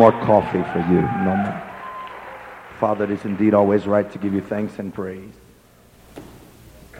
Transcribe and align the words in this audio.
more 0.00 0.12
coffee 0.12 0.62
for 0.72 0.78
you. 0.90 1.02
No 1.02 1.36
more. 1.36 1.62
Father, 2.78 3.04
it 3.04 3.10
is 3.10 3.22
indeed 3.26 3.52
always 3.52 3.86
right 3.86 4.10
to 4.12 4.16
give 4.16 4.32
you 4.32 4.40
thanks 4.40 4.78
and 4.78 4.94
praise. 4.94 5.34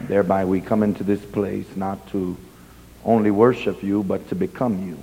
Thereby 0.01 0.45
we 0.45 0.61
come 0.61 0.83
into 0.83 1.03
this 1.03 1.25
place 1.25 1.65
not 1.75 2.07
to 2.09 2.37
only 3.03 3.31
worship 3.31 3.81
you, 3.81 4.03
but 4.03 4.29
to 4.29 4.35
become 4.35 4.87
you. 4.87 4.99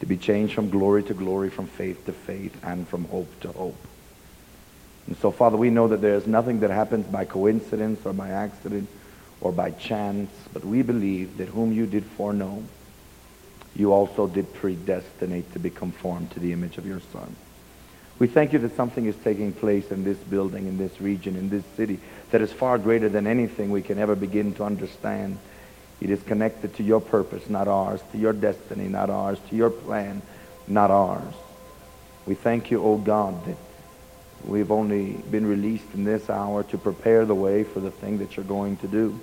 To 0.00 0.06
be 0.06 0.16
changed 0.16 0.54
from 0.54 0.70
glory 0.70 1.04
to 1.04 1.14
glory, 1.14 1.50
from 1.50 1.68
faith 1.68 2.04
to 2.06 2.12
faith, 2.12 2.56
and 2.64 2.88
from 2.88 3.04
hope 3.04 3.30
to 3.42 3.52
hope. 3.52 3.86
And 5.06 5.16
so, 5.18 5.30
Father, 5.30 5.56
we 5.56 5.70
know 5.70 5.86
that 5.86 6.00
there 6.00 6.16
is 6.16 6.26
nothing 6.26 6.58
that 6.60 6.70
happens 6.70 7.06
by 7.06 7.26
coincidence 7.26 8.04
or 8.04 8.12
by 8.12 8.30
accident 8.30 8.88
or 9.40 9.52
by 9.52 9.70
chance, 9.70 10.32
but 10.52 10.64
we 10.64 10.82
believe 10.82 11.36
that 11.36 11.46
whom 11.46 11.72
you 11.72 11.86
did 11.86 12.04
foreknow, 12.04 12.64
you 13.76 13.92
also 13.92 14.26
did 14.26 14.52
predestinate 14.54 15.52
to 15.52 15.58
be 15.58 15.70
conformed 15.70 16.30
to 16.32 16.40
the 16.40 16.52
image 16.52 16.78
of 16.78 16.86
your 16.86 17.00
Son. 17.12 17.34
We 18.18 18.28
thank 18.28 18.52
you 18.52 18.60
that 18.60 18.76
something 18.76 19.06
is 19.06 19.16
taking 19.16 19.52
place 19.52 19.90
in 19.90 20.04
this 20.04 20.18
building, 20.18 20.68
in 20.68 20.78
this 20.78 21.00
region, 21.00 21.34
in 21.34 21.50
this 21.50 21.64
city 21.76 21.98
that 22.30 22.40
is 22.40 22.52
far 22.52 22.78
greater 22.78 23.08
than 23.08 23.26
anything 23.26 23.70
we 23.70 23.82
can 23.82 23.98
ever 23.98 24.14
begin 24.14 24.54
to 24.54 24.64
understand. 24.64 25.38
It 26.00 26.10
is 26.10 26.22
connected 26.22 26.76
to 26.76 26.82
your 26.82 27.00
purpose, 27.00 27.50
not 27.50 27.66
ours, 27.66 28.00
to 28.12 28.18
your 28.18 28.32
destiny, 28.32 28.88
not 28.88 29.10
ours, 29.10 29.38
to 29.50 29.56
your 29.56 29.70
plan, 29.70 30.22
not 30.68 30.90
ours. 30.90 31.34
We 32.26 32.34
thank 32.34 32.70
you, 32.70 32.82
O 32.82 32.92
oh 32.92 32.98
God, 32.98 33.44
that 33.46 33.56
we've 34.44 34.70
only 34.70 35.12
been 35.30 35.46
released 35.46 35.92
in 35.94 36.04
this 36.04 36.30
hour 36.30 36.62
to 36.64 36.78
prepare 36.78 37.24
the 37.24 37.34
way 37.34 37.64
for 37.64 37.80
the 37.80 37.90
thing 37.90 38.18
that 38.18 38.36
you're 38.36 38.44
going 38.44 38.76
to 38.78 38.86
do. 38.86 39.18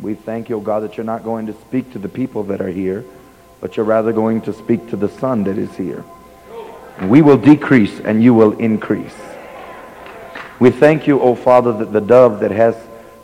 We 0.00 0.14
thank 0.14 0.48
you, 0.48 0.56
O 0.56 0.58
oh 0.58 0.62
God, 0.62 0.80
that 0.80 0.96
you're 0.96 1.04
not 1.04 1.24
going 1.24 1.46
to 1.46 1.52
speak 1.60 1.92
to 1.92 1.98
the 1.98 2.08
people 2.08 2.44
that 2.44 2.62
are 2.62 2.68
here, 2.68 3.04
but 3.62 3.76
you're 3.76 3.86
rather 3.86 4.12
going 4.12 4.40
to 4.42 4.52
speak 4.52 4.90
to 4.90 4.96
the 4.96 5.08
Son 5.08 5.44
that 5.44 5.56
is 5.56 5.74
here. 5.76 6.04
We 7.02 7.22
will 7.22 7.38
decrease 7.38 8.00
and 8.00 8.22
you 8.22 8.34
will 8.34 8.58
increase. 8.58 9.14
We 10.58 10.70
thank 10.70 11.06
you, 11.06 11.20
O 11.20 11.36
Father, 11.36 11.72
that 11.78 11.92
the 11.92 12.00
dove 12.00 12.40
that 12.40 12.50
has 12.50 12.76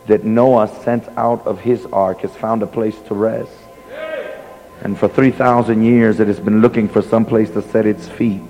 that 0.07 0.23
Noah 0.23 0.67
sent 0.83 1.07
out 1.17 1.45
of 1.45 1.59
his 1.59 1.85
ark 1.87 2.21
has 2.21 2.35
found 2.35 2.63
a 2.63 2.67
place 2.67 2.97
to 3.07 3.13
rest. 3.13 3.51
And 4.81 4.97
for 4.97 5.09
3,000 5.09 5.83
years 5.83 6.21
it 6.21 6.27
has 6.27 6.39
been 6.39 6.61
looking 6.61 6.87
for 6.87 7.01
some 7.01 7.25
place 7.25 7.49
to 7.51 7.61
set 7.61 7.85
its 7.85 8.07
feet. 8.07 8.41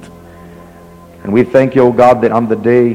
And 1.24 1.34
we 1.34 1.44
thank 1.44 1.74
you, 1.74 1.82
O 1.82 1.92
God, 1.92 2.22
that 2.22 2.32
on 2.32 2.48
the 2.48 2.56
day 2.56 2.94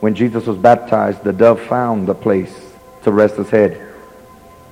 when 0.00 0.14
Jesus 0.14 0.46
was 0.46 0.56
baptized, 0.56 1.24
the 1.24 1.32
dove 1.32 1.60
found 1.60 2.06
the 2.06 2.14
place 2.14 2.54
to 3.02 3.10
rest 3.10 3.34
his 3.34 3.50
head. 3.50 3.87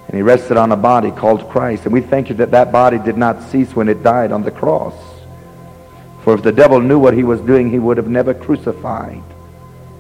And 0.07 0.15
he 0.15 0.23
rested 0.23 0.57
on 0.57 0.71
a 0.73 0.77
body 0.77 1.11
called 1.11 1.49
Christ. 1.51 1.85
And 1.85 1.93
we 1.93 2.01
thank 2.01 2.29
you 2.29 2.37
that 2.37 2.53
that 2.53 2.71
body 2.71 2.99
did 2.99 3.17
not 3.17 3.43
cease 3.43 3.75
when 3.75 3.89
it 3.89 4.03
died 4.03 4.33
on 4.33 4.43
the 4.43 4.51
cross. 4.51 4.95
For 6.23 6.35
if 6.35 6.43
the 6.43 6.53
devil 6.53 6.81
knew 6.81 6.99
what 6.99 7.15
he 7.15 7.25
was 7.25 7.41
doing, 7.41 7.71
he 7.71 7.79
would 7.79 7.97
have 7.97 8.09
never 8.09 8.35
crucified 8.35 9.23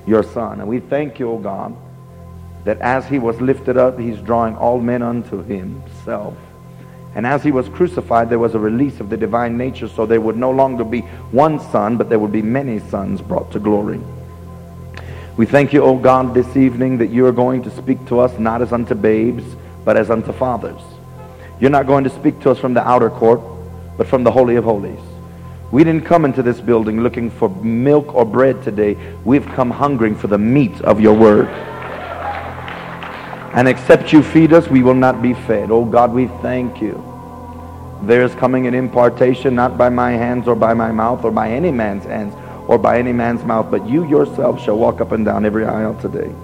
your 0.06 0.22
son. 0.22 0.60
And 0.60 0.68
we 0.68 0.80
thank 0.80 1.18
you, 1.18 1.30
O 1.30 1.38
God, 1.38 1.76
that 2.64 2.80
as 2.80 3.06
he 3.06 3.18
was 3.18 3.40
lifted 3.40 3.76
up, 3.76 3.98
he's 3.98 4.18
drawing 4.18 4.56
all 4.56 4.80
men 4.80 5.02
unto 5.02 5.42
himself. 5.42 6.36
And 7.14 7.26
as 7.26 7.42
he 7.42 7.50
was 7.50 7.68
crucified, 7.70 8.28
there 8.28 8.38
was 8.38 8.54
a 8.54 8.58
release 8.58 9.00
of 9.00 9.08
the 9.08 9.16
divine 9.16 9.56
nature, 9.56 9.88
so 9.88 10.04
there 10.04 10.20
would 10.20 10.36
no 10.36 10.50
longer 10.50 10.84
be 10.84 11.00
one 11.30 11.58
son, 11.70 11.96
but 11.96 12.08
there 12.08 12.18
would 12.18 12.32
be 12.32 12.42
many 12.42 12.78
sons 12.90 13.22
brought 13.22 13.50
to 13.52 13.58
glory. 13.58 14.00
We 15.36 15.46
thank 15.46 15.72
you, 15.72 15.82
O 15.82 15.96
God, 15.96 16.34
this 16.34 16.56
evening 16.56 16.98
that 16.98 17.06
you 17.06 17.24
are 17.26 17.32
going 17.32 17.62
to 17.62 17.70
speak 17.70 18.04
to 18.08 18.20
us 18.20 18.38
not 18.38 18.62
as 18.62 18.72
unto 18.72 18.94
babes, 18.94 19.44
but 19.86 19.96
as 19.96 20.10
unto 20.10 20.32
fathers. 20.32 20.82
You're 21.60 21.70
not 21.70 21.86
going 21.86 22.04
to 22.04 22.10
speak 22.10 22.40
to 22.40 22.50
us 22.50 22.58
from 22.58 22.74
the 22.74 22.86
outer 22.86 23.08
court, 23.08 23.40
but 23.96 24.06
from 24.06 24.24
the 24.24 24.30
Holy 24.30 24.56
of 24.56 24.64
Holies. 24.64 25.00
We 25.70 25.84
didn't 25.84 26.04
come 26.04 26.24
into 26.24 26.42
this 26.42 26.60
building 26.60 27.02
looking 27.02 27.30
for 27.30 27.48
milk 27.48 28.12
or 28.14 28.24
bread 28.24 28.62
today. 28.62 28.96
We've 29.24 29.46
come 29.46 29.70
hungering 29.70 30.16
for 30.16 30.26
the 30.26 30.38
meat 30.38 30.80
of 30.82 31.00
your 31.00 31.14
word. 31.14 31.46
And 33.54 33.68
except 33.68 34.12
you 34.12 34.22
feed 34.22 34.52
us, 34.52 34.68
we 34.68 34.82
will 34.82 34.94
not 34.94 35.22
be 35.22 35.34
fed. 35.34 35.70
Oh 35.70 35.84
God, 35.84 36.12
we 36.12 36.26
thank 36.42 36.82
you. 36.82 37.02
There 38.02 38.22
is 38.22 38.34
coming 38.34 38.66
an 38.66 38.74
impartation 38.74 39.54
not 39.54 39.78
by 39.78 39.88
my 39.88 40.10
hands 40.10 40.48
or 40.48 40.56
by 40.56 40.74
my 40.74 40.90
mouth 40.90 41.24
or 41.24 41.30
by 41.30 41.50
any 41.50 41.70
man's 41.70 42.04
hands 42.04 42.34
or 42.68 42.76
by 42.76 42.98
any 42.98 43.12
man's 43.12 43.44
mouth, 43.44 43.70
but 43.70 43.88
you 43.88 44.04
yourself 44.06 44.60
shall 44.60 44.76
walk 44.76 45.00
up 45.00 45.12
and 45.12 45.24
down 45.24 45.46
every 45.46 45.64
aisle 45.64 45.94
today. 46.00 46.34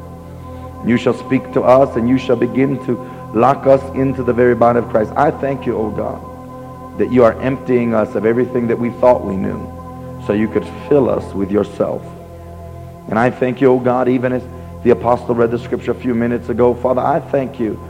You 0.86 0.96
shall 0.96 1.14
speak 1.14 1.52
to 1.52 1.62
us 1.62 1.96
and 1.96 2.08
you 2.08 2.18
shall 2.18 2.36
begin 2.36 2.84
to 2.86 3.11
lock 3.34 3.66
us 3.66 3.82
into 3.94 4.22
the 4.22 4.32
very 4.32 4.54
body 4.54 4.78
of 4.78 4.88
Christ. 4.88 5.12
I 5.16 5.30
thank 5.30 5.66
you, 5.66 5.76
oh 5.76 5.90
God 5.90 6.32
that 6.98 7.10
you 7.10 7.24
are 7.24 7.40
emptying 7.40 7.94
us 7.94 8.14
of 8.14 8.26
everything 8.26 8.66
that 8.68 8.78
we 8.78 8.90
thought 8.90 9.24
we 9.24 9.36
knew 9.36 9.58
so 10.26 10.32
you 10.32 10.48
could 10.48 10.64
fill 10.88 11.08
us 11.08 11.34
with 11.34 11.50
yourself. 11.50 12.02
And 13.08 13.18
I 13.18 13.30
thank 13.30 13.60
you, 13.60 13.72
oh 13.72 13.78
God, 13.78 14.08
even 14.08 14.32
as 14.32 14.42
the 14.84 14.90
apostle 14.90 15.34
read 15.34 15.50
the 15.50 15.58
scripture 15.58 15.92
a 15.92 15.94
few 15.94 16.14
minutes 16.14 16.48
ago, 16.48 16.74
Father, 16.74 17.00
I 17.00 17.20
thank 17.20 17.58
you 17.58 17.80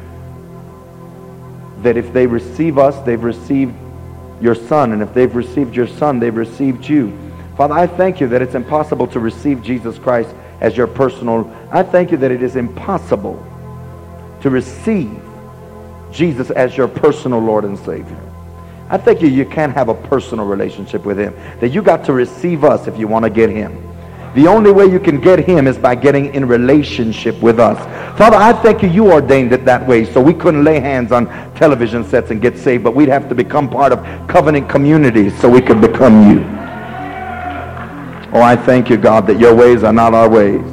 that 1.83 1.97
if 1.97 2.13
they 2.13 2.27
receive 2.27 2.79
us, 2.79 2.99
they've 3.05 3.23
received 3.23 3.75
your 4.41 4.55
son. 4.55 4.93
And 4.93 5.03
if 5.03 5.13
they've 5.13 5.35
received 5.35 5.75
your 5.75 5.89
son, 5.89 6.21
they've 6.21 6.35
received 6.35 6.89
you. 6.89 7.17
Father, 7.57 7.75
I 7.75 7.87
thank 7.87 8.21
you 8.21 8.29
that 8.29 8.41
it's 8.41 8.55
impossible 8.55 9.09
to 9.09 9.21
receive 9.21 9.63
Jesus 9.63 9.99
Christ 9.99 10.31
as 10.61 10.77
your 10.77 10.87
personal. 10.87 11.53
I 11.71 11.83
thank 11.83 12.13
you 12.13 12.17
that 12.19 12.31
it 12.31 12.43
is 12.43 12.57
impossible 12.57 13.45
to 14.43 14.49
receive 14.49 15.21
Jesus 16.13 16.51
as 16.51 16.77
your 16.77 16.89
personal 16.89 17.39
Lord 17.39 17.65
and 17.65 17.79
Savior. 17.79 18.21
I 18.89 18.99
think 18.99 19.23
you, 19.23 19.29
you 19.29 19.47
can't 19.47 19.73
have 19.73 19.89
a 19.89 19.95
personal 19.95 20.45
relationship 20.45 21.05
with 21.05 21.19
him. 21.19 21.35
That 21.61 21.71
you 21.71 21.83
got 21.83 22.05
to 22.05 22.13
receive 22.13 22.63
us 22.63 22.87
if 22.87 22.99
you 22.99 23.09
want 23.09 23.25
to 23.25 23.31
get 23.31 23.49
him. 23.49 23.89
The 24.35 24.47
only 24.47 24.73
way 24.73 24.87
you 24.87 24.99
can 24.99 25.21
get 25.21 25.41
him 25.41 25.67
is 25.67 25.77
by 25.77 25.95
getting 25.95 26.35
in 26.35 26.47
relationship 26.47 27.41
with 27.43 27.61
us. 27.61 27.79
Father, 28.17 28.37
I 28.37 28.53
thank 28.55 28.83
you, 28.83 28.89
you 28.89 29.13
ordained 29.13 29.53
it 29.53 29.65
that 29.67 29.87
way 29.87 30.11
so 30.11 30.23
we 30.23 30.33
couldn't 30.33 30.65
lay 30.65 30.81
hands 30.81 31.13
on 31.13 31.27
television 31.55 32.03
sets 32.05 32.31
and 32.31 32.41
get 32.41 32.57
saved, 32.57 32.83
but 32.83 32.95
we'd 32.95 33.11
have 33.11 33.29
to 33.29 33.35
become 33.35 33.69
part 33.69 33.93
of 33.93 33.99
covenant 34.29 34.71
communities 34.71 35.39
so 35.39 35.51
we 35.51 35.61
could 35.61 35.83
become 35.83 36.31
you. 36.31 36.41
Oh, 38.35 38.41
I 38.41 38.57
thank 38.57 38.89
you, 38.89 38.97
God, 38.97 39.27
that 39.27 39.39
your 39.39 39.55
ways 39.55 39.83
are 39.83 39.93
not 39.93 40.15
our 40.15 40.29
ways. 40.29 40.65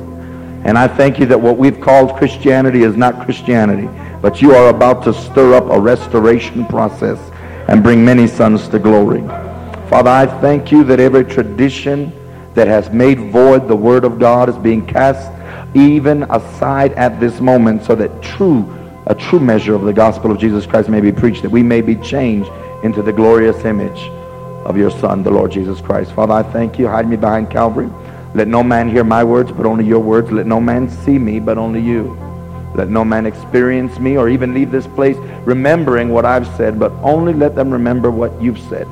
And 0.64 0.78
I 0.78 0.88
thank 0.88 1.20
you 1.20 1.26
that 1.26 1.40
what 1.40 1.58
we've 1.58 1.82
called 1.82 2.16
Christianity 2.16 2.84
is 2.84 2.96
not 2.96 3.26
Christianity, 3.26 3.90
but 4.22 4.42
you 4.42 4.54
are 4.54 4.70
about 4.70 5.04
to 5.04 5.14
stir 5.14 5.54
up 5.54 5.66
a 5.70 5.80
restoration 5.80 6.66
process 6.66 7.20
and 7.68 7.84
bring 7.84 8.04
many 8.04 8.28
sons 8.28 8.68
to 8.70 8.80
glory. 8.80 9.22
Father, 9.90 10.10
I 10.10 10.26
thank 10.42 10.72
you 10.72 10.84
that 10.86 11.00
every 11.00 11.24
tradition 11.24 12.12
that 12.54 12.68
has 12.68 12.90
made 12.90 13.32
void 13.32 13.68
the 13.68 13.76
word 13.76 14.04
of 14.04 14.20
God 14.20 14.50
is 14.50 14.58
being 14.58 14.86
cast 14.86 15.32
even 15.76 16.24
aside 16.32 16.94
at 16.94 17.20
this 17.20 17.40
moment 17.40 17.84
so 17.84 17.96
that 17.96 18.22
true, 18.22 18.68
a 19.08 19.16
true 19.16 19.40
measure 19.40 19.76
of 19.76 19.84
the 19.84 19.94
gospel 19.94 20.32
of 20.32 20.40
Jesus 20.40 20.66
Christ 20.66 20.90
may 20.90 21.02
be 21.02 21.12
preached, 21.12 21.42
that 21.44 21.50
we 21.50 21.64
may 21.64 21.82
be 21.82 21.96
changed 21.96 22.50
into 22.84 23.02
the 23.02 23.14
glorious 23.14 23.66
image 23.66 24.00
of 24.66 24.78
your 24.78 24.92
Son, 24.92 25.24
the 25.24 25.32
Lord 25.32 25.52
Jesus 25.52 25.80
Christ. 25.82 26.12
Father, 26.14 26.34
I 26.34 26.44
thank 26.44 26.78
you. 26.80 26.88
Hide 26.88 27.08
me 27.08 27.16
behind 27.16 27.50
Calvary. 27.50 27.90
Let 28.34 28.48
no 28.48 28.64
man 28.64 28.90
hear 28.90 29.04
my 29.04 29.24
words, 29.24 29.52
but 29.52 29.66
only 29.66 29.86
your 29.86 30.00
words. 30.00 30.32
Let 30.32 30.46
no 30.46 30.60
man 30.60 30.90
see 30.90 31.18
me, 31.18 31.40
but 31.40 31.58
only 31.58 31.82
you. 31.82 32.29
Let 32.76 32.90
no 32.90 33.04
man 33.04 33.26
experience 33.26 34.00
me 34.00 34.18
or 34.18 34.30
even 34.30 34.54
leave 34.54 34.72
this 34.72 34.88
place 34.88 35.18
remembering 35.46 36.10
what 36.10 36.26
I've 36.26 36.48
said, 36.56 36.80
but 36.80 36.92
only 37.02 37.34
let 37.34 37.56
them 37.56 37.72
remember 37.72 38.12
what 38.12 38.40
you've 38.42 38.60
said. 38.60 38.88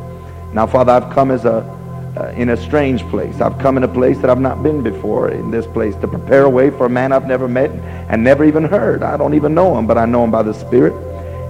Now, 0.53 0.65
Father, 0.65 0.93
I've 0.93 1.13
come 1.13 1.31
as 1.31 1.45
a 1.45 1.77
uh, 2.17 2.29
in 2.31 2.49
a 2.49 2.57
strange 2.57 3.03
place. 3.09 3.41
I've 3.41 3.57
come 3.59 3.77
in 3.77 3.83
a 3.83 3.87
place 3.87 4.17
that 4.19 4.29
I've 4.29 4.39
not 4.39 4.63
been 4.63 4.81
before 4.81 5.29
in 5.29 5.51
this 5.51 5.67
place 5.67 5.95
to 5.97 6.07
prepare 6.07 6.43
a 6.43 6.49
way 6.49 6.71
for 6.71 6.87
a 6.87 6.89
man 6.89 7.11
I've 7.11 7.27
never 7.27 7.47
met 7.47 7.69
and 8.09 8.23
never 8.23 8.43
even 8.43 8.63
heard. 8.63 9.03
I 9.03 9.17
don't 9.17 9.35
even 9.35 9.53
know 9.53 9.77
him, 9.77 9.85
but 9.85 9.97
I 9.97 10.05
know 10.05 10.23
him 10.23 10.31
by 10.31 10.41
the 10.41 10.53
Spirit. 10.53 10.93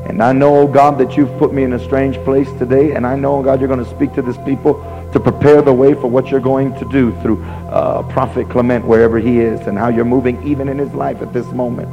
And 0.10 0.22
I 0.22 0.32
know, 0.32 0.58
oh 0.58 0.68
God, 0.68 0.98
that 1.00 1.16
you've 1.16 1.36
put 1.38 1.54
me 1.54 1.64
in 1.64 1.74
a 1.74 1.80
strange 1.80 2.18
place 2.26 2.50
today. 2.60 2.94
And 2.94 3.06
I 3.06 3.16
know, 3.16 3.38
oh 3.38 3.44
God, 3.44 3.60
you're 3.60 3.68
going 3.68 3.84
to 3.84 3.90
speak 3.90 4.14
to 4.16 4.22
this 4.22 4.38
people 4.46 4.74
to 5.14 5.20
prepare 5.20 5.62
the 5.62 5.74
way 5.74 5.94
for 5.94 6.08
what 6.08 6.28
you're 6.28 6.40
going 6.40 6.74
to 6.80 6.90
do 6.90 7.12
through 7.22 7.42
uh, 7.44 8.04
Prophet 8.12 8.50
Clement, 8.50 8.86
wherever 8.86 9.20
he 9.20 9.40
is, 9.40 9.68
and 9.68 9.78
how 9.78 9.88
you're 9.90 10.06
moving 10.06 10.42
even 10.46 10.70
in 10.70 10.78
his 10.78 10.94
life 10.94 11.22
at 11.22 11.34
this 11.34 11.48
moment. 11.48 11.90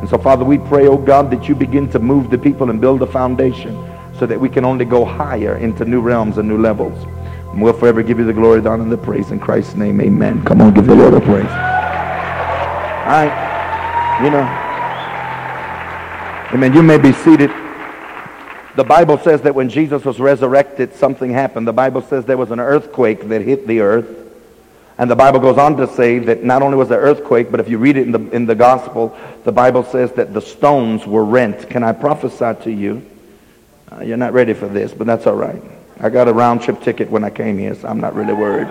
And 0.00 0.08
so, 0.08 0.18
Father, 0.18 0.44
we 0.44 0.58
pray, 0.58 0.86
oh 0.86 0.98
God, 0.98 1.30
that 1.30 1.48
you 1.48 1.54
begin 1.54 1.88
to 1.90 1.98
move 1.98 2.30
the 2.30 2.38
people 2.38 2.70
and 2.70 2.80
build 2.80 3.02
a 3.02 3.06
foundation 3.06 3.74
so 4.18 4.26
that 4.26 4.38
we 4.38 4.48
can 4.48 4.64
only 4.64 4.84
go 4.84 5.04
higher 5.04 5.56
into 5.56 5.84
new 5.84 6.00
realms 6.00 6.38
and 6.38 6.48
new 6.48 6.58
levels. 6.58 6.96
And 7.52 7.62
we'll 7.62 7.72
forever 7.72 8.02
give 8.02 8.18
you 8.18 8.24
the 8.24 8.32
glory, 8.32 8.60
the 8.60 8.70
honor, 8.70 8.82
and 8.82 8.92
the 8.92 8.98
praise. 8.98 9.30
In 9.30 9.38
Christ's 9.38 9.74
name, 9.74 10.00
amen. 10.00 10.44
Come 10.44 10.60
on, 10.60 10.74
give 10.74 10.86
the 10.86 10.94
Lord 10.94 11.14
a 11.14 11.20
praise. 11.20 11.46
All 13.04 13.10
right. 13.10 14.20
You 14.22 14.30
know. 14.30 14.44
Amen. 16.52 16.72
You 16.72 16.82
may 16.82 16.98
be 16.98 17.12
seated. 17.12 17.50
The 18.76 18.84
Bible 18.84 19.18
says 19.18 19.42
that 19.42 19.54
when 19.54 19.68
Jesus 19.68 20.04
was 20.04 20.18
resurrected, 20.18 20.94
something 20.94 21.30
happened. 21.30 21.66
The 21.66 21.72
Bible 21.72 22.02
says 22.02 22.24
there 22.24 22.36
was 22.36 22.50
an 22.50 22.60
earthquake 22.60 23.28
that 23.28 23.42
hit 23.42 23.66
the 23.66 23.80
earth. 23.80 24.23
And 24.96 25.10
the 25.10 25.16
Bible 25.16 25.40
goes 25.40 25.58
on 25.58 25.76
to 25.78 25.88
say 25.88 26.20
that 26.20 26.44
not 26.44 26.62
only 26.62 26.76
was 26.76 26.88
there 26.88 27.00
earthquake, 27.00 27.50
but 27.50 27.58
if 27.58 27.68
you 27.68 27.78
read 27.78 27.96
it 27.96 28.06
in 28.06 28.12
the, 28.12 28.30
in 28.30 28.46
the 28.46 28.54
gospel, 28.54 29.16
the 29.42 29.50
Bible 29.50 29.82
says 29.82 30.12
that 30.12 30.32
the 30.32 30.40
stones 30.40 31.04
were 31.04 31.24
rent. 31.24 31.68
Can 31.68 31.82
I 31.82 31.92
prophesy 31.92 32.62
to 32.62 32.70
you? 32.70 33.04
Uh, 33.90 34.02
you're 34.02 34.16
not 34.16 34.32
ready 34.32 34.54
for 34.54 34.68
this, 34.68 34.92
but 34.94 35.06
that's 35.06 35.26
all 35.26 35.34
right. 35.34 35.60
I 35.98 36.10
got 36.10 36.28
a 36.28 36.32
round 36.32 36.62
trip 36.62 36.80
ticket 36.80 37.10
when 37.10 37.24
I 37.24 37.30
came 37.30 37.58
here, 37.58 37.74
so 37.74 37.88
I'm 37.88 38.00
not 38.00 38.14
really 38.14 38.34
worried. 38.34 38.68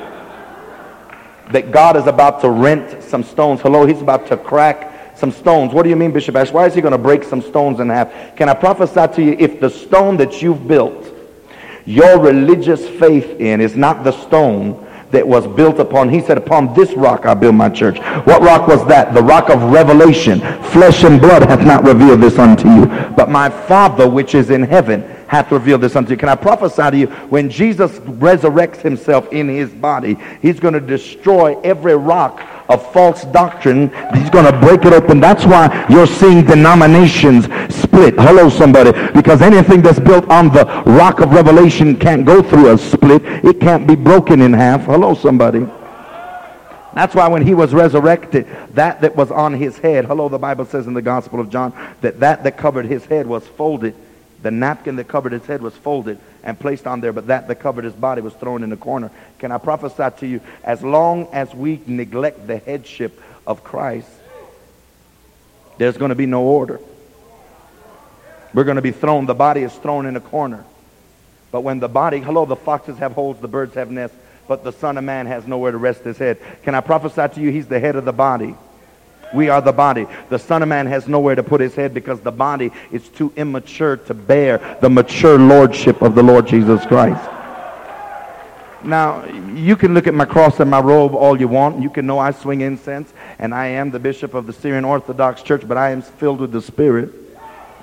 That 1.52 1.72
God 1.72 1.98
is 1.98 2.08
about 2.08 2.40
to 2.42 2.50
rent 2.50 3.04
some 3.04 3.24
stones. 3.24 3.60
Hello, 3.60 3.86
he's 3.86 4.02
about 4.02 4.28
to 4.28 4.38
crack 4.38 5.18
some 5.18 5.32
stones. 5.32 5.74
What 5.74 5.84
do 5.84 5.90
you 5.90 5.96
mean, 5.98 6.14
Bishop 6.14 6.36
Ashe? 6.38 6.52
Why 6.52 6.66
is 6.68 6.74
he 6.74 6.80
going 6.80 6.94
to 6.94 6.98
break 6.98 7.24
some 7.24 7.42
stones 7.42 7.82
in 7.82 7.90
half? 7.90 8.36
Can 8.38 8.48
I 8.48 8.54
prophesy 8.54 9.14
to 9.16 9.22
you 9.22 9.36
if 9.38 9.60
the 9.60 9.70
stone 9.70 10.16
that 10.18 10.42
you've 10.42 10.68
built, 10.70 11.06
your 11.86 12.18
religious 12.18 12.88
faith 12.88 13.42
in, 13.42 13.60
is 13.60 13.76
not 13.76 14.06
the 14.06 14.12
stone 14.12 14.88
that 15.14 15.28
was 15.28 15.48
built 15.48 15.80
upon, 15.80 16.10
he 16.10 16.20
said, 16.20 16.38
upon 16.38 16.74
this 16.74 16.94
rock 16.94 17.26
I 17.26 17.34
build 17.34 17.56
my 17.56 17.70
church. 17.70 18.00
What 18.26 18.42
rock 18.42 18.68
was 18.68 18.86
that? 18.88 19.14
The 19.14 19.24
rock 19.24 19.50
of 19.50 19.64
revelation. 19.72 20.42
Flesh 20.72 21.04
and 21.04 21.22
blood 21.22 21.44
hath 21.44 21.66
not 21.66 21.84
revealed 21.84 22.20
this 22.20 22.38
unto 22.38 22.68
you, 22.68 22.86
but 23.16 23.30
my 23.30 23.50
Father 23.50 24.10
which 24.10 24.36
is 24.36 24.50
in 24.50 24.64
heaven 24.64 25.04
hath 25.28 25.52
revealed 25.52 25.82
this 25.82 25.96
unto 25.96 26.12
you. 26.12 26.18
Can 26.18 26.30
I 26.30 26.36
prophesy 26.36 26.92
to 26.92 26.98
you, 26.98 27.08
when 27.30 27.50
Jesus 27.50 27.92
resurrects 28.00 28.82
himself 28.82 29.32
in 29.32 29.48
his 29.48 29.72
body, 29.72 30.18
he's 30.42 30.60
going 30.60 30.74
to 30.76 30.82
destroy 30.82 31.60
every 31.62 31.96
rock 31.96 32.40
of 32.70 32.92
false 32.94 33.24
doctrine. 33.26 33.90
He's 34.14 34.30
going 34.30 34.46
to 34.46 34.58
break 34.60 34.86
it 34.86 34.94
open. 34.94 35.20
That's 35.20 35.46
why 35.46 35.86
you're 35.90 36.08
seeing 36.08 36.46
denominations 36.46 37.46
split. 37.74 38.16
Hello, 38.16 38.50
somebody. 38.50 38.92
Because 39.14 39.42
anything 39.42 39.82
that's 39.82 40.00
built 40.00 40.30
on 40.30 40.50
the 40.50 40.66
rock 40.86 41.20
of 41.20 41.32
revelation 41.32 41.98
can't 41.98 42.26
go 42.26 42.42
through 42.42 42.74
a 42.74 42.78
split. 42.78 43.22
It 43.26 43.60
can't 43.60 43.88
be 43.88 43.96
broken 43.96 44.42
in 44.42 44.54
half. 44.54 44.86
Hello, 44.86 45.14
somebody. 45.14 45.68
That's 46.94 47.16
why 47.16 47.28
when 47.28 47.46
he 47.46 47.56
was 47.56 47.74
resurrected, 47.74 48.48
that 48.76 49.02
that 49.02 49.16
was 49.16 49.32
on 49.32 49.54
his 49.54 49.78
head, 49.80 50.06
hello, 50.06 50.30
the 50.30 50.38
Bible 50.38 50.66
says 50.66 50.86
in 50.86 50.94
the 50.94 51.02
Gospel 51.02 51.40
of 51.40 51.50
John, 51.50 51.74
that 52.02 52.20
that 52.20 52.44
that 52.44 52.58
covered 52.58 52.86
his 52.86 53.04
head 53.06 53.26
was 53.26 53.48
folded. 53.48 53.96
The 54.44 54.52
napkin 54.52 54.98
that 54.98 55.08
covered 55.08 55.32
his 55.32 55.46
head 55.46 55.62
was 55.62 55.74
folded 55.74 56.20
and 56.44 56.60
placed 56.60 56.86
on 56.86 57.00
there, 57.00 57.14
but 57.14 57.28
that 57.28 57.48
that 57.48 57.56
covered 57.56 57.86
his 57.86 57.94
body 57.94 58.22
was 58.22 58.34
thrown 58.34 58.62
in 58.62 58.70
the 58.70 58.78
corner. 58.78 59.10
Can 59.40 59.52
I 59.52 59.58
prophesy 59.58 60.16
to 60.20 60.28
you, 60.28 60.42
as 60.64 60.84
long 60.84 61.28
as 61.32 61.54
we 61.56 61.82
neglect 61.88 62.46
the 62.46 62.58
headship 62.58 63.20
of 63.48 63.64
Christ, 63.64 64.10
there's 65.78 65.98
going 65.98 66.10
to 66.10 66.16
be 66.16 66.26
no 66.26 66.44
order. 66.44 66.80
We're 68.54 68.66
going 68.66 68.76
to 68.76 68.84
be 68.84 68.92
thrown, 68.92 69.26
the 69.26 69.34
body 69.34 69.64
is 69.64 69.74
thrown 69.74 70.06
in 70.06 70.16
a 70.16 70.22
corner. 70.22 70.64
But 71.52 71.62
when 71.62 71.80
the 71.80 71.88
body, 71.88 72.20
hello, 72.20 72.46
the 72.46 72.56
foxes 72.56 72.98
have 72.98 73.14
holes, 73.14 73.40
the 73.40 73.48
birds 73.48 73.76
have 73.76 73.90
nests, 73.90 74.18
but 74.48 74.64
the 74.64 74.72
Son 74.72 74.98
of 74.98 75.04
Man 75.06 75.26
has 75.26 75.48
nowhere 75.48 75.72
to 75.72 75.78
rest 75.78 76.04
his 76.04 76.18
head. 76.18 76.38
Can 76.64 76.76
I 76.76 76.82
prophesy 76.82 77.34
to 77.36 77.42
you, 77.42 77.50
he's 77.50 77.68
the 77.68 77.80
head 77.80 77.96
of 77.96 78.06
the 78.06 78.14
body. 78.14 78.56
We 79.34 79.50
are 79.50 79.62
the 79.62 79.74
body. 79.74 80.08
The 80.30 80.38
Son 80.38 80.62
of 80.62 80.70
Man 80.70 80.86
has 80.88 81.08
nowhere 81.08 81.36
to 81.36 81.44
put 81.44 81.60
his 81.60 81.76
head 81.76 81.94
because 81.94 82.20
the 82.20 82.32
body 82.32 82.72
is 82.92 83.08
too 83.10 83.34
immature 83.36 83.98
to 83.98 84.14
bear 84.14 84.78
the 84.82 84.90
mature 84.90 85.38
lordship 85.38 86.02
of 86.02 86.16
the 86.16 86.24
Lord 86.24 86.48
Jesus 86.48 86.86
Christ. 86.86 87.30
Now, 88.84 89.26
you 89.26 89.78
can 89.78 89.94
look 89.94 90.08
at 90.08 90.14
my 90.14 90.26
cross 90.26 90.60
and 90.60 90.70
my 90.70 90.82
robe 90.82 91.16
all 91.16 91.40
you 91.40 91.48
want. 91.48 91.82
You 91.82 91.90
can 91.90 92.06
know 92.06 92.20
I 92.20 92.32
swing 92.32 92.62
incense 92.62 93.14
and 93.40 93.54
I 93.54 93.68
am 93.68 93.92
the 93.92 94.00
bishop 94.00 94.34
of 94.34 94.46
the 94.46 94.54
Syrian 94.54 94.84
Orthodox 94.84 95.42
Church, 95.42 95.66
but 95.66 95.78
I 95.78 95.92
am 95.92 96.02
filled 96.02 96.42
with 96.42 96.52
the 96.52 96.62
Spirit. 96.62 97.10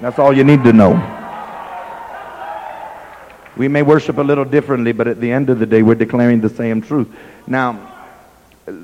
That's 0.00 0.18
all 0.18 0.36
you 0.36 0.44
need 0.44 0.62
to 0.64 0.72
know. 0.72 0.92
We 3.56 3.68
may 3.68 3.82
worship 3.82 4.18
a 4.18 4.22
little 4.22 4.44
differently, 4.44 4.92
but 4.92 5.08
at 5.08 5.20
the 5.20 5.30
end 5.30 5.50
of 5.50 5.58
the 5.58 5.66
day, 5.66 5.82
we're 5.82 5.94
declaring 5.94 6.40
the 6.40 6.48
same 6.48 6.80
truth. 6.80 7.08
Now, 7.46 7.99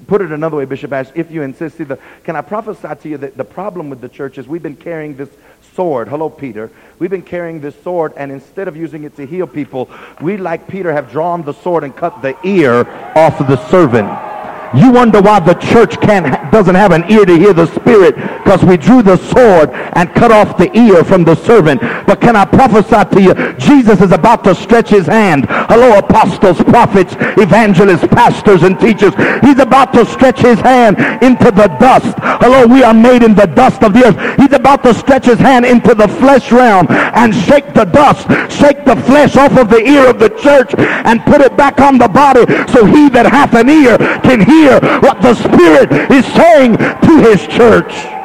put 0.07 0.23
it 0.23 0.33
another 0.33 0.57
way, 0.57 0.65
Bishop 0.65 0.93
Ashe, 0.93 1.11
if 1.15 1.31
you 1.31 1.43
insist, 1.43 1.79
see 1.79 1.85
the, 1.85 1.99
can 2.25 2.37
I 2.37 2.41
prophesy 2.41 2.89
to 3.03 3.09
you 3.09 3.19
that 3.19 3.37
the 3.37 3.45
problem 3.45 3.91
with 3.91 4.01
the 4.01 4.09
church 4.09 4.39
is 4.39 4.47
we've 4.47 4.63
been 4.63 4.77
carrying 4.77 5.17
this 5.17 5.31
sword. 5.75 6.09
Hello, 6.09 6.31
Peter. 6.31 6.71
We've 6.99 7.11
been 7.11 7.23
carrying 7.23 7.61
this 7.61 7.81
sword, 7.83 8.15
and 8.17 8.33
instead 8.33 8.69
of 8.69 8.77
using 8.77 9.05
it 9.05 9.17
to 9.17 9.27
heal 9.27 9.47
people, 9.47 9.91
we, 10.21 10.37
like 10.37 10.67
Peter, 10.67 10.93
have 10.93 11.11
drawn 11.11 11.43
the 11.43 11.53
sword 11.53 11.85
and 11.85 11.95
cut 11.95 12.23
the 12.23 12.37
ear 12.47 12.89
off 13.15 13.41
of 13.41 13.47
the 13.47 13.59
servant. 13.69 14.26
You 14.75 14.91
wonder 14.91 15.21
why 15.21 15.41
the 15.41 15.55
church 15.55 16.01
can't, 16.01 16.27
doesn't 16.53 16.75
have 16.75 16.93
an 16.93 17.11
ear 17.11 17.25
to 17.25 17.37
hear 17.37 17.53
the 17.53 17.67
Spirit 17.67 18.17
because 18.17 18.65
we 18.65 18.77
drew 18.77 19.03
the 19.03 19.17
sword 19.17 19.71
and 19.71 20.13
cut 20.15 20.33
off 20.33 20.57
the 20.57 20.71
ear 20.77 21.05
from 21.05 21.25
the 21.25 21.35
servant. 21.35 21.81
But 22.07 22.21
can 22.21 22.37
I 22.37 22.45
prophesy 22.45 23.15
to 23.15 23.23
you, 23.23 23.53
Jesus 23.59 24.01
is 24.01 24.13
about 24.13 24.45
to 24.45 24.55
stretch 24.55 24.91
his 24.91 25.07
hand. 25.07 25.47
Hello, 25.49 25.99
apostles, 25.99 26.63
prophets, 26.65 27.15
evangelists, 27.39 28.07
pastors, 28.09 28.63
and 28.63 28.79
teachers. 28.79 29.15
He's 29.43 29.59
about 29.59 29.93
to 29.95 30.05
stretch 30.07 30.41
his 30.41 30.61
hand 30.61 30.99
into 31.23 31.51
the 31.51 31.69
dust. 31.81 32.15
Hello, 32.19 32.67
we 32.67 32.83
are 32.83 32.95
made 32.95 33.23
in 33.23 33.35
the 33.35 33.47
dust 33.47 33.83
of 33.83 33.93
the 33.93 34.07
earth. 34.07 34.39
He's 34.39 34.53
about 34.53 34.83
to 34.85 34.95
stretch 34.95 35.27
his 35.27 35.39
hand 35.39 35.65
into 35.65 35.95
the 35.95 36.09
flesh 36.09 36.51
realm 36.53 36.87
and 36.91 37.35
shake 37.35 37.73
the 37.75 37.85
dust, 37.85 38.29
shake 38.53 38.85
the 38.85 38.97
flesh 38.97 39.37
off 39.37 39.57
of 39.57 39.71
the 39.71 39.83
ear 39.85 40.09
of 40.09 40.19
the 40.19 40.31
church 40.31 40.75
and 40.79 41.21
put 41.25 41.41
it 41.41 41.57
back 41.57 41.81
on 41.81 41.99
the 41.99 42.09
body 42.09 42.47
so 42.73 42.85
he 42.85 43.09
that 43.11 43.27
hath 43.27 43.55
an 43.55 43.69
ear 43.69 43.99
can 44.23 44.41
hear 44.41 44.56
hear 44.57 44.81
what 45.01 45.21
the 45.21 45.35
Spirit 45.35 45.93
is 46.11 46.25
saying 46.35 46.77
to 46.77 47.21
his 47.29 47.47
church. 47.47 48.16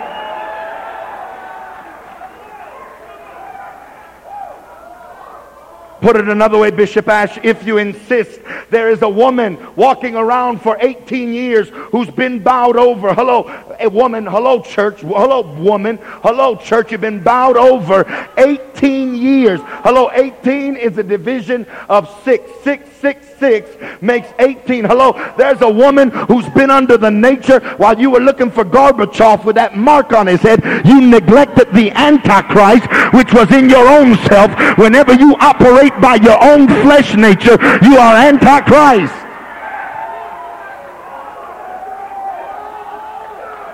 Put 6.01 6.15
it 6.15 6.27
another 6.27 6.57
way, 6.57 6.71
Bishop 6.71 7.07
Ashe, 7.07 7.37
if 7.43 7.65
you 7.65 7.77
insist, 7.77 8.41
there 8.71 8.89
is 8.89 9.03
a 9.03 9.09
woman 9.09 9.57
walking 9.75 10.15
around 10.15 10.59
for 10.59 10.75
18 10.79 11.31
years 11.31 11.69
who's 11.91 12.09
been 12.09 12.39
bowed 12.39 12.75
over. 12.75 13.13
Hello, 13.13 13.43
a 13.79 13.87
woman. 13.87 14.25
Hello, 14.25 14.61
church. 14.61 15.01
Hello, 15.01 15.41
woman. 15.41 15.99
Hello, 16.01 16.55
church. 16.55 16.91
You've 16.91 17.01
been 17.01 17.21
bowed 17.21 17.55
over 17.55 18.05
18 18.37 19.15
years. 19.15 19.59
Hello, 19.83 20.09
18 20.11 20.75
is 20.75 20.97
a 20.97 21.03
division 21.03 21.67
of 21.87 22.09
six. 22.23 22.49
Six, 22.63 22.89
six, 22.97 23.27
six 23.37 23.69
makes 24.01 24.27
18. 24.39 24.85
Hello, 24.85 25.13
there's 25.37 25.61
a 25.61 25.69
woman 25.69 26.09
who's 26.09 26.49
been 26.49 26.71
under 26.71 26.97
the 26.97 27.11
nature 27.11 27.59
while 27.77 27.99
you 27.99 28.09
were 28.09 28.19
looking 28.19 28.49
for 28.49 28.65
Gorbachev 28.65 29.45
with 29.45 29.55
that 29.55 29.77
mark 29.77 30.13
on 30.13 30.25
his 30.25 30.41
head. 30.41 30.63
You 30.85 31.01
neglected 31.01 31.71
the 31.73 31.91
Antichrist, 31.91 32.87
which 33.13 33.33
was 33.33 33.51
in 33.51 33.69
your 33.69 33.87
own 33.87 34.15
self. 34.27 34.51
Whenever 34.77 35.13
you 35.13 35.35
operate 35.39 35.90
by 35.99 36.15
your 36.15 36.41
own 36.43 36.67
flesh 36.67 37.15
nature, 37.15 37.57
you 37.83 37.97
are 37.97 38.15
antichrist. 38.15 39.21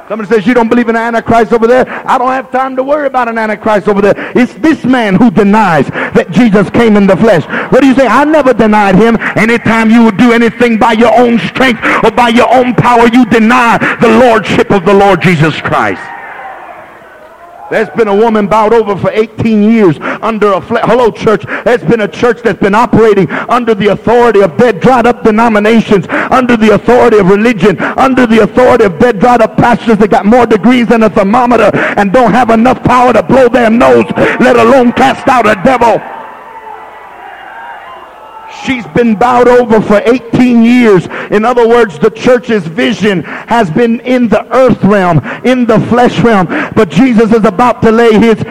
Somebody 0.08 0.30
says, 0.30 0.48
you 0.48 0.54
don't 0.54 0.70
believe 0.70 0.88
in 0.88 0.96
an 0.96 1.02
Antichrist 1.16 1.52
over 1.52 1.68
there? 1.68 1.86
I 2.08 2.18
don't 2.18 2.32
have 2.32 2.50
time 2.50 2.78
to 2.78 2.84
worry 2.84 3.08
about 3.08 3.28
an 3.28 3.38
Antichrist 3.38 3.90
over 3.90 4.02
there. 4.02 4.14
It's 4.38 4.54
this 4.54 4.86
man 4.86 5.16
who 5.16 5.30
denies 5.30 5.88
that 5.88 6.32
Jesus 6.32 6.70
came 6.70 6.96
in 6.96 7.08
the 7.08 7.18
flesh. 7.18 7.44
What 7.74 7.82
do 7.82 7.88
you 7.88 7.94
say? 7.94 8.08
I 8.08 8.24
never 8.24 8.54
denied 8.54 8.96
him. 8.96 9.18
Anytime 9.36 9.92
you 9.92 10.06
would 10.06 10.16
do 10.16 10.32
anything 10.32 10.80
by 10.80 10.94
your 10.94 11.14
own 11.20 11.40
strength 11.40 11.84
or 12.06 12.12
by 12.12 12.30
your 12.30 12.48
own 12.54 12.74
power, 12.74 13.08
you 13.12 13.26
deny 13.26 13.78
the 14.00 14.08
lordship 14.08 14.72
of 14.72 14.86
the 14.86 14.94
Lord 14.94 15.22
Jesus 15.22 15.60
Christ. 15.60 16.02
There's 17.70 17.90
been 17.90 18.08
a 18.08 18.16
woman 18.16 18.48
bowed 18.48 18.74
over 18.74 18.96
for 18.96 19.12
18 19.12 19.64
years 19.64 19.98
under 20.22 20.54
a. 20.54 20.62
Hello, 20.62 21.12
church. 21.12 21.44
There's 21.66 21.84
been 21.84 22.02
a 22.02 22.08
church 22.08 22.42
that's 22.42 22.60
been 22.60 22.76
operating 22.76 23.30
under 23.30 23.76
the 23.76 23.88
authority 23.88 24.42
of 24.42 24.58
dead, 24.58 24.80
dried 24.80 25.06
up 25.06 25.24
denominations, 25.24 26.08
under 26.10 26.56
the 26.56 26.74
authority 26.74 27.18
of 27.18 27.30
religion, 27.30 27.80
under 27.80 28.26
the 28.26 28.40
authority 28.44 28.86
of 28.86 28.98
dead, 29.00 29.20
dried 29.20 29.42
up 29.42 29.58
pastors 29.58 29.98
that 29.98 30.10
got 30.10 30.26
more 30.26 30.46
degrees 30.46 30.88
than 30.88 31.04
a 31.04 31.10
thermometer 31.10 31.72
and 31.98 32.14
don't 32.14 32.32
have 32.32 32.50
enough 32.50 32.82
power 32.84 33.14
to 33.14 33.24
blow 33.24 33.50
their 33.50 33.70
nose, 33.70 34.06
let 34.40 34.56
alone 34.56 34.92
cast 34.94 35.28
out 35.28 35.46
a 35.46 35.62
devil. 35.64 36.17
She's 38.64 38.86
been 38.88 39.16
bowed 39.16 39.48
over 39.48 39.82
for 39.82 40.02
18 40.06 40.64
years. 40.64 41.06
In 41.32 41.46
other 41.46 41.68
words, 41.68 42.00
the 42.00 42.10
church's 42.10 42.66
vision 42.66 43.24
has 43.24 43.70
been 43.70 44.00
in 44.02 44.28
the 44.28 44.46
earth 44.54 44.84
realm, 44.84 45.20
in 45.46 45.66
the 45.66 45.80
flesh 45.88 46.20
realm. 46.20 46.48
But 46.76 46.90
Jesus 46.90 47.34
is 47.34 47.46
about 47.46 47.82
to 47.84 47.92
lay 47.92 48.14
his 48.14 48.44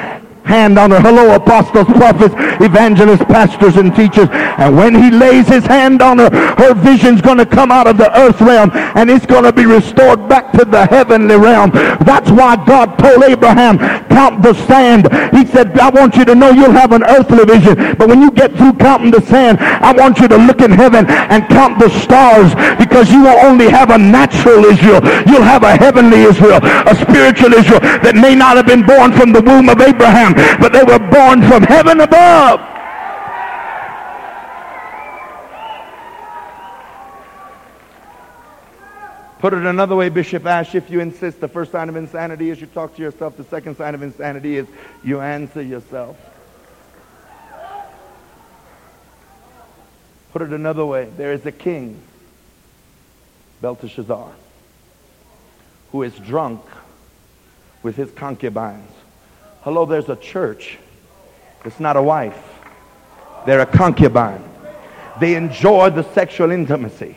hand 0.47 0.79
on 0.79 0.91
her. 0.91 1.00
Hello, 1.00 1.35
apostles, 1.35 1.87
prophets, 1.87 2.35
evangelists, 2.62 3.25
pastors, 3.25 3.76
and 3.76 3.95
teachers. 3.95 4.29
And 4.31 4.76
when 4.76 4.95
he 4.95 5.11
lays 5.11 5.49
his 5.49 5.67
hand 5.67 6.00
on 6.03 6.19
her, 6.19 6.31
her 6.31 6.75
vision's 6.75 7.21
going 7.21 7.38
to 7.38 7.47
come 7.47 7.71
out 7.71 7.87
of 7.87 7.99
the 7.99 8.09
earth 8.19 8.41
realm 8.41 8.71
and 8.73 9.11
it's 9.11 9.26
going 9.26 9.45
to 9.45 9.53
be 9.53 9.67
restored 9.67 10.29
back 10.29 10.53
to 10.53 10.65
the 10.65 10.87
heavenly 10.87 11.37
realm. 11.37 11.71
That's 12.07 12.31
why 12.31 12.57
God 12.65 12.97
told 12.99 13.25
Abraham, 13.25 13.79
count 14.09 14.43
the 14.43 14.55
sand. 14.67 15.11
He 15.35 15.45
said, 15.47 15.79
I 15.79 15.91
want 15.91 16.17
you 16.17 16.25
to 16.25 16.35
know 16.35 16.50
you'll 16.50 16.71
have 16.71 16.93
an 16.93 17.05
earthly 17.05 17.45
vision. 17.45 17.97
But 17.97 18.09
when 18.09 18.23
you 18.23 18.31
get 18.31 18.55
through 18.57 18.75
counting 18.75 19.11
the 19.11 19.21
sand, 19.21 19.59
I 19.59 19.93
want 19.93 20.19
you 20.19 20.29
to 20.29 20.37
look 20.37 20.61
in 20.61 20.71
heaven 20.71 21.07
and 21.09 21.47
count 21.49 21.79
the 21.79 21.91
stars 21.91 22.55
because 22.79 23.11
you 23.11 23.23
will 23.23 23.38
only 23.45 23.69
have 23.69 23.91
a 23.91 23.99
natural 23.99 24.65
Israel. 24.65 25.03
You'll 25.26 25.43
have 25.43 25.62
a 25.62 25.76
heavenly 25.76 26.23
Israel, 26.23 26.61
a 26.62 26.95
spiritual 26.95 27.53
Israel 27.55 27.81
that 27.81 28.15
may 28.15 28.35
not 28.35 28.57
have 28.57 28.67
been 28.67 28.87
born 28.87 29.12
from 29.12 29.33
the 29.33 29.43
womb 29.43 29.69
of 29.69 29.81
Abraham, 29.81 30.36
but 30.61 30.73
they 30.73 30.85
were 30.85 30.99
born 30.99 31.43
from 31.43 31.62
heaven 31.62 32.00
above. 32.00 32.61
Put 39.38 39.52
it 39.52 39.64
another 39.64 39.95
way, 39.95 40.09
Bishop 40.09 40.45
Ashe, 40.47 40.75
if 40.75 40.90
you 40.90 41.00
insist, 41.00 41.40
the 41.40 41.49
first 41.49 41.71
sign 41.71 41.88
of 41.88 41.97
insanity 41.97 42.50
is 42.50 42.61
you 42.61 42.66
talk 42.66 42.97
to 42.97 43.02
yourself. 43.02 43.37
The 43.37 43.45
second 43.45 43.76
sign 43.76 43.95
of 43.95 44.02
insanity 44.02 44.57
is 44.57 44.66
you 45.05 45.21
answer 45.21 45.62
yourself. 45.62 46.16
Put 50.33 50.43
it 50.43 50.52
another 50.52 50.85
way. 50.85 51.11
There 51.16 51.33
is 51.33 51.47
a 51.47 51.52
king, 51.52 52.00
Belteshazzar, 53.61 54.33
who 55.93 56.02
is 56.02 56.14
drunk 56.14 56.62
with 57.83 57.97
his 57.97 58.11
concubines. 58.11 58.90
Hello, 59.66 59.85
there's 59.85 60.08
a 60.08 60.14
church. 60.14 60.78
It's 61.64 61.80
not 61.80 61.96
a 61.96 62.02
wife. 62.02 62.40
They're 63.46 63.62
a 63.62 63.66
concubine. 63.66 64.40
They 65.18 65.35
enjoy 65.35 65.90
the 65.90 66.04
sexual 66.12 66.52
intimacy. 66.52 67.16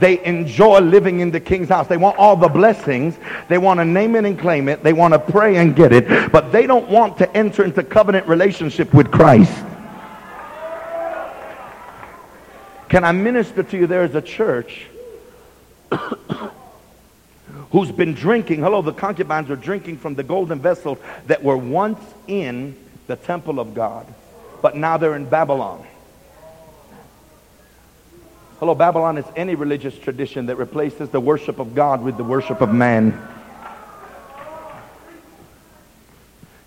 They 0.00 0.20
enjoy 0.24 0.80
living 0.80 1.20
in 1.20 1.30
the 1.30 1.38
king's 1.38 1.68
house. 1.68 1.86
They 1.86 1.96
want 1.96 2.18
all 2.18 2.34
the 2.34 2.48
blessings. 2.48 3.16
They 3.48 3.58
want 3.58 3.78
to 3.78 3.84
name 3.84 4.16
it 4.16 4.24
and 4.24 4.36
claim 4.36 4.68
it. 4.68 4.82
They 4.82 4.92
want 4.92 5.14
to 5.14 5.20
pray 5.20 5.58
and 5.58 5.76
get 5.76 5.92
it. 5.92 6.32
But 6.32 6.50
they 6.50 6.66
don't 6.66 6.88
want 6.88 7.18
to 7.18 7.36
enter 7.36 7.62
into 7.62 7.84
covenant 7.84 8.26
relationship 8.26 8.92
with 8.92 9.12
Christ. 9.12 9.54
Can 12.88 13.04
I 13.04 13.12
minister 13.12 13.62
to 13.62 13.76
you? 13.76 13.86
There 13.86 14.02
is 14.02 14.16
a 14.16 14.22
church 14.22 14.86
who's 17.70 17.90
been 17.90 18.14
drinking. 18.14 18.60
Hello, 18.60 18.82
the 18.82 18.92
concubines 18.92 19.50
are 19.50 19.56
drinking 19.56 19.98
from 19.98 20.14
the 20.14 20.22
golden 20.22 20.60
vessels 20.60 20.98
that 21.26 21.42
were 21.42 21.56
once 21.56 22.00
in 22.26 22.76
the 23.06 23.16
temple 23.16 23.60
of 23.60 23.74
God, 23.74 24.06
but 24.62 24.76
now 24.76 24.96
they're 24.96 25.16
in 25.16 25.28
Babylon. 25.28 25.86
Hello, 28.58 28.74
Babylon 28.74 29.18
is 29.18 29.24
any 29.36 29.54
religious 29.54 29.98
tradition 29.98 30.46
that 30.46 30.56
replaces 30.56 31.10
the 31.10 31.20
worship 31.20 31.58
of 31.58 31.74
God 31.74 32.02
with 32.02 32.16
the 32.16 32.24
worship 32.24 32.62
of 32.62 32.72
man. 32.72 33.08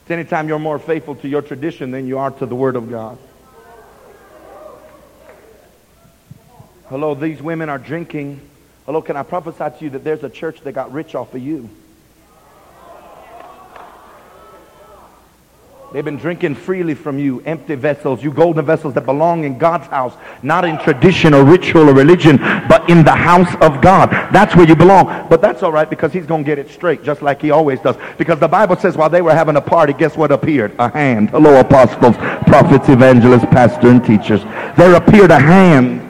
It's 0.02 0.12
anytime 0.12 0.48
you're 0.48 0.60
more 0.60 0.78
faithful 0.78 1.16
to 1.16 1.28
your 1.28 1.42
tradition 1.42 1.92
than 1.92 2.08
you 2.08 2.20
are 2.20 2.32
to 2.32 2.46
the 2.46 2.56
Word 2.56 2.76
of 2.76 2.92
God. 2.92 3.18
Hello, 6.90 7.14
these 7.16 7.42
women 7.42 7.70
are 7.70 7.78
drinking. 7.78 8.42
Hello, 8.90 9.04
can 9.04 9.16
I 9.16 9.22
prophesy 9.22 9.78
to 9.78 9.84
you 9.86 9.92
that 9.92 10.04
there's 10.04 10.24
a 10.24 10.30
church 10.32 10.62
that 10.62 10.72
got 10.72 10.92
rich 10.92 11.14
off 11.14 11.36
of 11.36 11.44
you? 11.44 11.70
They've 15.94 16.04
been 16.04 16.18
drinking 16.18 16.56
freely 16.56 16.96
from 16.96 17.20
you, 17.20 17.42
empty 17.42 17.76
vessels, 17.76 18.24
you 18.24 18.32
golden 18.32 18.66
vessels 18.66 18.96
that 18.96 19.06
belong 19.06 19.44
in 19.44 19.60
God's 19.60 19.86
house, 19.86 20.16
not 20.42 20.66
in 20.66 20.80
tradition 20.80 21.36
or 21.36 21.44
ritual 21.44 21.88
or 21.88 21.94
religion, 21.94 22.38
but 22.38 22.90
in 22.90 23.04
the 23.06 23.12
house 23.12 23.54
of 23.62 23.80
God. 23.80 24.10
That's 24.34 24.56
where 24.56 24.68
you 24.68 24.76
belong. 24.76 25.28
But 25.30 25.40
that's 25.40 25.62
all 25.62 25.72
right 25.72 25.88
because 25.88 26.12
he's 26.12 26.26
going 26.26 26.44
to 26.44 26.48
get 26.48 26.58
it 26.58 26.72
straight, 26.72 27.04
just 27.04 27.22
like 27.22 27.44
he 27.44 27.52
always 27.52 27.80
does. 27.82 27.96
Because 28.18 28.40
the 28.40 28.48
Bible 28.48 28.76
says 28.76 28.98
while 28.98 29.12
they 29.12 29.22
were 29.22 29.36
having 29.36 29.56
a 29.56 29.62
party, 29.62 29.94
guess 29.94 30.18
what 30.18 30.32
appeared? 30.32 30.74
A 30.80 30.90
hand. 30.90 31.30
Hello, 31.30 31.60
apostles, 31.60 32.18
prophets, 32.48 32.90
evangelists, 32.90 33.46
pastors, 33.52 33.92
and 33.92 34.04
teachers. 34.04 34.42
There 34.76 34.96
appeared 34.96 35.30
a 35.30 35.40
hand. 35.40 36.09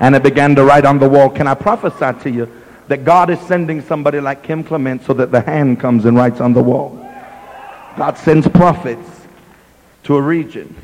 And 0.00 0.14
it 0.14 0.22
began 0.22 0.54
to 0.56 0.64
write 0.64 0.84
on 0.84 0.98
the 0.98 1.08
wall. 1.08 1.28
Can 1.30 1.46
I 1.46 1.54
prophesy 1.54 2.18
to 2.22 2.30
you 2.30 2.52
that 2.86 3.04
God 3.04 3.30
is 3.30 3.40
sending 3.40 3.82
somebody 3.82 4.20
like 4.20 4.42
Kim 4.42 4.62
Clement 4.64 5.02
so 5.04 5.12
that 5.14 5.32
the 5.32 5.40
hand 5.40 5.80
comes 5.80 6.04
and 6.04 6.16
writes 6.16 6.40
on 6.40 6.52
the 6.52 6.62
wall? 6.62 6.96
God 7.96 8.16
sends 8.16 8.46
prophets 8.46 9.08
to 10.04 10.16
a 10.16 10.22
region 10.22 10.76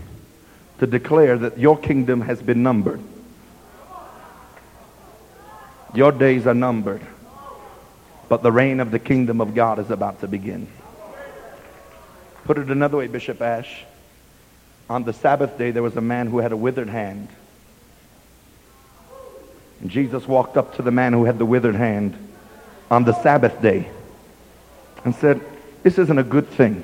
to 0.79 0.87
declare 0.87 1.39
that 1.39 1.59
your 1.59 1.79
kingdom 1.79 2.21
has 2.23 2.43
been 2.43 2.63
numbered. 2.63 3.01
Your 5.95 6.11
days 6.11 6.47
are 6.47 6.55
numbered. 6.55 7.01
But 8.29 8.43
the 8.43 8.51
reign 8.51 8.81
of 8.81 8.91
the 8.91 8.99
kingdom 8.99 9.41
of 9.41 9.55
God 9.55 9.79
is 9.79 9.91
about 9.91 10.21
to 10.21 10.29
begin. 10.29 10.67
Put 12.45 12.59
it 12.59 12.69
another 12.69 12.97
way, 12.97 13.07
Bishop 13.07 13.41
Ashe. 13.41 13.85
On 14.91 15.05
the 15.05 15.13
Sabbath 15.13 15.57
day, 15.57 15.71
there 15.71 15.83
was 15.83 15.97
a 15.97 16.01
man 16.01 16.27
who 16.27 16.39
had 16.39 16.53
a 16.53 16.57
withered 16.57 16.89
hand. 16.89 17.29
And 19.81 19.91
Jesus 19.91 20.27
walked 20.27 20.57
up 20.57 20.77
to 20.77 20.83
the 20.83 20.91
man 20.91 21.13
who 21.13 21.25
had 21.25 21.39
the 21.39 21.47
withered 21.47 21.75
hand 21.75 22.17
on 22.91 23.05
the 23.05 23.15
Sabbath 23.23 23.61
day 23.61 23.89
and 25.05 25.15
said, 25.15 25.41
this 25.85 25.99
isn't 25.99 26.19
a 26.19 26.25
good 26.25 26.49
thing. 26.49 26.83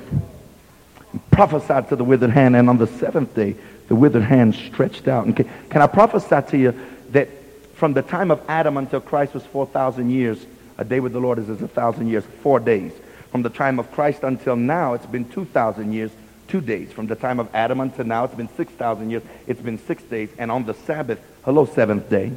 Prophesied 1.31 1.89
to 1.89 1.95
the 1.95 2.03
withered 2.03 2.29
hand, 2.29 2.55
and 2.55 2.69
on 2.69 2.77
the 2.77 2.87
seventh 2.87 3.35
day, 3.35 3.55
the 3.87 3.95
withered 3.95 4.23
hand 4.23 4.55
stretched 4.55 5.07
out. 5.07 5.25
And 5.25 5.35
can, 5.35 5.49
can 5.69 5.81
I 5.81 5.87
prophesy 5.87 6.49
to 6.51 6.57
you 6.57 6.79
that 7.09 7.27
from 7.73 7.93
the 7.93 8.03
time 8.03 8.29
of 8.29 8.39
Adam 8.47 8.77
until 8.77 9.01
Christ 9.01 9.33
was 9.33 9.43
4,000 9.47 10.11
years, 10.11 10.45
a 10.77 10.85
day 10.85 10.99
with 10.99 11.13
the 11.13 11.19
Lord 11.19 11.39
is 11.39 11.49
as 11.49 11.63
a 11.63 11.67
thousand 11.67 12.09
years, 12.09 12.23
four 12.43 12.59
days. 12.59 12.93
From 13.31 13.41
the 13.41 13.49
time 13.49 13.79
of 13.79 13.91
Christ 13.91 14.23
until 14.23 14.55
now, 14.55 14.93
it's 14.93 15.05
been 15.07 15.27
2,000 15.29 15.91
years, 15.91 16.11
two 16.47 16.61
days. 16.61 16.91
From 16.91 17.07
the 17.07 17.15
time 17.15 17.39
of 17.39 17.49
Adam 17.55 17.79
until 17.79 18.05
now, 18.05 18.25
it's 18.25 18.35
been 18.35 18.49
6,000 18.55 19.09
years, 19.09 19.23
it's 19.47 19.61
been 19.61 19.79
six 19.79 20.03
days. 20.03 20.29
And 20.37 20.51
on 20.51 20.65
the 20.65 20.75
Sabbath, 20.75 21.19
hello, 21.43 21.65
seventh 21.65 22.07
day. 22.07 22.33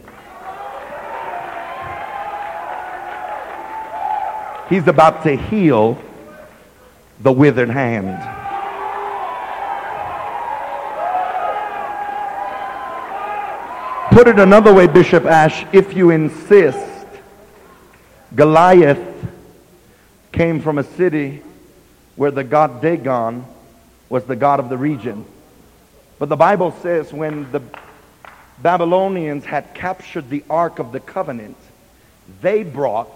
He's 4.68 4.86
about 4.88 5.24
to 5.24 5.36
heal 5.36 5.98
the 7.20 7.32
withered 7.32 7.70
hand. 7.70 8.18
Put 14.10 14.28
it 14.28 14.38
another 14.38 14.72
way, 14.72 14.86
Bishop 14.86 15.24
Ashe, 15.24 15.66
if 15.72 15.94
you 15.94 16.10
insist, 16.10 17.06
Goliath 18.34 18.98
came 20.32 20.60
from 20.60 20.78
a 20.78 20.84
city 20.84 21.42
where 22.16 22.30
the 22.30 22.44
god 22.44 22.80
Dagon 22.80 23.44
was 24.08 24.24
the 24.24 24.36
god 24.36 24.60
of 24.60 24.68
the 24.68 24.78
region. 24.78 25.24
But 26.18 26.28
the 26.28 26.36
Bible 26.36 26.72
says 26.80 27.12
when 27.12 27.50
the 27.50 27.60
Babylonians 28.60 29.44
had 29.44 29.74
captured 29.74 30.30
the 30.30 30.44
Ark 30.48 30.78
of 30.78 30.92
the 30.92 31.00
Covenant, 31.00 31.56
they 32.40 32.62
brought 32.62 33.10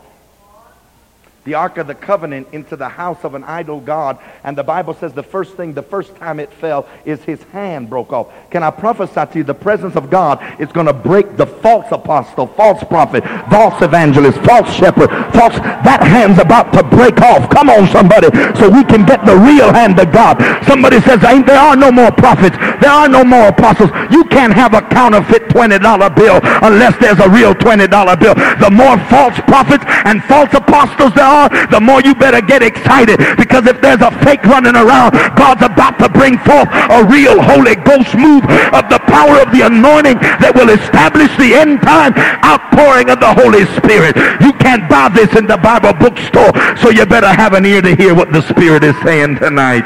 the 1.45 1.55
Ark 1.55 1.79
of 1.79 1.87
the 1.87 1.95
Covenant 1.95 2.49
into 2.53 2.77
the 2.77 2.89
house 2.89 3.25
of 3.25 3.35
an 3.35 3.45
idol 3.45 3.81
God. 3.81 4.19
And 4.45 4.57
the 4.57 4.65
Bible 4.65 4.95
says 4.95 5.13
the 5.13 5.23
first 5.23 5.55
thing, 5.55 5.73
the 5.73 5.83
first 5.83 6.15
time 6.17 6.41
it 6.41 6.53
fell, 6.53 6.87
is 7.05 7.23
his 7.25 7.43
hand 7.45 7.89
broke 7.89 8.13
off. 8.13 8.29
Can 8.51 8.63
I 8.63 8.71
prophesy 8.71 9.33
to 9.33 9.39
you 9.39 9.45
the 9.45 9.55
presence 9.55 9.97
of 9.97 10.11
God 10.11 10.43
is 10.61 10.71
going 10.73 10.87
to 10.87 10.93
break 10.93 11.37
the 11.37 11.47
false 11.47 11.91
apostle, 11.91 12.47
false 12.49 12.83
prophet, 12.85 13.25
false 13.51 13.81
evangelist, 13.83 14.39
false 14.41 14.73
shepherd, 14.75 15.09
false. 15.33 15.57
That 15.87 16.01
hand's 16.03 16.39
about 16.39 16.73
to 16.75 16.83
break 16.83 17.21
off. 17.23 17.49
Come 17.51 17.71
on, 17.71 17.89
somebody, 17.89 18.29
so 18.59 18.69
we 18.69 18.85
can 18.85 19.07
get 19.07 19.25
the 19.25 19.37
real 19.37 19.73
hand 19.73 19.99
of 19.99 20.13
God. 20.13 20.37
Somebody 20.67 21.01
says, 21.01 21.23
Ain't 21.25 21.47
there 21.47 21.59
are 21.59 21.77
no 21.77 21.91
more 21.91 22.11
prophets. 22.11 22.57
There 22.81 22.91
are 22.91 23.09
no 23.09 23.25
more 23.25 23.49
apostles. 23.49 23.91
You 24.11 24.25
can't 24.25 24.53
have 24.53 24.75
a 24.75 24.83
counterfeit 24.83 25.49
$20 25.49 25.81
bill 26.17 26.41
unless 26.63 26.97
there's 26.99 27.21
a 27.21 27.29
real 27.29 27.55
$20 27.55 27.89
bill. 28.21 28.35
The 28.35 28.71
more 28.71 28.99
false 29.09 29.39
prophets 29.47 29.85
and 30.05 30.23
false 30.25 30.53
apostles 30.53 31.15
there 31.15 31.25
are, 31.29 31.53
the 31.69 31.81
more 31.81 32.01
you 32.01 32.15
better 32.15 32.41
get 32.41 32.65
excited. 32.65 33.21
Because 33.37 33.69
if 33.69 33.81
there's 33.85 34.01
a 34.01 34.11
fake 34.25 34.43
running 34.49 34.75
around, 34.75 35.13
God's 35.37 35.63
about 35.63 36.01
to 36.01 36.09
bring 36.09 36.41
forth 36.41 36.69
a 36.89 37.05
real 37.05 37.37
Holy 37.45 37.77
Ghost 37.77 38.17
move 38.17 38.45
of 38.73 38.89
the 38.89 39.01
power 39.05 39.37
of 39.45 39.53
the 39.53 39.69
anointing 39.69 40.17
that 40.41 40.57
will 40.57 40.73
establish 40.73 41.29
the 41.37 41.53
end 41.53 41.85
time 41.85 42.17
outpouring 42.41 43.11
of 43.13 43.21
the 43.21 43.33
Holy 43.37 43.69
Spirit. 43.77 44.17
You 44.41 44.57
can't 44.57 44.89
buy 44.89 45.13
this 45.13 45.37
in 45.37 45.47
the 45.47 45.61
Bible 45.61 45.93
bookstore, 45.93 46.57
so 46.81 46.89
you 46.89 47.05
better 47.05 47.29
have 47.29 47.53
an 47.53 47.67
ear 47.67 47.83
to 47.83 47.95
hear 47.95 48.15
what 48.15 48.33
the 48.33 48.41
Spirit 48.41 48.83
is 48.83 48.97
saying 49.03 49.37
tonight. 49.37 49.85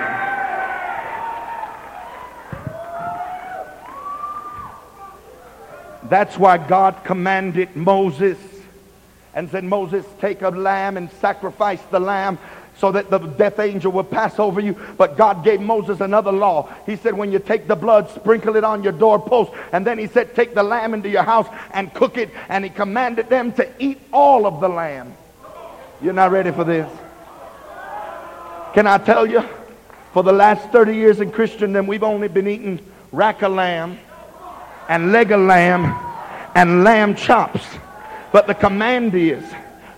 That's 6.12 6.37
why 6.37 6.58
God 6.58 7.04
commanded 7.04 7.75
Moses 7.75 8.51
and 9.34 9.50
said, 9.50 9.64
Moses, 9.64 10.04
take 10.20 10.42
a 10.42 10.50
lamb 10.50 10.96
and 10.96 11.10
sacrifice 11.12 11.80
the 11.90 12.00
lamb 12.00 12.38
so 12.78 12.90
that 12.92 13.10
the 13.10 13.18
death 13.18 13.58
angel 13.58 13.92
will 13.92 14.04
pass 14.04 14.38
over 14.38 14.60
you. 14.60 14.76
But 14.96 15.16
God 15.16 15.44
gave 15.44 15.60
Moses 15.60 16.00
another 16.00 16.32
law. 16.32 16.72
He 16.86 16.96
said, 16.96 17.14
when 17.14 17.30
you 17.30 17.38
take 17.38 17.68
the 17.68 17.76
blood, 17.76 18.10
sprinkle 18.10 18.56
it 18.56 18.64
on 18.64 18.82
your 18.82 18.92
doorpost. 18.92 19.52
And 19.72 19.86
then 19.86 19.98
he 19.98 20.06
said, 20.06 20.34
take 20.34 20.54
the 20.54 20.62
lamb 20.62 20.94
into 20.94 21.08
your 21.08 21.22
house 21.22 21.46
and 21.72 21.92
cook 21.94 22.16
it. 22.16 22.30
And 22.48 22.64
he 22.64 22.70
commanded 22.70 23.28
them 23.28 23.52
to 23.52 23.68
eat 23.78 24.00
all 24.12 24.46
of 24.46 24.60
the 24.60 24.68
lamb. 24.68 25.14
You're 26.00 26.14
not 26.14 26.30
ready 26.30 26.50
for 26.50 26.64
this. 26.64 26.90
Can 28.74 28.86
I 28.86 28.98
tell 28.98 29.26
you? 29.26 29.42
For 30.12 30.22
the 30.22 30.32
last 30.32 30.68
30 30.70 30.94
years 30.94 31.20
in 31.20 31.30
Christendom, 31.30 31.86
we've 31.86 32.02
only 32.02 32.28
been 32.28 32.48
eating 32.48 32.80
rack 33.12 33.42
of 33.42 33.52
lamb 33.52 33.98
and 34.88 35.12
leg 35.12 35.30
of 35.30 35.40
lamb 35.40 35.84
and 36.54 36.84
lamb 36.84 37.14
chops. 37.14 37.64
But 38.32 38.46
the 38.46 38.54
command 38.54 39.14
is 39.14 39.44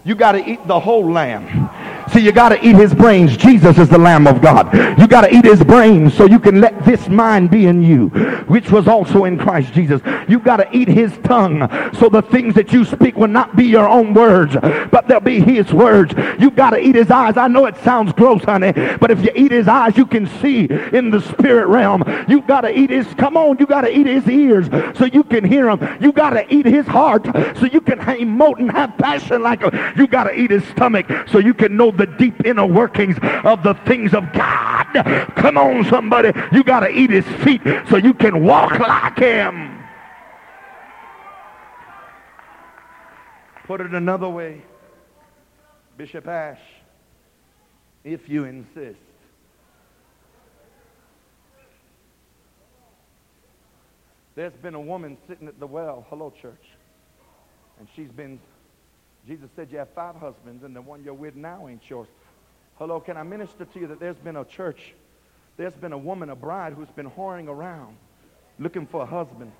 you 0.04 0.14
got 0.14 0.32
to 0.32 0.44
eat 0.44 0.66
the 0.66 0.78
whole 0.78 1.10
lamb. 1.10 1.63
See, 2.12 2.20
you 2.20 2.32
got 2.32 2.50
to 2.50 2.66
eat 2.66 2.76
his 2.76 2.94
brains. 2.94 3.36
Jesus 3.36 3.78
is 3.78 3.88
the 3.88 3.98
Lamb 3.98 4.26
of 4.26 4.40
God. 4.40 4.72
You 4.98 5.06
got 5.06 5.22
to 5.22 5.34
eat 5.34 5.44
his 5.44 5.62
brains 5.64 6.14
so 6.14 6.26
you 6.26 6.38
can 6.38 6.60
let 6.60 6.84
this 6.84 7.08
mind 7.08 7.50
be 7.50 7.66
in 7.66 7.82
you, 7.82 8.08
which 8.46 8.70
was 8.70 8.86
also 8.86 9.24
in 9.24 9.38
Christ 9.38 9.72
Jesus. 9.72 10.00
You 10.28 10.38
got 10.38 10.58
to 10.58 10.76
eat 10.76 10.88
his 10.88 11.16
tongue 11.24 11.68
so 11.94 12.08
the 12.08 12.22
things 12.22 12.54
that 12.54 12.72
you 12.72 12.84
speak 12.84 13.16
will 13.16 13.28
not 13.28 13.56
be 13.56 13.64
your 13.64 13.88
own 13.88 14.14
words, 14.14 14.54
but 14.90 15.08
they'll 15.08 15.20
be 15.20 15.40
his 15.40 15.72
words. 15.72 16.14
You 16.38 16.50
got 16.50 16.70
to 16.70 16.78
eat 16.78 16.94
his 16.94 17.10
eyes. 17.10 17.36
I 17.36 17.48
know 17.48 17.66
it 17.66 17.76
sounds 17.78 18.12
gross, 18.12 18.44
honey, 18.44 18.72
but 18.72 19.10
if 19.10 19.22
you 19.24 19.30
eat 19.34 19.50
his 19.50 19.68
eyes, 19.68 19.96
you 19.96 20.06
can 20.06 20.26
see 20.40 20.64
in 20.92 21.10
the 21.10 21.20
spirit 21.20 21.66
realm. 21.68 22.04
You 22.28 22.42
got 22.42 22.62
to 22.62 22.78
eat 22.78 22.90
his, 22.90 23.06
come 23.14 23.36
on, 23.36 23.58
you 23.58 23.66
got 23.66 23.82
to 23.82 23.96
eat 23.96 24.06
his 24.06 24.26
ears 24.28 24.68
so 24.96 25.04
you 25.04 25.24
can 25.24 25.44
hear 25.44 25.68
him. 25.68 26.02
You 26.02 26.12
got 26.12 26.30
to 26.30 26.54
eat 26.54 26.66
his 26.66 26.86
heart 26.86 27.24
so 27.56 27.66
you 27.66 27.80
can 27.80 27.98
emote 27.98 28.58
and 28.58 28.70
have 28.70 28.96
passion 28.98 29.42
like 29.42 29.62
him. 29.62 29.72
You 29.96 30.06
got 30.06 30.24
to 30.24 30.38
eat 30.38 30.50
his 30.50 30.64
stomach 30.68 31.06
so 31.28 31.38
you 31.38 31.54
can 31.54 31.76
know 31.76 31.90
the 31.96 32.06
deep 32.06 32.44
inner 32.44 32.66
workings 32.66 33.16
of 33.44 33.62
the 33.62 33.74
things 33.86 34.14
of 34.14 34.32
God. 34.32 34.86
Come 35.36 35.56
on, 35.58 35.84
somebody. 35.84 36.32
You 36.52 36.64
got 36.64 36.80
to 36.80 36.88
eat 36.88 37.10
his 37.10 37.26
feet 37.42 37.62
so 37.88 37.96
you 37.96 38.14
can 38.14 38.44
walk 38.44 38.78
like 38.78 39.18
him. 39.18 39.82
Put 43.66 43.80
it 43.80 43.92
another 43.92 44.28
way, 44.28 44.62
Bishop 45.96 46.28
Ashe, 46.28 46.58
if 48.04 48.28
you 48.28 48.44
insist. 48.44 48.98
There's 54.34 54.52
been 54.54 54.74
a 54.74 54.80
woman 54.80 55.16
sitting 55.28 55.46
at 55.48 55.60
the 55.60 55.66
well, 55.66 56.04
hello, 56.10 56.32
church, 56.42 56.66
and 57.78 57.88
she's 57.94 58.10
been, 58.10 58.40
Jesus 59.26 59.48
said 59.56 59.68
you 59.70 59.78
have 59.78 59.88
five 59.94 60.16
husbands, 60.16 60.64
and 60.64 60.76
the 60.76 60.82
one 60.82 61.02
you're 61.02 61.14
with 61.14 61.34
now 61.34 61.68
ain't 61.68 61.88
yours. 61.88 62.08
Hello, 62.76 63.00
can 63.00 63.16
I 63.16 63.22
minister 63.22 63.64
to 63.64 63.78
you 63.78 63.86
that 63.86 64.00
there's 64.00 64.16
been 64.16 64.36
a 64.36 64.44
church, 64.44 64.94
there's 65.56 65.74
been 65.74 65.92
a 65.92 65.98
woman, 65.98 66.30
a 66.30 66.36
bride, 66.36 66.74
who's 66.74 66.90
been 66.90 67.10
whoring 67.10 67.48
around 67.48 67.96
looking 68.58 68.86
for 68.86 69.02
a 69.02 69.06
husband 69.06 69.50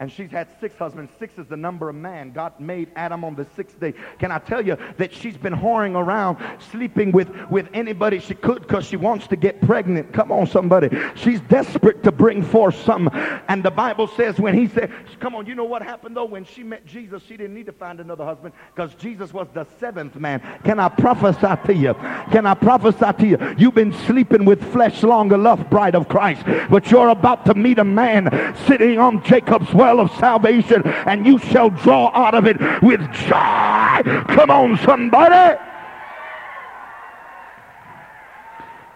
and 0.00 0.10
she's 0.10 0.30
had 0.30 0.48
six 0.60 0.74
husbands. 0.76 1.12
Six 1.18 1.36
is 1.36 1.46
the 1.46 1.58
number 1.58 1.90
of 1.90 1.94
man. 1.94 2.32
God 2.32 2.58
made 2.58 2.88
Adam 2.96 3.22
on 3.22 3.34
the 3.34 3.46
sixth 3.54 3.78
day. 3.78 3.92
Can 4.18 4.32
I 4.32 4.38
tell 4.38 4.64
you 4.64 4.78
that 4.96 5.12
she's 5.12 5.36
been 5.36 5.52
whoring 5.52 5.94
around, 5.94 6.38
sleeping 6.70 7.12
with, 7.12 7.28
with 7.50 7.68
anybody 7.74 8.18
she 8.18 8.34
could 8.34 8.62
because 8.62 8.86
she 8.86 8.96
wants 8.96 9.26
to 9.26 9.36
get 9.36 9.60
pregnant? 9.60 10.14
Come 10.14 10.32
on, 10.32 10.46
somebody. 10.46 10.88
She's 11.16 11.42
desperate 11.42 12.02
to 12.04 12.12
bring 12.12 12.42
forth 12.42 12.76
something. 12.76 13.14
And 13.48 13.62
the 13.62 13.70
Bible 13.70 14.08
says 14.08 14.40
when 14.40 14.54
he 14.54 14.68
said, 14.68 14.90
come 15.20 15.34
on, 15.34 15.44
you 15.44 15.54
know 15.54 15.64
what 15.64 15.82
happened 15.82 16.16
though? 16.16 16.24
When 16.24 16.46
she 16.46 16.62
met 16.62 16.86
Jesus, 16.86 17.22
she 17.24 17.36
didn't 17.36 17.52
need 17.52 17.66
to 17.66 17.72
find 17.72 18.00
another 18.00 18.24
husband 18.24 18.54
because 18.74 18.94
Jesus 18.94 19.34
was 19.34 19.48
the 19.52 19.66
seventh 19.78 20.16
man. 20.16 20.40
Can 20.64 20.80
I 20.80 20.88
prophesy 20.88 21.66
to 21.66 21.74
you? 21.74 21.92
Can 22.32 22.46
I 22.46 22.54
prophesy 22.54 23.12
to 23.18 23.26
you? 23.26 23.54
You've 23.58 23.74
been 23.74 23.92
sleeping 23.92 24.46
with 24.46 24.64
flesh 24.72 25.02
long 25.02 25.30
enough, 25.34 25.68
bride 25.68 25.94
of 25.94 26.08
Christ, 26.08 26.42
but 26.70 26.90
you're 26.90 27.10
about 27.10 27.44
to 27.44 27.54
meet 27.54 27.78
a 27.78 27.84
man 27.84 28.56
sitting 28.66 28.98
on 28.98 29.22
Jacob's 29.24 29.74
well 29.74 29.89
well 29.90 30.00
of 30.00 30.10
salvation, 30.18 30.82
and 30.86 31.26
you 31.26 31.38
shall 31.38 31.70
draw 31.70 32.10
out 32.14 32.34
of 32.34 32.46
it 32.46 32.56
with 32.82 33.00
joy. 33.12 34.02
Come 34.34 34.50
on, 34.50 34.78
somebody. 34.78 35.58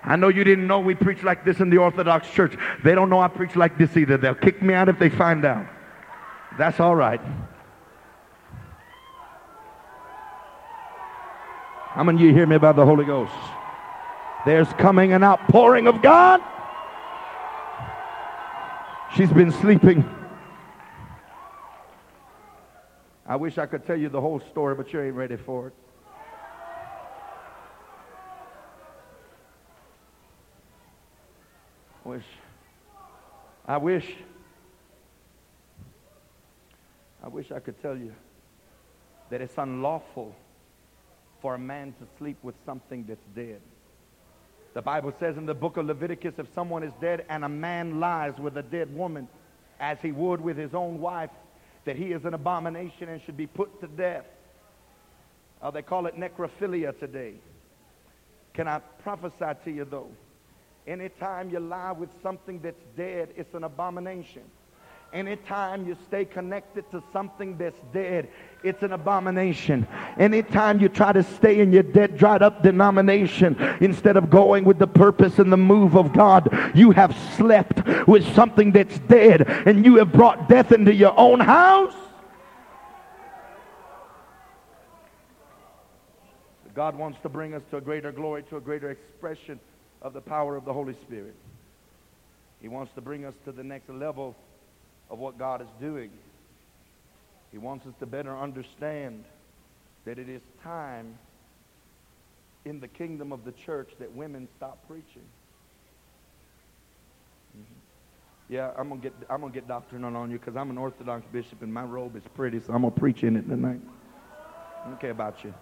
I 0.06 0.16
know 0.16 0.28
you 0.28 0.44
didn't 0.44 0.66
know 0.66 0.80
we 0.80 0.94
preach 0.94 1.22
like 1.22 1.44
this 1.44 1.60
in 1.60 1.70
the 1.70 1.78
Orthodox 1.78 2.30
Church. 2.30 2.56
They 2.84 2.94
don't 2.94 3.10
know 3.10 3.20
I 3.20 3.28
preach 3.28 3.56
like 3.56 3.78
this 3.78 3.96
either. 3.96 4.16
They'll 4.18 4.34
kick 4.34 4.62
me 4.62 4.74
out 4.74 4.88
if 4.88 4.98
they 4.98 5.08
find 5.08 5.44
out. 5.44 5.66
That's 6.58 6.78
all 6.78 6.94
right. 6.94 7.20
How 11.94 12.04
many 12.04 12.18
of 12.18 12.24
you 12.24 12.34
hear 12.34 12.46
me 12.46 12.56
about 12.56 12.76
the 12.76 12.84
Holy 12.84 13.04
Ghost? 13.04 13.32
There's 14.44 14.68
coming 14.74 15.12
an 15.12 15.24
outpouring 15.24 15.86
of 15.86 16.02
God. 16.02 16.40
She's 19.16 19.30
been 19.30 19.52
sleeping 19.52 20.04
I 23.26 23.36
wish 23.36 23.56
I 23.56 23.66
could 23.66 23.86
tell 23.86 23.96
you 23.96 24.08
the 24.10 24.20
whole 24.20 24.40
story, 24.40 24.74
but 24.74 24.92
you 24.92 25.00
ain't 25.00 25.14
ready 25.14 25.36
for 25.36 25.68
it. 25.68 25.74
I 32.04 32.08
Wish. 32.08 32.24
I 33.66 33.76
wish. 33.78 34.14
I 37.22 37.28
wish 37.28 37.50
I 37.50 37.60
could 37.60 37.80
tell 37.80 37.96
you 37.96 38.12
that 39.30 39.40
it's 39.40 39.56
unlawful 39.56 40.36
for 41.40 41.54
a 41.54 41.58
man 41.58 41.94
to 41.98 42.06
sleep 42.18 42.36
with 42.42 42.54
something 42.66 43.06
that's 43.08 43.24
dead. 43.34 43.62
The 44.74 44.82
Bible 44.82 45.14
says 45.18 45.38
in 45.38 45.46
the 45.46 45.54
book 45.54 45.78
of 45.78 45.86
Leviticus, 45.86 46.34
if 46.36 46.52
someone 46.54 46.82
is 46.82 46.92
dead 47.00 47.24
and 47.30 47.42
a 47.44 47.48
man 47.48 48.00
lies 48.00 48.38
with 48.38 48.58
a 48.58 48.62
dead 48.62 48.94
woman, 48.94 49.28
as 49.80 49.98
he 50.02 50.12
would 50.12 50.42
with 50.42 50.58
his 50.58 50.74
own 50.74 51.00
wife, 51.00 51.30
that 51.84 51.96
he 51.96 52.12
is 52.12 52.24
an 52.24 52.34
abomination 52.34 53.08
and 53.08 53.20
should 53.22 53.36
be 53.36 53.46
put 53.46 53.80
to 53.80 53.86
death. 53.86 54.24
Uh, 55.62 55.70
they 55.70 55.82
call 55.82 56.06
it 56.06 56.18
necrophilia 56.18 56.98
today. 56.98 57.34
Can 58.54 58.68
I 58.68 58.78
prophesy 59.02 59.58
to 59.64 59.70
you, 59.70 59.84
though? 59.84 60.10
Anytime 60.86 61.50
you 61.50 61.60
lie 61.60 61.92
with 61.92 62.10
something 62.22 62.60
that's 62.60 62.82
dead, 62.96 63.30
it's 63.36 63.54
an 63.54 63.64
abomination. 63.64 64.42
Anytime 65.14 65.86
you 65.86 65.96
stay 66.08 66.24
connected 66.24 66.90
to 66.90 67.00
something 67.12 67.56
that's 67.56 67.78
dead, 67.92 68.28
it's 68.64 68.82
an 68.82 68.90
abomination. 68.90 69.86
Anytime 70.18 70.80
you 70.80 70.88
try 70.88 71.12
to 71.12 71.22
stay 71.22 71.60
in 71.60 71.72
your 71.72 71.84
dead, 71.84 72.18
dried 72.18 72.42
up 72.42 72.64
denomination 72.64 73.56
instead 73.80 74.16
of 74.16 74.28
going 74.28 74.64
with 74.64 74.80
the 74.80 74.88
purpose 74.88 75.38
and 75.38 75.52
the 75.52 75.56
move 75.56 75.96
of 75.96 76.12
God, 76.12 76.52
you 76.74 76.90
have 76.90 77.16
slept 77.36 78.08
with 78.08 78.26
something 78.34 78.72
that's 78.72 78.98
dead 78.98 79.48
and 79.48 79.86
you 79.86 79.98
have 79.98 80.10
brought 80.10 80.48
death 80.48 80.72
into 80.72 80.92
your 80.92 81.16
own 81.16 81.38
house. 81.38 81.94
God 86.74 86.96
wants 86.96 87.20
to 87.22 87.28
bring 87.28 87.54
us 87.54 87.62
to 87.70 87.76
a 87.76 87.80
greater 87.80 88.10
glory, 88.10 88.42
to 88.50 88.56
a 88.56 88.60
greater 88.60 88.90
expression 88.90 89.60
of 90.02 90.12
the 90.12 90.20
power 90.20 90.56
of 90.56 90.64
the 90.64 90.72
Holy 90.72 90.96
Spirit. 91.06 91.36
He 92.60 92.66
wants 92.66 92.92
to 92.96 93.00
bring 93.00 93.24
us 93.24 93.34
to 93.44 93.52
the 93.52 93.62
next 93.62 93.88
level 93.88 94.34
of 95.10 95.18
what 95.18 95.38
God 95.38 95.60
is 95.60 95.68
doing. 95.80 96.10
He 97.52 97.58
wants 97.58 97.86
us 97.86 97.94
to 98.00 98.06
better 98.06 98.36
understand 98.36 99.24
that 100.04 100.18
it 100.18 100.28
is 100.28 100.42
time 100.62 101.18
in 102.64 102.80
the 102.80 102.88
kingdom 102.88 103.32
of 103.32 103.44
the 103.44 103.52
church 103.52 103.90
that 103.98 104.12
women 104.12 104.48
stop 104.56 104.78
preaching. 104.88 105.22
Mm-hmm. 107.56 107.74
Yeah, 108.48 108.72
I'm 108.76 108.88
gonna 108.88 109.00
get 109.00 109.12
I'm 109.30 109.40
gonna 109.40 109.52
get 109.52 109.68
doctrinal 109.68 110.16
on 110.16 110.30
you 110.30 110.38
because 110.38 110.56
I'm 110.56 110.70
an 110.70 110.78
Orthodox 110.78 111.24
bishop 111.32 111.62
and 111.62 111.72
my 111.72 111.84
robe 111.84 112.16
is 112.16 112.22
pretty, 112.34 112.60
so 112.60 112.72
I'm 112.72 112.82
gonna 112.82 112.90
preach 112.90 113.22
in 113.22 113.36
it 113.36 113.48
tonight. 113.48 113.80
I 114.84 114.88
don't 114.88 115.00
care 115.00 115.12
about 115.12 115.42
you. 115.44 115.54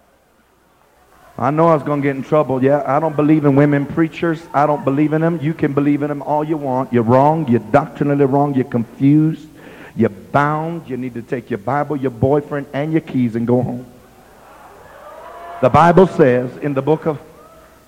I 1.37 1.49
know 1.49 1.67
I 1.67 1.73
was 1.73 1.83
going 1.83 2.01
to 2.01 2.07
get 2.07 2.15
in 2.15 2.23
trouble. 2.23 2.63
Yeah, 2.63 2.83
I 2.85 2.99
don't 2.99 3.15
believe 3.15 3.45
in 3.45 3.55
women 3.55 3.87
preachers. 3.87 4.41
I 4.53 4.67
don't 4.67 4.85
believe 4.85 5.13
in 5.13 5.21
them. 5.21 5.39
You 5.41 5.53
can 5.53 5.73
believe 5.73 6.03
in 6.03 6.09
them 6.09 6.21
all 6.21 6.43
you 6.43 6.57
want. 6.57 6.93
You're 6.93 7.03
wrong. 7.03 7.47
You're 7.47 7.59
doctrinally 7.59 8.25
wrong. 8.25 8.53
You're 8.53 8.65
confused. 8.65 9.47
You're 9.95 10.09
bound. 10.09 10.87
You 10.87 10.97
need 10.97 11.15
to 11.15 11.23
take 11.23 11.49
your 11.49 11.57
Bible, 11.57 11.95
your 11.95 12.11
boyfriend, 12.11 12.67
and 12.73 12.91
your 12.91 13.01
keys 13.01 13.35
and 13.35 13.47
go 13.47 13.63
home. 13.63 13.85
The 15.61 15.69
Bible 15.69 16.07
says 16.07 16.55
in 16.57 16.75
the 16.75 16.81
book 16.81 17.07
of 17.07 17.19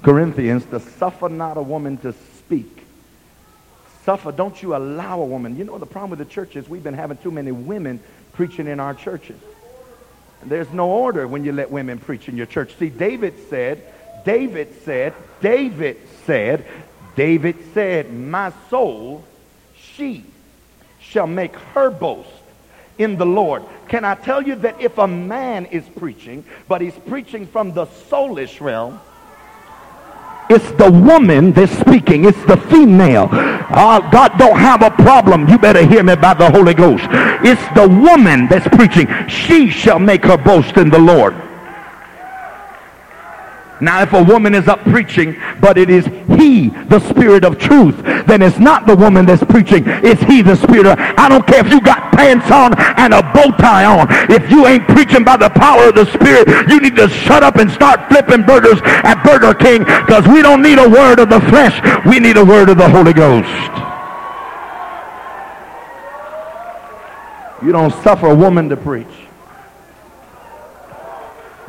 Corinthians 0.02 0.66
to 0.68 0.80
suffer 0.80 1.30
not 1.30 1.58
a 1.58 1.62
woman 1.62 1.98
to 1.98 2.14
speak. 2.14 2.84
Suffer, 4.06 4.32
don't 4.32 4.62
you 4.62 4.76
allow 4.76 5.22
a 5.22 5.26
woman. 5.26 5.58
You 5.58 5.66
know 5.66 5.78
the 5.78 5.86
problem 5.86 6.12
with 6.12 6.20
the 6.20 6.26
church 6.26 6.56
is 6.56 6.70
we've 6.70 6.84
been 6.84 6.94
having 6.94 7.18
too 7.18 7.32
many 7.32 7.52
women 7.52 8.00
preaching 8.34 8.68
in 8.68 8.80
our 8.80 8.94
churches. 8.94 9.40
There's 10.44 10.72
no 10.72 10.90
order 10.90 11.28
when 11.28 11.44
you 11.44 11.52
let 11.52 11.72
women 11.72 11.98
preach 11.98 12.28
in 12.30 12.38
your 12.38 12.46
church. 12.46 12.76
See, 12.78 12.90
David 12.90 13.34
said, 13.50 13.82
David 14.26 14.84
said, 14.84 15.14
David 15.42 15.98
said, 16.26 16.66
David 17.16 17.56
said, 17.74 18.14
my 18.14 18.52
soul, 18.70 19.24
she 19.76 20.26
shall 21.00 21.28
make 21.28 21.56
her 21.56 21.90
boast 21.90 22.30
in 22.98 23.18
the 23.18 23.26
Lord. 23.26 23.64
Can 23.88 24.04
I 24.04 24.16
tell 24.16 24.42
you 24.42 24.56
that 24.56 24.82
if 24.82 24.98
a 24.98 25.08
man 25.08 25.66
is 25.68 25.86
preaching, 25.88 26.44
but 26.68 26.82
he's 26.82 26.96
preaching 27.08 27.48
from 27.48 27.74
the 27.74 27.86
soulish 27.86 28.60
realm, 28.60 29.00
it's 30.50 30.72
the 30.74 30.92
woman 30.92 31.52
that's 31.52 31.72
speaking. 31.72 32.26
It's 32.26 32.44
the 32.46 32.58
female. 32.58 33.30
Uh, 33.32 34.00
God 34.12 34.38
don't 34.38 34.58
have 34.58 34.82
a 34.82 34.92
problem. 34.92 35.48
You 35.48 35.58
better 35.58 35.86
hear 35.86 36.04
me 36.04 36.16
by 36.16 36.34
the 36.34 36.50
Holy 36.50 36.74
Ghost. 36.74 37.06
It's 37.44 37.62
the 37.76 37.88
woman 37.88 38.48
that's 38.48 38.68
preaching. 38.76 39.08
She 39.28 39.70
shall 39.70 40.00
make 40.00 40.24
her 40.26 40.38
boast 40.38 40.78
in 40.78 40.90
the 40.90 41.00
Lord. 41.00 41.45
Now, 43.82 44.02
if 44.02 44.14
a 44.14 44.24
woman 44.24 44.56
is 44.56 44.68
up 44.68 44.80
preaching, 44.84 45.36
but 45.60 45.78
it 45.78 45.90
is 45.90 46.06
he, 46.38 46.70
the 46.70 47.00
spirit 47.00 47.44
of 47.44 47.58
truth, 47.58 47.98
then 48.26 48.42
it's 48.42 48.58
not 48.58 48.88
the 48.88 48.96
woman 48.96 49.26
that's 49.26 49.44
preaching. 49.44 49.84
It's 49.86 50.22
he, 50.24 50.42
the 50.42 50.56
spirit 50.56 50.86
of, 50.86 50.98
I 50.98 51.28
don't 51.28 51.46
care 51.46 51.66
if 51.66 51.72
you 51.72 51.82
got 51.82 52.14
pants 52.14 52.50
on 52.52 52.74
and 52.98 53.14
a 53.14 53.22
bow 53.22 53.52
tie 53.58 53.84
on. 53.84 54.08
If 54.32 54.50
you 54.50 54.66
ain't 54.66 54.88
preaching 54.88 55.26
by 55.26 55.36
the 55.36 55.50
power 55.50 55.90
of 55.90 55.96
the 55.96 56.06
spirit, 56.06 56.48
you 56.70 56.80
need 56.80 56.96
to 56.96 57.10
shut 57.10 57.44
up 57.44 57.58
and 57.58 57.70
start 57.70 58.08
flipping 58.08 58.44
burgers 58.44 58.80
at 58.84 59.22
Burger 59.24 59.54
King 59.54 59.84
because 59.84 60.26
we 60.26 60.42
don't 60.42 60.62
need 60.62 60.80
a 60.80 60.90
word 60.90 61.20
of 61.20 61.30
the 61.30 61.42
flesh. 61.42 61.76
We 62.06 62.20
need 62.20 62.38
a 62.38 62.46
word 62.46 62.70
of 62.70 62.78
the 62.78 62.90
Holy 62.90 63.14
Ghost. 63.14 63.50
You 67.62 67.74
don't 67.74 67.94
suffer 68.04 68.28
a 68.28 68.36
woman 68.36 68.70
to 68.70 68.78
preach. 68.78 69.08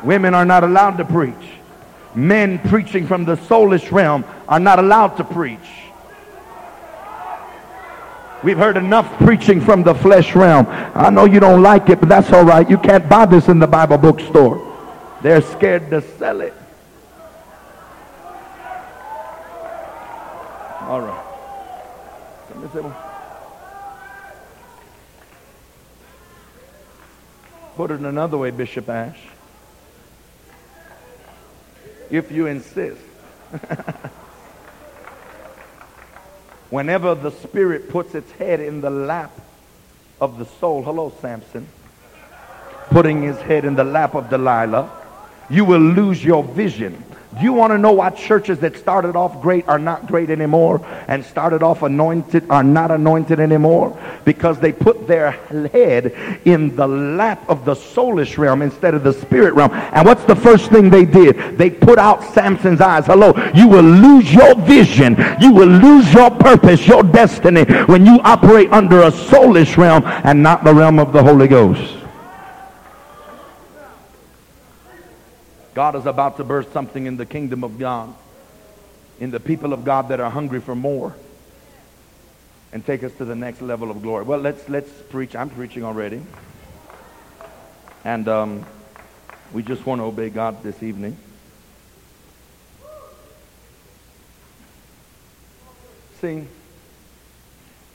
Women 0.03 0.33
are 0.33 0.45
not 0.45 0.63
allowed 0.63 0.97
to 0.97 1.05
preach 1.05 1.56
men 2.17 2.57
preaching 2.57 3.05
from 3.05 3.25
the 3.25 3.35
soulless 3.35 3.91
realm 3.91 4.25
are 4.47 4.59
not 4.59 4.79
allowed 4.79 5.15
to 5.17 5.23
preach. 5.23 5.59
We've 8.43 8.57
heard 8.57 8.75
enough 8.75 9.07
preaching 9.19 9.61
from 9.61 9.83
the 9.83 9.93
flesh 9.93 10.35
realm. 10.35 10.65
I 10.67 11.09
know 11.11 11.25
you 11.25 11.39
don't 11.39 11.61
like 11.61 11.89
it, 11.89 11.99
but 11.99 12.09
that's 12.09 12.31
all 12.31 12.43
right. 12.43 12.67
You 12.67 12.77
can't 12.79 13.07
buy 13.07 13.25
this 13.27 13.47
in 13.47 13.59
the 13.59 13.67
Bible 13.67 13.97
bookstore. 13.97 14.63
They're 15.21 15.41
scared 15.41 15.89
to 15.91 16.01
sell 16.17 16.41
it. 16.41 16.53
All 20.81 21.01
right. 21.01 21.23
Put 27.75 27.91
it 27.91 27.99
another 27.99 28.37
way, 28.37 28.49
Bishop 28.49 28.89
Ashe 28.89 29.36
if 32.09 32.31
you 32.31 32.47
insist. 32.47 33.01
Whenever 36.69 37.15
the 37.15 37.31
spirit 37.31 37.89
puts 37.89 38.13
its 38.13 38.29
head 38.33 38.59
in 38.59 38.81
the 38.81 38.89
lap 38.89 39.31
of 40.19 40.37
the 40.37 40.45
soul, 40.45 40.83
hello, 40.83 41.13
Samson, 41.21 41.65
putting 42.89 43.21
his 43.21 43.37
head 43.37 43.63
in 43.63 43.75
the 43.75 43.85
lap 43.85 44.15
of 44.15 44.29
Delilah, 44.29 44.91
you 45.49 45.63
will 45.63 45.79
lose 45.79 46.23
your 46.23 46.43
vision. 46.43 47.01
You 47.41 47.53
want 47.53 47.71
to 47.71 47.77
know 47.77 47.91
why 47.91 48.09
churches 48.11 48.59
that 48.59 48.77
started 48.77 49.15
off 49.15 49.41
great 49.41 49.67
are 49.67 49.79
not 49.79 50.07
great 50.07 50.29
anymore 50.29 50.85
and 51.07 51.23
started 51.23 51.63
off 51.63 51.83
anointed 51.83 52.49
are 52.49 52.63
not 52.63 52.91
anointed 52.91 53.39
anymore? 53.39 53.97
Because 54.25 54.59
they 54.59 54.71
put 54.71 55.07
their 55.07 55.31
head 55.31 56.41
in 56.45 56.75
the 56.75 56.87
lap 56.87 57.47
of 57.49 57.65
the 57.65 57.75
soulish 57.75 58.37
realm 58.37 58.61
instead 58.61 58.93
of 58.93 59.03
the 59.03 59.13
spirit 59.13 59.53
realm. 59.53 59.71
And 59.71 60.05
what's 60.05 60.23
the 60.25 60.35
first 60.35 60.69
thing 60.71 60.89
they 60.89 61.05
did? 61.05 61.57
They 61.57 61.69
put 61.69 61.99
out 61.99 62.23
Samson's 62.33 62.81
eyes. 62.81 63.05
Hello, 63.05 63.33
you 63.53 63.67
will 63.67 63.83
lose 63.83 64.33
your 64.33 64.55
vision. 64.55 65.15
You 65.39 65.51
will 65.51 65.67
lose 65.67 66.11
your 66.13 66.31
purpose, 66.31 66.87
your 66.87 67.03
destiny 67.03 67.63
when 67.85 68.05
you 68.05 68.19
operate 68.23 68.71
under 68.71 69.01
a 69.01 69.11
soulish 69.11 69.77
realm 69.77 70.03
and 70.05 70.41
not 70.41 70.63
the 70.63 70.73
realm 70.73 70.99
of 70.99 71.13
the 71.13 71.21
Holy 71.21 71.47
Ghost. 71.47 71.96
God 75.77 75.95
is 75.95 76.07
about 76.07 76.37
to 76.37 76.43
birth 76.43 76.73
something 76.73 77.05
in 77.05 77.17
the 77.17 77.25
kingdom 77.27 77.63
of 77.63 77.77
God, 77.77 78.11
in 79.19 79.29
the 79.29 79.39
people 79.39 79.73
of 79.73 79.85
God 79.85 80.09
that 80.09 80.19
are 80.19 80.31
hungry 80.31 80.59
for 80.59 80.73
more, 80.73 81.15
and 82.73 82.83
take 82.83 83.03
us 83.03 83.13
to 83.19 83.25
the 83.25 83.35
next 83.35 83.61
level 83.61 83.91
of 83.91 84.01
glory. 84.01 84.23
Well, 84.23 84.39
let's 84.39 84.67
let's 84.69 84.89
preach. 85.11 85.35
I'm 85.35 85.51
preaching 85.51 85.83
already, 85.83 86.23
and 88.03 88.27
um, 88.27 88.65
we 89.53 89.61
just 89.61 89.85
want 89.85 90.01
to 90.01 90.05
obey 90.05 90.31
God 90.31 90.63
this 90.63 90.81
evening. 90.81 91.15
See, 96.19 96.47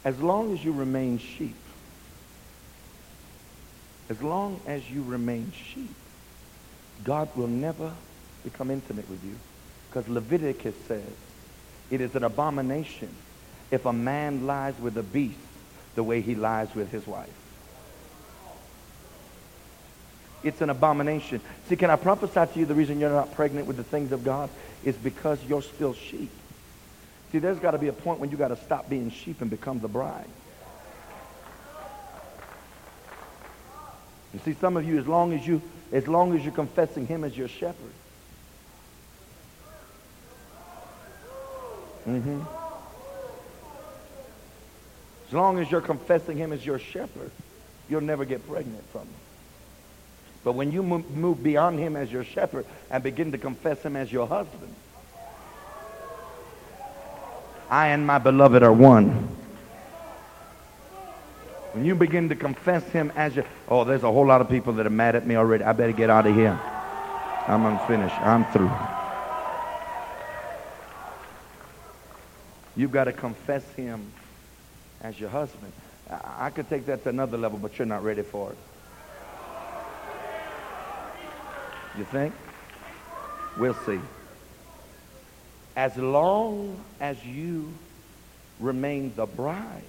as 0.04 0.20
long 0.20 0.52
as 0.52 0.64
you 0.64 0.70
remain 0.70 1.18
sheep, 1.18 1.56
as 4.08 4.22
long 4.22 4.60
as 4.68 4.88
you 4.88 5.02
remain 5.02 5.50
sheep, 5.50 5.96
God 7.04 7.28
will 7.36 7.48
never 7.48 7.92
become 8.44 8.70
intimate 8.70 9.08
with 9.08 9.24
you. 9.24 9.36
Because 9.88 10.08
Leviticus 10.08 10.74
says 10.86 11.02
it 11.90 12.00
is 12.00 12.14
an 12.14 12.24
abomination 12.24 13.14
if 13.70 13.84
a 13.86 13.92
man 13.92 14.46
lies 14.46 14.78
with 14.80 14.96
a 14.96 15.02
beast 15.02 15.38
the 15.94 16.02
way 16.02 16.20
he 16.20 16.34
lies 16.34 16.74
with 16.74 16.90
his 16.90 17.06
wife. 17.06 17.28
It's 20.42 20.60
an 20.60 20.70
abomination. 20.70 21.40
See, 21.68 21.76
can 21.76 21.90
I 21.90 21.96
prophesy 21.96 22.52
to 22.52 22.58
you 22.58 22.66
the 22.66 22.74
reason 22.74 22.98
you're 22.98 23.10
not 23.10 23.34
pregnant 23.34 23.66
with 23.66 23.76
the 23.76 23.84
things 23.84 24.10
of 24.12 24.24
God 24.24 24.50
is 24.82 24.96
because 24.96 25.38
you're 25.44 25.62
still 25.62 25.94
sheep. 25.94 26.30
See, 27.30 27.38
there's 27.38 27.58
got 27.58 27.70
to 27.72 27.78
be 27.78 27.88
a 27.88 27.92
point 27.92 28.18
when 28.18 28.30
you 28.30 28.36
got 28.36 28.48
to 28.48 28.56
stop 28.56 28.90
being 28.90 29.10
sheep 29.10 29.40
and 29.40 29.50
become 29.50 29.80
the 29.80 29.88
bride. 29.88 30.26
You 34.32 34.40
see, 34.44 34.54
some 34.54 34.76
of 34.76 34.86
you, 34.86 34.98
as 34.98 35.06
long 35.06 35.32
as 35.32 35.46
you 35.46 35.60
as 35.92 36.08
long 36.08 36.34
as 36.34 36.42
you're 36.42 36.54
confessing 36.54 37.06
him 37.06 37.22
as 37.22 37.36
your 37.36 37.48
shepherd. 37.48 37.92
Mm-hmm. 42.08 42.40
As 45.28 45.32
long 45.34 45.58
as 45.58 45.70
you're 45.70 45.82
confessing 45.82 46.38
him 46.38 46.52
as 46.52 46.64
your 46.64 46.78
shepherd, 46.78 47.30
you'll 47.88 48.00
never 48.00 48.24
get 48.24 48.46
pregnant 48.48 48.84
from 48.90 49.02
him. 49.02 49.08
But 50.44 50.52
when 50.54 50.72
you 50.72 50.82
move 50.82 51.42
beyond 51.42 51.78
him 51.78 51.94
as 51.94 52.10
your 52.10 52.24
shepherd 52.24 52.66
and 52.90 53.02
begin 53.02 53.32
to 53.32 53.38
confess 53.38 53.82
him 53.82 53.94
as 53.94 54.10
your 54.10 54.26
husband, 54.26 54.74
I 57.70 57.88
and 57.88 58.06
my 58.06 58.18
beloved 58.18 58.62
are 58.62 58.72
one. 58.72 59.28
When 61.72 61.86
you 61.86 61.94
begin 61.94 62.28
to 62.28 62.36
confess 62.36 62.86
him 62.90 63.10
as 63.16 63.34
your, 63.34 63.46
oh, 63.68 63.84
there's 63.84 64.02
a 64.02 64.12
whole 64.12 64.26
lot 64.26 64.42
of 64.42 64.48
people 64.50 64.74
that 64.74 64.86
are 64.86 64.90
mad 64.90 65.16
at 65.16 65.26
me 65.26 65.36
already. 65.36 65.64
I 65.64 65.72
better 65.72 65.92
get 65.92 66.10
out 66.10 66.26
of 66.26 66.34
here. 66.34 66.58
I'm 67.48 67.64
unfinished. 67.64 68.14
I'm 68.20 68.44
through. 68.52 68.70
You've 72.76 72.92
got 72.92 73.04
to 73.04 73.12
confess 73.12 73.68
him 73.72 74.12
as 75.02 75.18
your 75.18 75.30
husband. 75.30 75.72
I 76.10 76.50
could 76.50 76.68
take 76.68 76.86
that 76.86 77.04
to 77.04 77.08
another 77.08 77.38
level, 77.38 77.58
but 77.58 77.78
you're 77.78 77.86
not 77.86 78.04
ready 78.04 78.22
for 78.22 78.52
it. 78.52 78.58
You 81.96 82.04
think? 82.04 82.34
We'll 83.58 83.76
see. 83.86 84.00
As 85.74 85.96
long 85.96 86.78
as 87.00 87.24
you 87.24 87.72
remain 88.60 89.12
the 89.16 89.26
bride, 89.26 89.82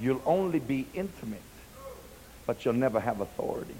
You'll 0.00 0.22
only 0.24 0.58
be 0.58 0.86
intimate, 0.94 1.42
but 2.46 2.64
you'll 2.64 2.74
never 2.74 2.98
have 2.98 3.20
authority. 3.20 3.74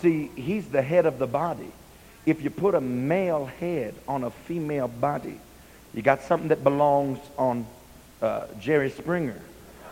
See, 0.00 0.30
he's 0.36 0.68
the 0.68 0.82
head 0.82 1.06
of 1.06 1.18
the 1.18 1.26
body. 1.26 1.70
If 2.26 2.42
you 2.42 2.50
put 2.50 2.74
a 2.74 2.80
male 2.80 3.46
head 3.46 3.94
on 4.06 4.24
a 4.24 4.30
female 4.30 4.88
body, 4.88 5.40
you 5.94 6.02
got 6.02 6.22
something 6.22 6.48
that 6.48 6.62
belongs 6.62 7.18
on 7.38 7.66
uh, 8.20 8.46
Jerry 8.60 8.90
Springer, 8.90 9.40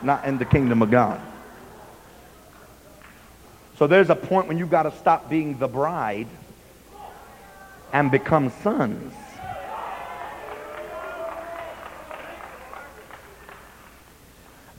not 0.03 0.25
in 0.25 0.39
the 0.39 0.45
kingdom 0.45 0.83
of 0.83 0.91
God. 0.91 1.21
So 3.79 3.87
there's 3.87 4.11
a 4.11 4.17
point 4.17 4.47
when 4.47 4.59
you've 4.59 4.71
got 4.71 4.83
to 4.83 4.93
stop 4.99 5.31
being 5.31 5.59
the 5.59 5.69
bride 5.69 6.27
and 7.93 8.11
become 8.11 8.53
sons. 8.63 9.15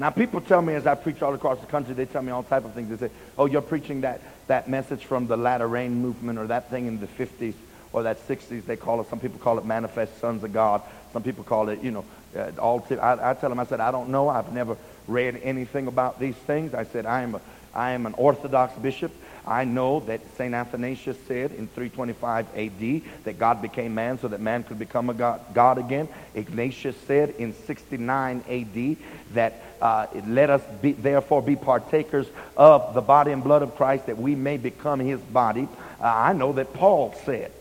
Now, 0.01 0.09
people 0.09 0.41
tell 0.41 0.63
me 0.63 0.73
as 0.73 0.87
I 0.87 0.95
preach 0.95 1.21
all 1.21 1.35
across 1.35 1.59
the 1.59 1.67
country, 1.67 1.93
they 1.93 2.07
tell 2.07 2.23
me 2.23 2.31
all 2.31 2.41
type 2.41 2.65
of 2.65 2.73
things. 2.73 2.89
They 2.89 3.07
say, 3.07 3.13
oh, 3.37 3.45
you're 3.45 3.61
preaching 3.61 4.01
that, 4.01 4.19
that 4.47 4.67
message 4.67 5.05
from 5.05 5.27
the 5.27 5.37
latter 5.37 5.67
rain 5.67 5.93
movement 6.01 6.39
or 6.39 6.47
that 6.47 6.71
thing 6.71 6.87
in 6.87 6.99
the 6.99 7.05
50s 7.05 7.53
or 7.93 8.01
that 8.01 8.17
60s. 8.27 8.65
They 8.65 8.77
call 8.77 8.99
it, 9.01 9.09
some 9.11 9.19
people 9.19 9.37
call 9.37 9.59
it 9.59 9.65
manifest 9.65 10.19
sons 10.19 10.43
of 10.43 10.51
God. 10.53 10.81
Some 11.13 11.21
people 11.21 11.43
call 11.43 11.69
it, 11.69 11.83
you 11.83 11.91
know, 11.91 12.05
uh, 12.35 12.49
all. 12.57 12.79
T- 12.79 12.97
I, 12.97 13.29
I 13.29 13.35
tell 13.35 13.49
them, 13.49 13.59
I 13.59 13.65
said, 13.65 13.79
I 13.79 13.91
don't 13.91 14.09
know. 14.09 14.27
I've 14.27 14.51
never 14.51 14.75
read 15.07 15.39
anything 15.43 15.85
about 15.85 16.19
these 16.19 16.33
things. 16.35 16.73
I 16.73 16.85
said, 16.85 17.05
I 17.05 17.21
am, 17.21 17.35
a, 17.35 17.41
I 17.73 17.91
am 17.91 18.05
an 18.05 18.13
Orthodox 18.13 18.77
bishop. 18.77 19.11
I 19.45 19.63
know 19.63 20.01
that 20.01 20.21
St. 20.37 20.53
Athanasius 20.53 21.17
said 21.27 21.51
in 21.51 21.67
325 21.67 22.47
AD 22.55 23.23
that 23.23 23.39
God 23.39 23.61
became 23.61 23.95
man 23.95 24.19
so 24.19 24.27
that 24.27 24.39
man 24.39 24.63
could 24.63 24.77
become 24.77 25.09
a 25.09 25.13
God, 25.13 25.41
God 25.53 25.77
again. 25.77 26.07
Ignatius 26.35 26.95
said 27.07 27.31
in 27.37 27.53
69 27.53 28.43
AD 28.47 28.97
that 29.33 29.63
uh, 29.81 30.07
let 30.27 30.49
us 30.51 30.61
be, 30.81 30.91
therefore 30.91 31.41
be 31.41 31.55
partakers 31.55 32.27
of 32.55 32.93
the 32.93 33.01
body 33.01 33.31
and 33.31 33.43
blood 33.43 33.63
of 33.63 33.75
Christ 33.75 34.05
that 34.05 34.17
we 34.17 34.35
may 34.35 34.57
become 34.57 34.99
his 34.99 35.19
body. 35.19 35.67
Uh, 35.99 36.03
I 36.03 36.33
know 36.33 36.53
that 36.53 36.73
Paul 36.73 37.15
said. 37.25 37.51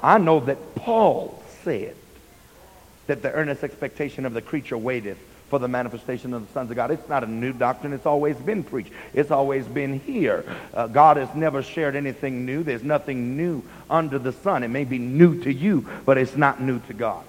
I 0.00 0.18
know 0.18 0.40
that 0.40 0.74
Paul 0.76 1.42
said 1.64 1.96
that 3.06 3.22
the 3.22 3.32
earnest 3.32 3.64
expectation 3.64 4.26
of 4.26 4.32
the 4.32 4.42
creature 4.42 4.78
waiteth 4.78 5.18
for 5.48 5.58
the 5.58 5.68
manifestation 5.68 6.32
of 6.34 6.46
the 6.46 6.52
sons 6.52 6.70
of 6.70 6.76
God. 6.76 6.90
It's 6.90 7.08
not 7.08 7.22
a 7.22 7.26
new 7.26 7.52
doctrine. 7.52 7.92
It's 7.92 8.06
always 8.06 8.36
been 8.36 8.64
preached. 8.64 8.92
It's 9.12 9.30
always 9.30 9.66
been 9.66 10.00
here. 10.00 10.44
Uh, 10.72 10.86
God 10.86 11.16
has 11.16 11.34
never 11.34 11.62
shared 11.62 11.96
anything 11.96 12.46
new. 12.46 12.62
There's 12.62 12.82
nothing 12.82 13.36
new 13.36 13.62
under 13.90 14.18
the 14.18 14.32
sun. 14.32 14.62
It 14.62 14.68
may 14.68 14.84
be 14.84 14.98
new 14.98 15.40
to 15.42 15.52
you, 15.52 15.88
but 16.04 16.18
it's 16.18 16.36
not 16.36 16.60
new 16.60 16.80
to 16.80 16.94
God. 16.94 17.24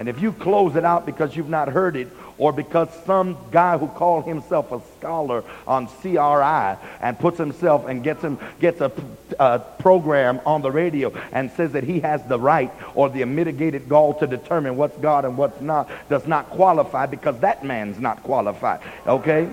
And 0.00 0.08
if 0.08 0.22
you 0.22 0.32
close 0.32 0.76
it 0.76 0.84
out 0.84 1.04
because 1.04 1.36
you've 1.36 1.50
not 1.50 1.68
heard 1.68 1.94
it, 1.94 2.08
or 2.38 2.54
because 2.54 2.88
some 3.04 3.36
guy 3.50 3.76
who 3.76 3.86
called 3.86 4.24
himself 4.24 4.72
a 4.72 4.80
scholar 4.98 5.44
on 5.66 5.88
CRI 5.88 6.78
and 7.02 7.18
puts 7.18 7.36
himself 7.36 7.86
and 7.86 8.02
gets 8.02 8.22
him 8.22 8.38
gets 8.60 8.80
a, 8.80 8.90
a, 9.38 9.58
program 9.78 10.40
on 10.46 10.62
the 10.62 10.70
radio 10.70 11.12
and 11.32 11.50
says 11.50 11.72
that 11.72 11.84
he 11.84 12.00
has 12.00 12.24
the 12.24 12.38
right 12.38 12.72
or 12.94 13.10
the 13.10 13.22
mitigated 13.26 13.90
gall 13.90 14.14
to 14.14 14.26
determine 14.26 14.74
what's 14.74 14.96
God 14.96 15.26
and 15.26 15.36
what's 15.36 15.60
not 15.60 15.90
does 16.08 16.26
not 16.26 16.48
qualify 16.48 17.04
because 17.04 17.38
that 17.40 17.62
man's 17.62 18.00
not 18.00 18.22
qualified. 18.22 18.80
Okay? 19.06 19.44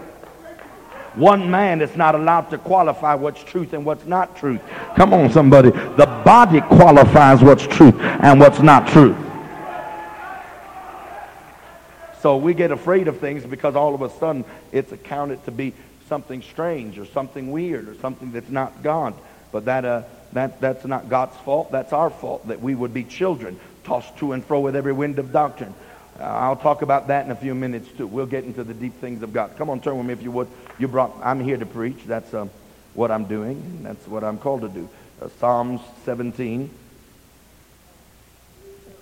One 1.16 1.52
man 1.52 1.82
is 1.82 1.94
not 1.98 2.16
allowed 2.16 2.52
to 2.52 2.58
qualify 2.58 3.16
what's 3.16 3.44
truth 3.44 3.74
and 3.74 3.84
what's 3.84 4.06
not 4.06 4.38
truth. 4.38 4.62
Come 4.96 5.14
on, 5.14 5.30
somebody. 5.30 5.72
The 5.72 6.22
body 6.24 6.62
qualifies 6.62 7.42
what's 7.42 7.68
truth 7.68 7.96
and 8.00 8.40
what's 8.40 8.60
not 8.60 8.88
truth. 8.88 9.27
So 12.28 12.36
we 12.36 12.54
get 12.54 12.72
afraid 12.72 13.08
of 13.08 13.20
things 13.20 13.46
because 13.46 13.78
all 13.78 13.96
of 13.96 14.02
a 14.02 14.10
sudden 14.10 14.44
it's 14.74 14.92
accounted 14.92 15.46
to 15.46 15.52
be 15.52 15.72
something 16.10 16.42
strange 16.42 17.00
or 17.00 17.06
something 17.06 17.54
weird 17.54 17.88
or 17.88 17.96
something 17.96 18.34
that's 18.34 18.50
not 18.50 18.84
God. 18.84 19.14
But 19.54 19.64
that, 19.64 19.86
uh, 19.86 20.02
that, 20.34 20.60
that's 20.60 20.84
not 20.84 21.08
God's 21.08 21.38
fault. 21.38 21.72
That's 21.72 21.94
our 21.94 22.10
fault 22.10 22.46
that 22.50 22.60
we 22.60 22.76
would 22.76 22.94
be 22.94 23.06
children 23.06 23.58
tossed 23.86 24.18
to 24.18 24.34
and 24.34 24.44
fro 24.44 24.60
with 24.60 24.76
every 24.76 24.92
wind 24.92 25.20
of 25.20 25.32
doctrine. 25.32 25.74
Uh, 26.20 26.24
I'll 26.24 26.58
talk 26.58 26.82
about 26.82 27.08
that 27.08 27.24
in 27.24 27.32
a 27.32 27.36
few 27.38 27.56
minutes 27.56 27.88
too. 27.96 28.06
We'll 28.06 28.26
get 28.26 28.44
into 28.44 28.66
the 28.66 28.74
deep 28.74 29.00
things 29.00 29.24
of 29.24 29.32
God. 29.32 29.56
Come 29.58 29.70
on, 29.70 29.80
turn 29.80 29.98
with 29.98 30.08
me 30.08 30.12
if 30.12 30.22
you 30.22 30.32
would. 30.32 30.50
You 30.80 30.90
brought. 30.90 31.16
I'm 31.24 31.40
here 31.40 31.56
to 31.56 31.66
preach. 31.66 32.04
That's 32.06 32.34
um, 32.34 32.50
what 32.94 33.10
I'm 33.10 33.24
doing. 33.24 33.84
That's 33.84 34.06
what 34.06 34.26
I'm 34.26 34.38
called 34.38 34.64
to 34.64 34.68
do. 34.68 34.90
Uh, 35.22 35.30
Psalms 35.40 35.80
17, 36.04 36.70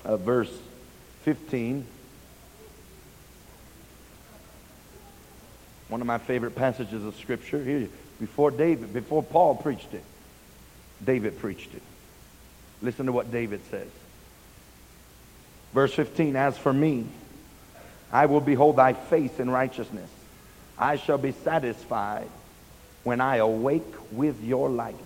uh, 0.04 0.18
verse 0.18 0.56
15. 1.24 1.88
One 5.88 6.02
of 6.02 6.08
my 6.08 6.17
favorite 6.17 6.56
passages 6.56 7.04
of 7.04 7.15
Scripture. 7.15 7.63
Here, 7.63 7.88
before 8.19 8.52
David, 8.52 8.93
before 8.93 9.21
Paul 9.21 9.56
preached 9.56 9.93
it, 9.93 10.04
David 11.04 11.39
preached 11.39 11.74
it. 11.74 11.82
Listen 12.82 13.06
to 13.06 13.12
what 13.12 13.32
David 13.32 13.62
says. 13.69 13.88
Verse 15.74 15.93
15, 15.93 16.36
As 16.36 16.58
for 16.58 16.74
me, 16.74 17.06
I 18.12 18.28
will 18.28 18.41
behold 18.41 18.78
thy 18.78 18.93
face 18.93 19.39
in 19.39 19.50
righteousness. 19.50 20.10
I 20.78 20.95
shall 20.98 21.17
be 21.17 21.32
satisfied 21.32 22.30
when 23.04 23.21
I 23.21 23.38
awake 23.38 23.93
with 24.12 24.43
your 24.43 24.69
likeness. 24.69 25.02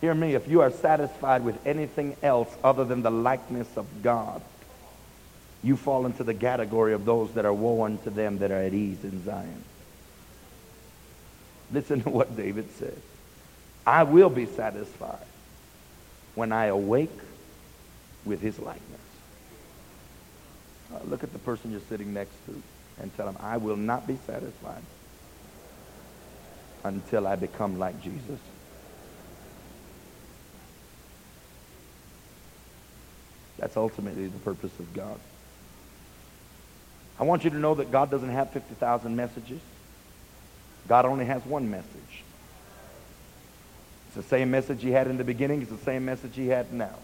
Hear 0.00 0.14
me, 0.14 0.34
if 0.34 0.48
you 0.48 0.62
are 0.62 0.70
satisfied 0.72 1.44
with 1.44 1.64
anything 1.64 2.16
else 2.24 2.48
other 2.64 2.84
than 2.84 3.02
the 3.02 3.10
likeness 3.10 3.68
of 3.76 3.86
God, 4.02 4.42
you 5.62 5.76
fall 5.76 6.06
into 6.06 6.24
the 6.24 6.34
category 6.34 6.92
of 6.92 7.04
those 7.04 7.32
that 7.34 7.44
are 7.44 7.52
woe 7.52 7.84
unto 7.84 8.10
them 8.10 8.38
that 8.38 8.50
are 8.50 8.62
at 8.62 8.74
ease 8.74 9.04
in 9.04 9.24
Zion. 9.24 9.64
Listen 11.72 12.02
to 12.02 12.10
what 12.10 12.36
David 12.36 12.70
said. 12.72 13.00
I 13.86 14.02
will 14.02 14.30
be 14.30 14.46
satisfied 14.46 15.26
when 16.34 16.52
I 16.52 16.66
awake 16.66 17.10
with 18.24 18.40
his 18.40 18.58
likeness. 18.58 19.00
Uh, 20.92 20.98
look 21.08 21.24
at 21.24 21.32
the 21.32 21.38
person 21.38 21.70
you're 21.70 21.80
sitting 21.88 22.12
next 22.12 22.34
to 22.46 22.62
and 23.00 23.14
tell 23.16 23.28
him, 23.28 23.36
I 23.40 23.56
will 23.56 23.76
not 23.76 24.06
be 24.06 24.18
satisfied 24.26 24.82
until 26.84 27.26
I 27.26 27.36
become 27.36 27.78
like 27.78 28.00
Jesus. 28.02 28.38
That's 33.58 33.76
ultimately 33.76 34.26
the 34.26 34.38
purpose 34.40 34.76
of 34.78 34.92
God. 34.92 35.18
I 37.18 37.24
want 37.24 37.44
you 37.44 37.50
to 37.50 37.56
know 37.56 37.74
that 37.74 37.90
God 37.90 38.10
doesn't 38.10 38.30
have 38.30 38.50
50,000 38.50 39.14
messages. 39.14 39.60
God 40.88 41.04
only 41.04 41.26
has 41.26 41.44
one 41.44 41.70
message. 41.70 42.24
It's 44.08 44.16
the 44.16 44.22
same 44.22 44.50
message 44.50 44.82
he 44.82 44.90
had 44.90 45.06
in 45.06 45.16
the 45.16 45.24
beginning. 45.24 45.62
It's 45.62 45.70
the 45.70 45.78
same 45.78 46.04
message 46.04 46.34
he 46.34 46.48
had 46.48 46.72
now. 46.72 46.96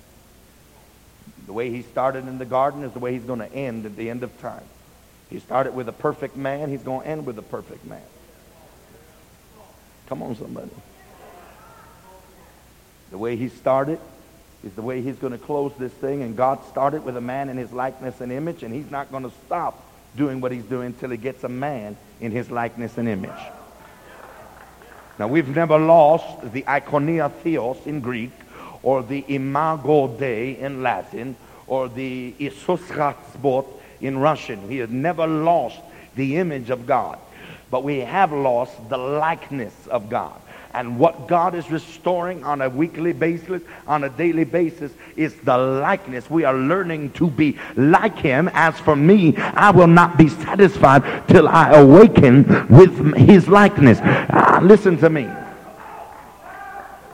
The 1.47 1.53
way 1.53 1.71
he 1.71 1.83
started 1.83 2.27
in 2.27 2.38
the 2.38 2.44
garden 2.44 2.83
is 2.85 2.92
the 2.92 2.99
way 2.99 3.12
he's 3.12 3.25
going 3.25 3.38
to 3.38 3.53
end 3.53 3.87
at 3.87 3.97
the 3.97 4.11
end 4.11 4.23
of 4.23 4.38
time. 4.40 4.64
He 5.31 5.40
started 5.40 5.75
with 5.75 5.88
a 5.88 5.92
perfect 5.92 6.37
man. 6.37 6.71
He's 6.71 6.83
going 6.83 7.03
to 7.03 7.07
end 7.07 7.27
with 7.27 7.38
a 7.38 7.42
perfect 7.42 7.85
man. 7.87 8.03
Come 10.07 10.23
on, 10.23 10.37
somebody. 10.37 10.71
The 13.11 13.18
way 13.18 13.37
he 13.37 13.49
started 13.49 14.01
is 14.64 14.75
the 14.75 14.83
way 14.83 15.01
he's 15.01 15.16
going 15.16 15.33
to 15.33 15.38
close 15.38 15.73
this 15.79 15.92
thing. 15.92 16.23
And 16.23 16.37
God 16.37 16.64
started 16.66 17.05
with 17.05 17.16
a 17.16 17.21
man 17.21 17.49
in 17.49 17.57
his 17.57 17.73
likeness 17.73 18.21
and 18.21 18.33
image, 18.33 18.62
and 18.62 18.75
he's 18.75 18.90
not 18.90 19.11
going 19.11 19.23
to 19.23 19.33
stop 19.47 19.83
doing 20.18 20.40
what 20.40 20.52
he's 20.52 20.64
doing 20.64 20.88
until 20.88 21.11
he 21.11 21.16
gets 21.16 21.44
a 21.44 21.48
man 21.48 21.96
in 22.20 22.33
his 22.33 22.50
likeness 22.50 22.98
and 22.98 23.09
image. 23.09 23.31
Now, 25.18 25.28
we've 25.28 25.48
never 25.48 25.78
lost 25.78 26.52
the 26.52 26.62
ikonia 26.62 27.33
theos 27.42 27.78
in 27.87 28.00
Greek, 28.00 28.31
or 28.83 29.02
the 29.02 29.24
imago 29.28 30.09
Dei 30.09 30.59
in 30.59 30.83
Latin, 30.83 31.37
or 31.66 31.88
the 31.88 32.35
isusratsbot 32.38 33.66
in 34.00 34.18
Russian. 34.18 34.68
We 34.68 34.76
have 34.76 34.90
never 34.90 35.26
lost 35.26 35.81
the 36.14 36.37
image 36.37 36.70
of 36.70 36.87
God, 36.87 37.18
but 37.70 37.83
we 37.83 37.98
have 37.98 38.33
lost 38.33 38.88
the 38.88 38.98
likeness 38.98 39.74
of 39.88 40.09
God. 40.09 40.40
And 40.74 40.98
what 40.98 41.28
God 41.28 41.54
is 41.54 41.70
restoring 41.70 42.44
on 42.44 42.61
a 42.61 42.68
weekly 42.68 43.12
basis, 43.12 43.62
on 43.87 44.04
a 44.04 44.11
daily 44.11 44.44
basis, 44.44 44.92
is 45.16 45.35
the 45.37 45.57
likeness. 45.57 46.28
We 46.28 46.44
are 46.44 46.54
learning 46.54 47.12
to 47.12 47.28
be 47.28 47.59
like 47.76 48.18
him. 48.18 48.50
As 48.52 48.78
for 48.78 48.94
me, 48.94 49.37
I 49.37 49.70
will 49.70 49.87
not 49.87 50.18
be 50.18 50.28
satisfied 50.28 51.26
till 51.28 51.48
I 51.48 51.70
awaken 51.70 52.68
with 52.68 53.16
his 53.16 53.48
likeness. 53.48 53.98
Uh, 54.00 54.61
listen 54.62 54.98
to 54.98 55.11
me. 55.11 55.28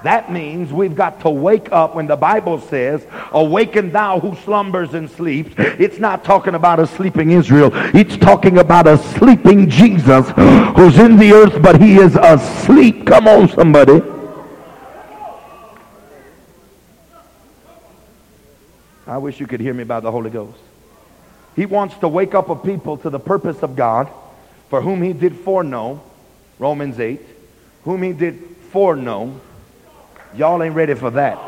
That 0.04 0.30
means 0.30 0.70
we've 0.70 0.94
got 0.94 1.20
to 1.20 1.30
wake 1.30 1.72
up 1.72 1.94
when 1.94 2.06
the 2.06 2.16
Bible 2.16 2.60
says, 2.60 3.06
awaken 3.32 3.90
thou 3.90 4.20
who 4.20 4.36
slumbers 4.42 4.92
and 4.92 5.10
sleeps. 5.10 5.54
It's 5.56 5.98
not 5.98 6.24
talking 6.24 6.54
about 6.54 6.78
a 6.78 6.86
sleeping 6.86 7.30
Israel. 7.30 7.70
It's 7.72 8.18
talking 8.18 8.58
about 8.58 8.86
a 8.86 8.98
sleeping 8.98 9.70
Jesus 9.70 10.28
who's 10.76 10.98
in 10.98 11.16
the 11.16 11.32
earth, 11.32 11.62
but 11.62 11.80
he 11.80 11.96
is 11.96 12.16
asleep. 12.16 13.06
Come 13.06 13.26
on, 13.26 13.48
somebody. 13.48 14.02
I 19.06 19.16
wish 19.16 19.40
you 19.40 19.46
could 19.46 19.60
hear 19.60 19.72
me 19.72 19.84
by 19.84 20.00
the 20.00 20.10
Holy 20.10 20.28
Ghost. 20.28 20.58
He 21.56 21.64
wants 21.64 21.96
to 21.98 22.08
wake 22.08 22.34
up 22.34 22.50
a 22.50 22.56
people 22.56 22.98
to 22.98 23.08
the 23.08 23.18
purpose 23.18 23.62
of 23.62 23.74
God 23.74 24.10
for 24.68 24.82
whom 24.82 25.00
he 25.00 25.14
did 25.14 25.34
foreknow, 25.34 26.02
Romans 26.58 27.00
8, 27.00 27.22
whom 27.84 28.02
he 28.02 28.12
did 28.12 28.38
foreknow, 28.70 29.40
Y'all 30.36 30.62
ain't 30.62 30.74
ready 30.74 30.94
for 30.94 31.10
that. 31.10 31.38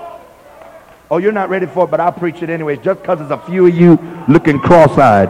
Oh, 1.11 1.18
you're 1.18 1.33
not 1.33 1.49
ready 1.49 1.66
for 1.66 1.85
it, 1.85 1.90
but 1.90 2.01
I'll 2.01 2.12
preach 2.12 2.42
it 2.42 2.51
anyways, 2.51 2.79
just 2.81 3.01
because 3.01 3.18
there's 3.18 3.31
a 3.31 3.38
few 3.38 3.66
of 3.66 3.75
you 3.77 3.99
looking 4.29 4.59
cross-eyed. 4.59 5.29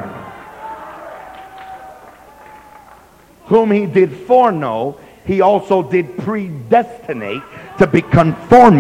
Whom 3.47 3.71
he 3.71 3.87
did 3.87 4.13
foreknow, 4.13 4.99
he 5.25 5.41
also 5.41 5.83
did 5.83 6.19
predestinate 6.19 7.43
to 7.79 7.87
be 7.87 8.03
conformed, 8.03 8.79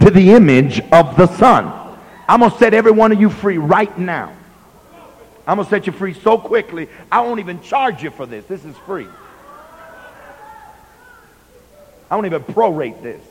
to 0.00 0.10
the 0.10 0.30
image 0.30 0.80
of 0.92 1.16
the 1.16 1.26
Son. 1.36 1.96
I'm 2.28 2.40
going 2.40 2.50
to 2.50 2.58
set 2.58 2.74
every 2.74 2.92
one 2.92 3.12
of 3.12 3.20
you 3.20 3.28
free 3.28 3.58
right 3.58 3.96
now. 3.98 4.32
I'm 5.46 5.56
going 5.56 5.66
to 5.66 5.70
set 5.70 5.86
you 5.86 5.92
free 5.92 6.14
so 6.14 6.38
quickly, 6.38 6.88
I 7.10 7.20
won't 7.20 7.40
even 7.40 7.60
charge 7.60 8.02
you 8.02 8.10
for 8.10 8.26
this. 8.26 8.44
This 8.46 8.64
is 8.64 8.76
free. 8.86 9.08
I 12.10 12.14
won't 12.16 12.26
even 12.26 12.42
prorate 12.42 13.02
this. 13.02 13.22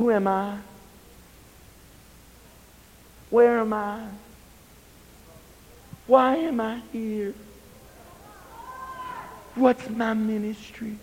Who 0.00 0.10
am 0.10 0.26
I? 0.26 0.56
Where 3.28 3.58
am 3.58 3.74
I? 3.74 4.00
Why 6.06 6.36
am 6.36 6.58
I 6.58 6.80
here? 6.90 7.34
What's 9.56 9.90
my 9.90 10.14
ministry? 10.14 10.96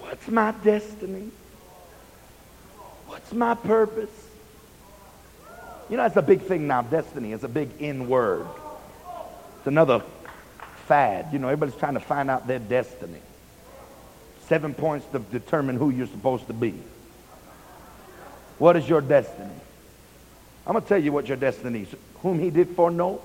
What's 0.00 0.26
my 0.26 0.50
destiny? 0.64 1.30
What's 3.06 3.32
my 3.32 3.54
purpose? 3.54 4.10
You 5.90 5.96
know, 5.96 6.02
that's 6.02 6.16
a 6.16 6.22
big 6.22 6.40
thing 6.40 6.66
now. 6.66 6.82
Destiny 6.82 7.30
is 7.30 7.44
a 7.44 7.48
big 7.48 7.70
N 7.78 8.08
word. 8.08 8.48
It's 9.58 9.68
another 9.68 10.02
fad. 10.86 11.28
You 11.32 11.38
know, 11.38 11.46
everybody's 11.46 11.78
trying 11.78 11.94
to 11.94 12.00
find 12.00 12.28
out 12.28 12.48
their 12.48 12.58
destiny. 12.58 13.20
Seven 14.50 14.74
points 14.74 15.06
to 15.12 15.20
determine 15.20 15.76
who 15.76 15.90
you're 15.90 16.08
supposed 16.08 16.48
to 16.48 16.52
be. 16.52 16.74
What 18.58 18.76
is 18.76 18.88
your 18.88 19.00
destiny? 19.00 19.54
I'm 20.66 20.72
going 20.72 20.82
to 20.82 20.88
tell 20.88 21.00
you 21.00 21.12
what 21.12 21.28
your 21.28 21.36
destiny 21.36 21.82
is. 21.82 21.94
Whom 22.22 22.40
he 22.40 22.50
did 22.50 22.70
foreknow, 22.70 23.22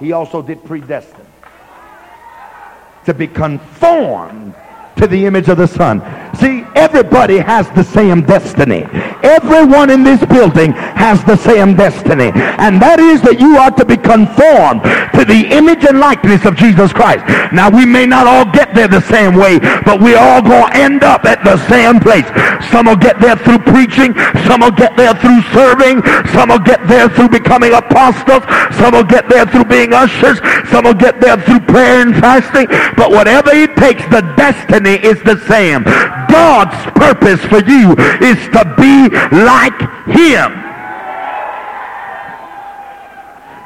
he 0.00 0.12
also 0.12 0.40
did 0.40 0.64
predestine 0.64 1.26
to 3.04 3.12
be 3.12 3.26
conformed 3.26 4.54
to 4.96 5.06
the 5.06 5.26
image 5.26 5.50
of 5.50 5.58
the 5.58 5.68
Son. 5.68 6.00
See, 6.36 6.64
everybody 6.76 7.38
has 7.38 7.68
the 7.70 7.82
same 7.82 8.22
destiny. 8.22 8.86
Everyone 9.22 9.90
in 9.90 10.04
this 10.04 10.24
building 10.26 10.72
has 10.72 11.24
the 11.24 11.36
same 11.36 11.74
destiny. 11.74 12.30
And 12.60 12.80
that 12.80 13.00
is 13.00 13.22
that 13.22 13.40
you 13.40 13.56
are 13.56 13.70
to 13.72 13.84
be 13.84 13.96
conformed 13.96 14.84
to 15.16 15.24
the 15.24 15.48
image 15.50 15.84
and 15.84 15.98
likeness 15.98 16.44
of 16.44 16.54
Jesus 16.54 16.92
Christ. 16.92 17.24
Now, 17.52 17.70
we 17.70 17.84
may 17.84 18.06
not 18.06 18.26
all 18.26 18.44
get 18.44 18.74
there 18.74 18.88
the 18.88 19.00
same 19.00 19.34
way, 19.34 19.58
but 19.84 20.00
we 20.00 20.14
all 20.14 20.42
going 20.42 20.70
to 20.70 20.76
end 20.76 21.02
up 21.02 21.24
at 21.24 21.42
the 21.42 21.56
same 21.66 21.98
place. 21.98 22.28
Some 22.70 22.86
will 22.86 23.00
get 23.00 23.18
there 23.20 23.36
through 23.36 23.64
preaching. 23.64 24.14
Some 24.44 24.60
will 24.60 24.76
get 24.76 24.96
there 24.96 25.14
through 25.14 25.42
serving. 25.56 26.04
Some 26.36 26.50
will 26.50 26.62
get 26.62 26.86
there 26.86 27.08
through 27.08 27.30
becoming 27.30 27.72
apostles. 27.72 28.44
Some 28.76 28.92
will 28.92 29.08
get 29.08 29.28
there 29.28 29.46
through 29.46 29.64
being 29.64 29.92
ushers. 29.92 30.38
Some 30.70 30.84
will 30.84 30.94
get 30.94 31.20
there 31.20 31.40
through 31.40 31.60
prayer 31.60 32.04
and 32.04 32.14
fasting. 32.20 32.66
But 32.96 33.10
whatever 33.10 33.50
it 33.50 33.74
takes, 33.76 34.04
the 34.12 34.20
destiny 34.36 35.00
is 35.00 35.22
the 35.22 35.40
same. 35.48 35.84
God's 36.66 36.90
purpose 36.92 37.44
for 37.44 37.62
you 37.64 37.92
is 37.92 38.38
to 38.48 38.74
be 38.76 39.08
like 39.36 39.78
him. 40.06 40.62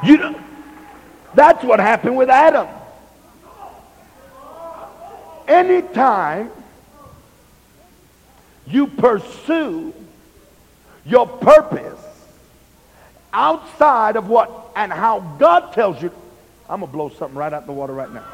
You 0.05 0.17
know, 0.17 0.41
that's 1.35 1.63
what 1.65 1.79
happened 1.81 2.17
with 2.17 2.31
Adam. 2.31 2.69
Anytime 5.47 6.51
you 8.67 8.87
pursue 8.87 9.93
your 11.05 11.27
purpose 11.27 11.99
outside 13.33 14.17
of 14.17 14.29
what 14.29 14.73
and 14.77 14.93
how 14.93 15.21
God 15.39 15.73
tells 15.73 16.01
you, 16.01 16.11
I'm 16.69 16.81
going 16.81 16.91
to 16.91 16.97
blow 16.97 17.09
something 17.09 17.37
right 17.37 17.53
out 17.53 17.67
the 17.67 17.73
water 17.73 17.93
right 17.93 18.13
now. 18.13 18.25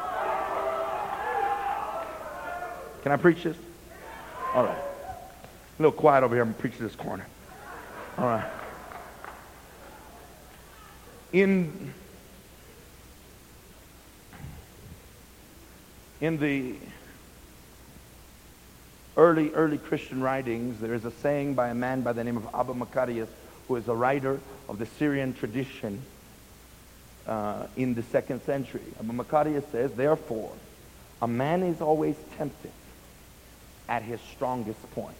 Can 3.03 3.11
I 3.11 3.17
preach 3.17 3.43
this? 3.43 3.57
All 4.53 4.63
right. 4.63 4.77
A 4.77 5.81
little 5.81 5.91
quiet 5.91 6.23
over 6.23 6.33
here. 6.33 6.43
I'm 6.43 6.53
preaching 6.53 6.81
this 6.81 6.95
corner. 6.95 7.25
All 8.17 8.25
right. 8.25 8.49
In 11.33 11.93
in 16.21 16.37
the 16.37 16.75
early 19.17 19.51
early 19.51 19.77
Christian 19.77 20.21
writings, 20.21 20.79
there 20.79 20.93
is 20.93 21.05
a 21.05 21.11
saying 21.11 21.53
by 21.53 21.69
a 21.69 21.75
man 21.75 22.01
by 22.01 22.13
the 22.13 22.23
name 22.23 22.37
of 22.37 22.47
Abba 22.55 22.73
Macarius, 22.73 23.27
who 23.67 23.75
is 23.75 23.87
a 23.87 23.93
writer 23.93 24.39
of 24.69 24.79
the 24.79 24.85
Syrian 24.85 25.33
tradition 25.33 26.01
uh, 27.27 27.67
in 27.75 27.93
the 27.93 28.03
second 28.03 28.41
century. 28.43 28.81
Abba 28.99 29.13
Macarius 29.13 29.69
says, 29.71 29.91
therefore, 29.91 30.51
a 31.21 31.27
man 31.27 31.61
is 31.61 31.81
always 31.81 32.15
tempted 32.37 32.71
at 33.89 34.03
his 34.03 34.19
strongest 34.35 34.81
point. 34.91 35.15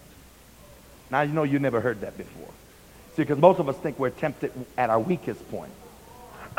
Now, 1.10 1.22
you 1.22 1.32
know 1.32 1.42
you 1.42 1.58
never 1.58 1.80
heard 1.80 2.00
that 2.02 2.16
before. 2.18 2.48
See, 3.16 3.22
because 3.22 3.38
most 3.38 3.58
of 3.58 3.68
us 3.68 3.76
think 3.76 3.98
we're 3.98 4.10
tempted 4.10 4.52
at 4.76 4.90
our 4.90 5.00
weakest 5.00 5.48
point. 5.50 5.72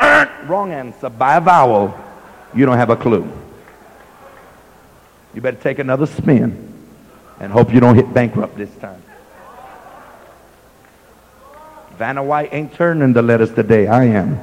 Wrong 0.46 0.72
answer. 0.72 1.08
Buy 1.08 1.36
a 1.36 1.40
vowel, 1.40 1.98
you 2.54 2.66
don't 2.66 2.76
have 2.76 2.90
a 2.90 2.96
clue. 2.96 3.30
You 5.34 5.40
better 5.40 5.56
take 5.56 5.78
another 5.78 6.06
spin 6.06 6.70
and 7.38 7.52
hope 7.52 7.72
you 7.72 7.80
don't 7.80 7.94
hit 7.94 8.12
bankrupt 8.12 8.56
this 8.56 8.74
time. 8.76 9.02
Vanna 11.96 12.22
White 12.22 12.52
ain't 12.52 12.74
turning 12.74 13.12
the 13.12 13.22
letters 13.22 13.52
today. 13.52 13.86
I 13.86 14.04
am. 14.04 14.38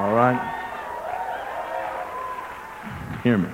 All 0.00 0.14
right? 0.14 0.54
Hear 3.24 3.36
me. 3.36 3.48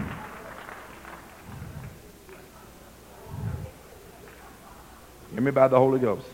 Hear 5.35 5.42
me 5.42 5.51
by 5.51 5.66
the 5.66 5.77
Holy 5.77 5.99
Ghost. 5.99 6.27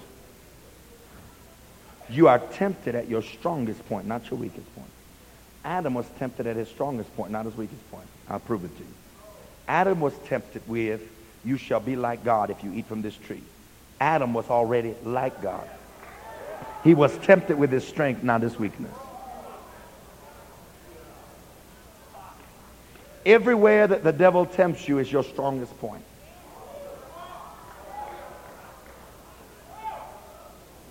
You 2.11 2.29
are 2.29 2.39
tempted 2.39 2.95
at 2.95 3.09
your 3.09 3.23
strongest 3.23 3.89
point, 3.89 4.07
not 4.07 4.31
your 4.31 4.39
weakest 4.39 4.75
point. 4.77 4.91
Adam 5.65 5.95
was 5.95 6.07
tempted 6.19 6.47
at 6.47 6.57
his 6.57 6.69
strongest 6.69 7.15
point, 7.17 7.33
not 7.33 7.47
his 7.47 7.57
weakest 7.57 7.91
point. 7.91 8.07
I'll 8.29 8.41
prove 8.41 8.63
it 8.63 8.77
to 8.77 8.83
you. 8.83 8.95
Adam 9.67 10.01
was 10.01 10.13
tempted 10.27 10.69
with, 10.69 11.01
you 11.47 11.57
shall 11.57 11.81
be 11.81 11.97
like 11.97 12.25
God 12.25 12.51
if 12.51 12.63
you 12.63 12.75
eat 12.75 12.87
from 12.87 13.01
this 13.01 13.17
tree. 13.17 13.43
Adam 14.01 14.35
was 14.35 14.51
already 14.51 14.95
like 15.03 15.41
God. 15.41 15.67
He 16.85 16.93
was 16.93 17.17
tempted 17.19 17.57
with 17.57 17.71
his 17.71 17.87
strength, 17.89 18.23
not 18.23 18.43
his 18.43 18.59
weakness. 18.59 18.93
Everywhere 23.25 23.87
that 23.87 24.05
the 24.05 24.13
devil 24.13 24.45
tempts 24.45 24.87
you 24.89 24.99
is 24.99 25.11
your 25.11 25.25
strongest 25.25 25.79
point. 25.79 26.05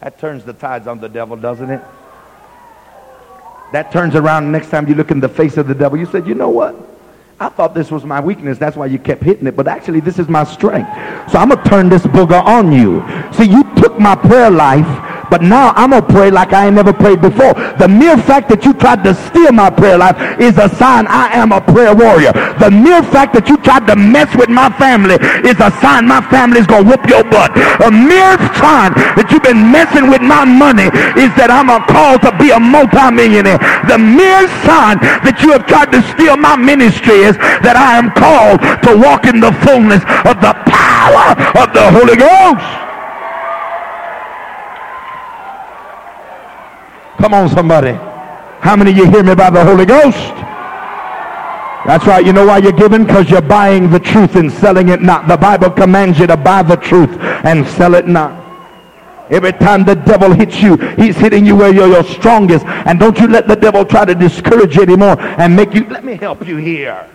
That 0.02 0.18
turns 0.20 0.44
the 0.46 0.54
tides 0.54 0.88
on 0.88 1.00
the 1.00 1.10
devil, 1.10 1.36
doesn't 1.36 1.70
it? 1.70 1.82
That 3.72 3.92
turns 3.92 4.16
around 4.16 4.52
next 4.52 4.70
time 4.70 4.88
you 4.88 4.96
look 4.96 5.12
in 5.12 5.20
the 5.20 5.30
face 5.30 5.58
of 5.58 5.68
the 5.68 5.76
devil. 5.76 5.98
You 6.00 6.06
said, 6.06 6.26
you 6.26 6.36
know 6.36 6.50
what? 6.50 6.76
I 7.40 7.50
thought 7.50 7.74
this 7.74 7.92
was 7.92 8.04
my 8.04 8.20
weakness. 8.20 8.58
That's 8.58 8.76
why 8.76 8.88
you 8.88 9.00
kept 9.00 9.24
hitting 9.24 9.48
it. 9.48 9.56
But 9.56 9.68
actually, 9.68 10.02
this 10.02 10.20
is 10.20 10.28
my 10.28 10.44
strength. 10.44 10.90
So 11.32 11.40
I'm 11.40 11.50
going 11.50 11.64
to 11.64 11.70
turn 11.70 11.90
this 11.90 12.04
booger 12.04 12.44
on 12.44 12.72
you. 12.72 13.04
See, 13.34 13.50
you 13.50 13.64
took 13.76 14.00
my 14.00 14.16
prayer 14.16 14.50
life 14.50 14.88
but 15.30 15.42
now 15.42 15.74
I'm 15.76 15.92
going 15.92 16.02
to 16.06 16.14
pray 16.14 16.32
like 16.32 16.54
I 16.54 16.68
ain't 16.68 16.76
never 16.76 16.94
prayed 16.94 17.22
before. 17.22 17.54
The 17.78 17.88
mere 17.88 18.18
fact 18.18 18.50
that 18.50 18.66
you 18.66 18.74
tried 18.74 19.04
to 19.04 19.14
steal 19.14 19.52
my 19.52 19.70
prayer 19.70 19.98
life 19.98 20.18
is 20.40 20.58
a 20.58 20.70
sign 20.76 21.06
I 21.08 21.30
am 21.38 21.52
a 21.52 21.62
prayer 21.62 21.96
warrior. 21.96 22.34
The 22.58 22.72
mere 22.72 23.04
fact 23.04 23.34
that 23.34 23.48
you 23.48 23.58
tried 23.58 23.88
to 23.88 23.96
mess 23.96 24.34
with 24.36 24.50
my 24.50 24.70
family 24.82 25.22
is 25.46 25.58
a 25.62 25.72
sign 25.80 26.08
my 26.08 26.22
family 26.30 26.60
is 26.60 26.68
going 26.68 26.86
to 26.86 26.90
whoop 26.90 27.06
your 27.08 27.24
butt. 27.24 27.54
A 27.86 27.92
mere 27.92 28.36
sign 28.58 28.94
that 29.16 29.30
you've 29.30 29.46
been 29.46 29.70
messing 29.72 30.10
with 30.10 30.22
my 30.22 30.44
money 30.44 30.90
is 31.16 31.32
that 31.38 31.54
I'm 31.54 31.70
a 31.70 31.80
call 31.86 32.18
to 32.26 32.32
be 32.42 32.50
a 32.50 32.60
multimillionaire. 32.60 33.62
The 33.86 34.02
mere 34.02 34.50
sign 34.66 34.98
that 35.24 35.40
you 35.46 35.54
have 35.54 35.70
tried 35.70 35.94
to 35.94 36.02
steal 36.14 36.38
my 36.38 36.58
ministry 36.58 37.22
is 37.24 37.38
that 37.62 37.78
I 37.78 38.02
am 38.02 38.10
called 38.18 38.60
to 38.86 38.92
walk 38.98 39.30
in 39.30 39.40
the 39.40 39.54
fullness 39.66 40.02
of 40.26 40.42
the 40.42 40.54
power 40.66 41.38
of 41.62 41.68
the 41.74 41.86
Holy 41.94 42.18
Ghost. 42.18 42.89
Come 47.20 47.34
on, 47.34 47.50
somebody. 47.50 47.92
How 48.62 48.78
many 48.78 48.92
of 48.92 48.98
you 48.98 49.10
hear 49.12 49.24
me 49.24 49.36
by 49.36 49.50
the 49.50 49.64
Holy 49.64 49.86
Ghost? 49.86 50.18
That's 51.86 52.06
right. 52.08 52.26
You 52.26 52.32
know 52.32 52.46
why 52.46 52.60
you're 52.60 52.72
giving? 52.72 53.06
Because 53.06 53.30
you're 53.30 53.42
buying 53.42 53.90
the 53.90 54.00
truth 54.00 54.36
and 54.36 54.52
selling 54.52 54.90
it 54.90 55.02
not. 55.02 55.28
The 55.28 55.36
Bible 55.36 55.70
commands 55.70 56.18
you 56.18 56.28
to 56.28 56.38
buy 56.38 56.64
the 56.64 56.78
truth 56.78 57.10
and 57.44 57.68
sell 57.68 57.96
it 57.96 58.08
not. 58.08 58.40
Every 59.30 59.52
time 59.52 59.84
the 59.84 59.96
devil 59.96 60.34
hits 60.34 60.62
you, 60.62 60.78
he's 60.96 61.18
hitting 61.18 61.46
you 61.46 61.56
where 61.56 61.74
you're 61.74 61.88
your 61.88 62.04
strongest. 62.04 62.66
And 62.66 63.00
don't 63.00 63.18
you 63.20 63.28
let 63.28 63.48
the 63.48 63.56
devil 63.56 63.84
try 63.86 64.06
to 64.06 64.16
discourage 64.16 64.76
you 64.76 64.84
anymore 64.84 65.20
and 65.20 65.56
make 65.56 65.74
you, 65.74 65.86
let 65.86 66.06
me 66.06 66.16
help 66.16 66.48
you 66.48 66.58
here. 66.58 67.06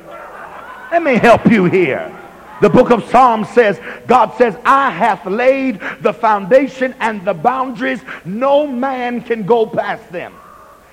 Let 0.92 1.02
me 1.02 1.14
help 1.16 1.50
you 1.50 1.64
here. 1.64 2.14
The 2.60 2.70
book 2.70 2.90
of 2.90 3.04
Psalms 3.10 3.48
says, 3.50 3.80
God 4.06 4.34
says, 4.36 4.56
I 4.64 4.90
hath 4.90 5.26
laid 5.26 5.80
the 6.00 6.12
foundation 6.12 6.94
and 7.00 7.24
the 7.24 7.34
boundaries. 7.34 8.00
No 8.24 8.66
man 8.66 9.22
can 9.22 9.44
go 9.44 9.66
past 9.66 10.10
them. 10.12 10.34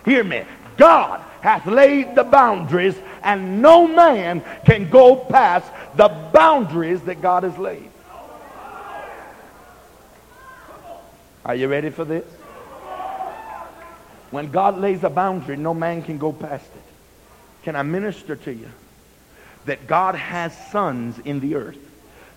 Hear 0.04 0.24
me. 0.24 0.44
God 0.78 1.22
hath 1.42 1.66
laid 1.66 2.16
the 2.16 2.24
boundaries 2.24 2.96
and 3.24 3.62
no 3.62 3.88
man 3.88 4.44
can 4.66 4.90
go 4.90 5.16
past 5.16 5.72
the 5.96 6.08
boundaries 6.34 7.02
that 7.02 7.22
God 7.22 7.44
has 7.44 7.58
laid. 7.58 7.90
Are 11.46 11.56
you 11.56 11.68
ready 11.68 11.90
for 11.90 12.06
this? 12.06 12.26
When 14.30 14.50
God 14.52 14.78
lays 14.78 15.04
a 15.04 15.10
boundary, 15.10 15.58
no 15.58 15.74
man 15.74 16.02
can 16.04 16.18
go 16.18 16.32
past 16.32 16.66
it. 16.66 17.64
Can 17.64 17.76
I 17.76 17.84
minister 17.84 18.36
to 18.36 18.54
you? 18.54 18.70
That 19.66 19.88
God 19.88 20.16
has 20.16 20.56
sons 20.70 21.20
in 21.20 21.40
the 21.40 21.56
earth, 21.56 21.78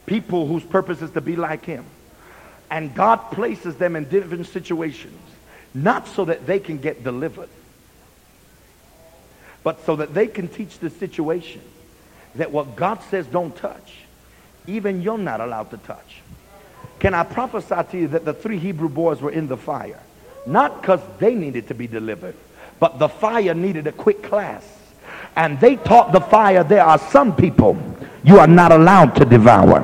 people 0.06 0.46
whose 0.46 0.62
purpose 0.62 1.02
is 1.02 1.10
to 1.12 1.20
be 1.20 1.36
like 1.36 1.64
him. 1.64 1.84
And 2.70 2.94
God 2.94 3.16
places 3.30 3.76
them 3.76 3.96
in 3.96 4.08
different 4.08 4.46
situations, 4.46 5.20
not 5.72 6.08
so 6.08 6.24
that 6.24 6.46
they 6.46 6.58
can 6.58 6.78
get 6.78 7.04
delivered, 7.04 7.48
but 9.62 9.84
so 9.86 9.96
that 9.96 10.12
they 10.12 10.26
can 10.26 10.48
teach 10.48 10.78
the 10.78 10.90
situation 10.90 11.60
that 12.34 12.50
what 12.50 12.76
God 12.76 13.00
says 13.10 13.26
don't 13.26 13.54
touch, 13.56 13.94
even 14.66 15.02
you're 15.02 15.18
not 15.18 15.40
allowed 15.40 15.70
to 15.70 15.76
touch. 15.78 16.20
Can 16.98 17.14
I 17.14 17.22
prophesy 17.22 17.90
to 17.90 17.98
you 17.98 18.08
that 18.08 18.24
the 18.24 18.34
three 18.34 18.58
Hebrew 18.58 18.88
boys 18.88 19.20
were 19.20 19.30
in 19.30 19.46
the 19.46 19.56
fire? 19.56 20.00
Not 20.46 20.80
because 20.80 21.00
they 21.18 21.34
needed 21.34 21.68
to 21.68 21.74
be 21.74 21.86
delivered, 21.86 22.34
but 22.80 22.98
the 22.98 23.08
fire 23.08 23.54
needed 23.54 23.86
a 23.86 23.92
quick 23.92 24.22
class 24.22 24.66
and 25.36 25.58
they 25.60 25.76
taught 25.76 26.12
the 26.12 26.20
fire 26.20 26.64
there 26.64 26.84
are 26.84 26.98
some 26.98 27.34
people 27.34 27.76
you 28.24 28.38
are 28.38 28.46
not 28.46 28.72
allowed 28.72 29.14
to 29.16 29.24
devour. 29.24 29.82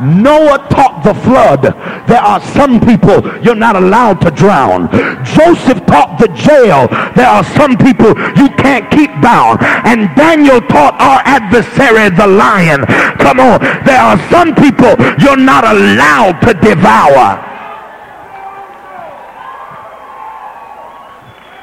Noah 0.00 0.64
taught 0.70 1.02
the 1.02 1.14
flood. 1.26 1.62
There 2.06 2.20
are 2.20 2.40
some 2.40 2.78
people 2.78 3.18
you're 3.42 3.56
not 3.58 3.74
allowed 3.74 4.20
to 4.22 4.30
drown. 4.30 4.88
Joseph 5.24 5.84
taught 5.86 6.18
the 6.20 6.28
jail. 6.38 6.86
There 7.16 7.26
are 7.26 7.42
some 7.42 7.76
people 7.76 8.14
you 8.38 8.48
can't 8.54 8.88
keep 8.90 9.10
bound. 9.20 9.58
And 9.62 10.14
Daniel 10.14 10.60
taught 10.60 10.94
our 11.00 11.20
adversary, 11.26 12.10
the 12.14 12.28
lion. 12.28 12.86
Come 13.18 13.40
on. 13.40 13.58
There 13.84 13.98
are 13.98 14.18
some 14.30 14.54
people 14.54 14.94
you're 15.18 15.36
not 15.36 15.64
allowed 15.64 16.38
to 16.46 16.54
devour. 16.54 17.47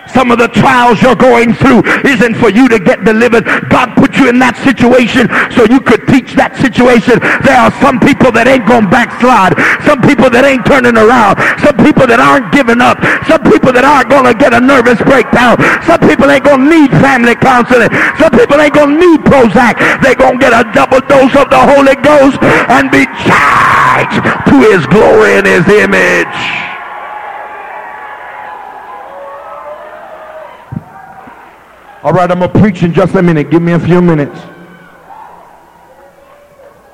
Some 0.08 0.32
of 0.32 0.38
the 0.38 0.47
trials 0.47 1.01
you're 1.01 1.16
going 1.18 1.53
through 1.53 1.84
isn't 2.06 2.36
for 2.36 2.49
you 2.49 2.68
to 2.70 2.80
get 2.80 3.03
delivered. 3.03 3.45
God 3.70 3.95
put 3.95 4.18
you 4.18 4.30
in 4.30 4.39
that 4.39 4.56
situation 4.62 5.28
so 5.51 5.66
you 5.66 5.82
could 5.82 6.06
teach 6.08 6.38
that 6.38 6.56
situation. 6.56 7.20
There 7.41 7.58
are 7.58 7.74
some 7.82 7.99
people 7.99 8.32
that 8.38 8.45
ain't 8.45 8.66
going 8.70 8.86
to 8.86 8.91
backslide. 8.91 9.58
Some 9.84 10.01
people 10.06 10.30
that 10.30 10.45
ain't 10.45 10.66
turning 10.66 10.95
around. 10.95 11.41
Some 11.62 11.78
people 11.82 12.06
that 12.08 12.22
aren't 12.22 12.53
giving 12.53 12.80
up. 12.80 13.01
Some 13.26 13.41
people 13.43 13.74
that 13.74 13.84
aren't 13.84 14.10
going 14.10 14.30
to 14.30 14.36
get 14.38 14.53
a 14.53 14.62
nervous 14.62 15.01
breakdown. 15.01 15.58
Some 15.84 16.01
people 16.06 16.30
ain't 16.30 16.45
going 16.45 16.64
to 16.64 16.70
need 16.70 16.91
family 17.01 17.36
counseling. 17.36 17.89
Some 18.22 18.34
people 18.34 18.62
ain't 18.62 18.74
going 18.74 18.95
to 18.95 18.99
need 19.01 19.20
Prozac. 19.26 19.78
They're 20.01 20.18
going 20.18 20.38
to 20.38 20.43
get 20.43 20.53
a 20.53 20.64
double 20.72 21.01
dose 21.06 21.34
of 21.36 21.49
the 21.49 21.62
Holy 21.62 21.97
Ghost 21.99 22.39
and 22.72 22.88
be 22.93 23.06
charged 23.26 24.22
to 24.49 24.56
his 24.70 24.86
glory 24.88 25.41
and 25.41 25.45
his 25.45 25.66
image. 25.68 26.64
All 32.06 32.14
right, 32.14 32.30
I'm 32.30 32.38
going 32.38 32.51
to 32.51 32.60
preach 32.60 32.84
in 32.84 32.93
just 32.93 33.16
a 33.16 33.24
minute. 33.24 33.49
Give 33.49 33.64
me 33.64 33.72
a 33.72 33.80
few 33.80 33.99
minutes. 33.99 34.39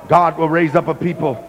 God 0.07 0.37
will 0.37 0.47
raise 0.47 0.73
up 0.73 0.87
a 0.87 0.95
people 0.95 1.45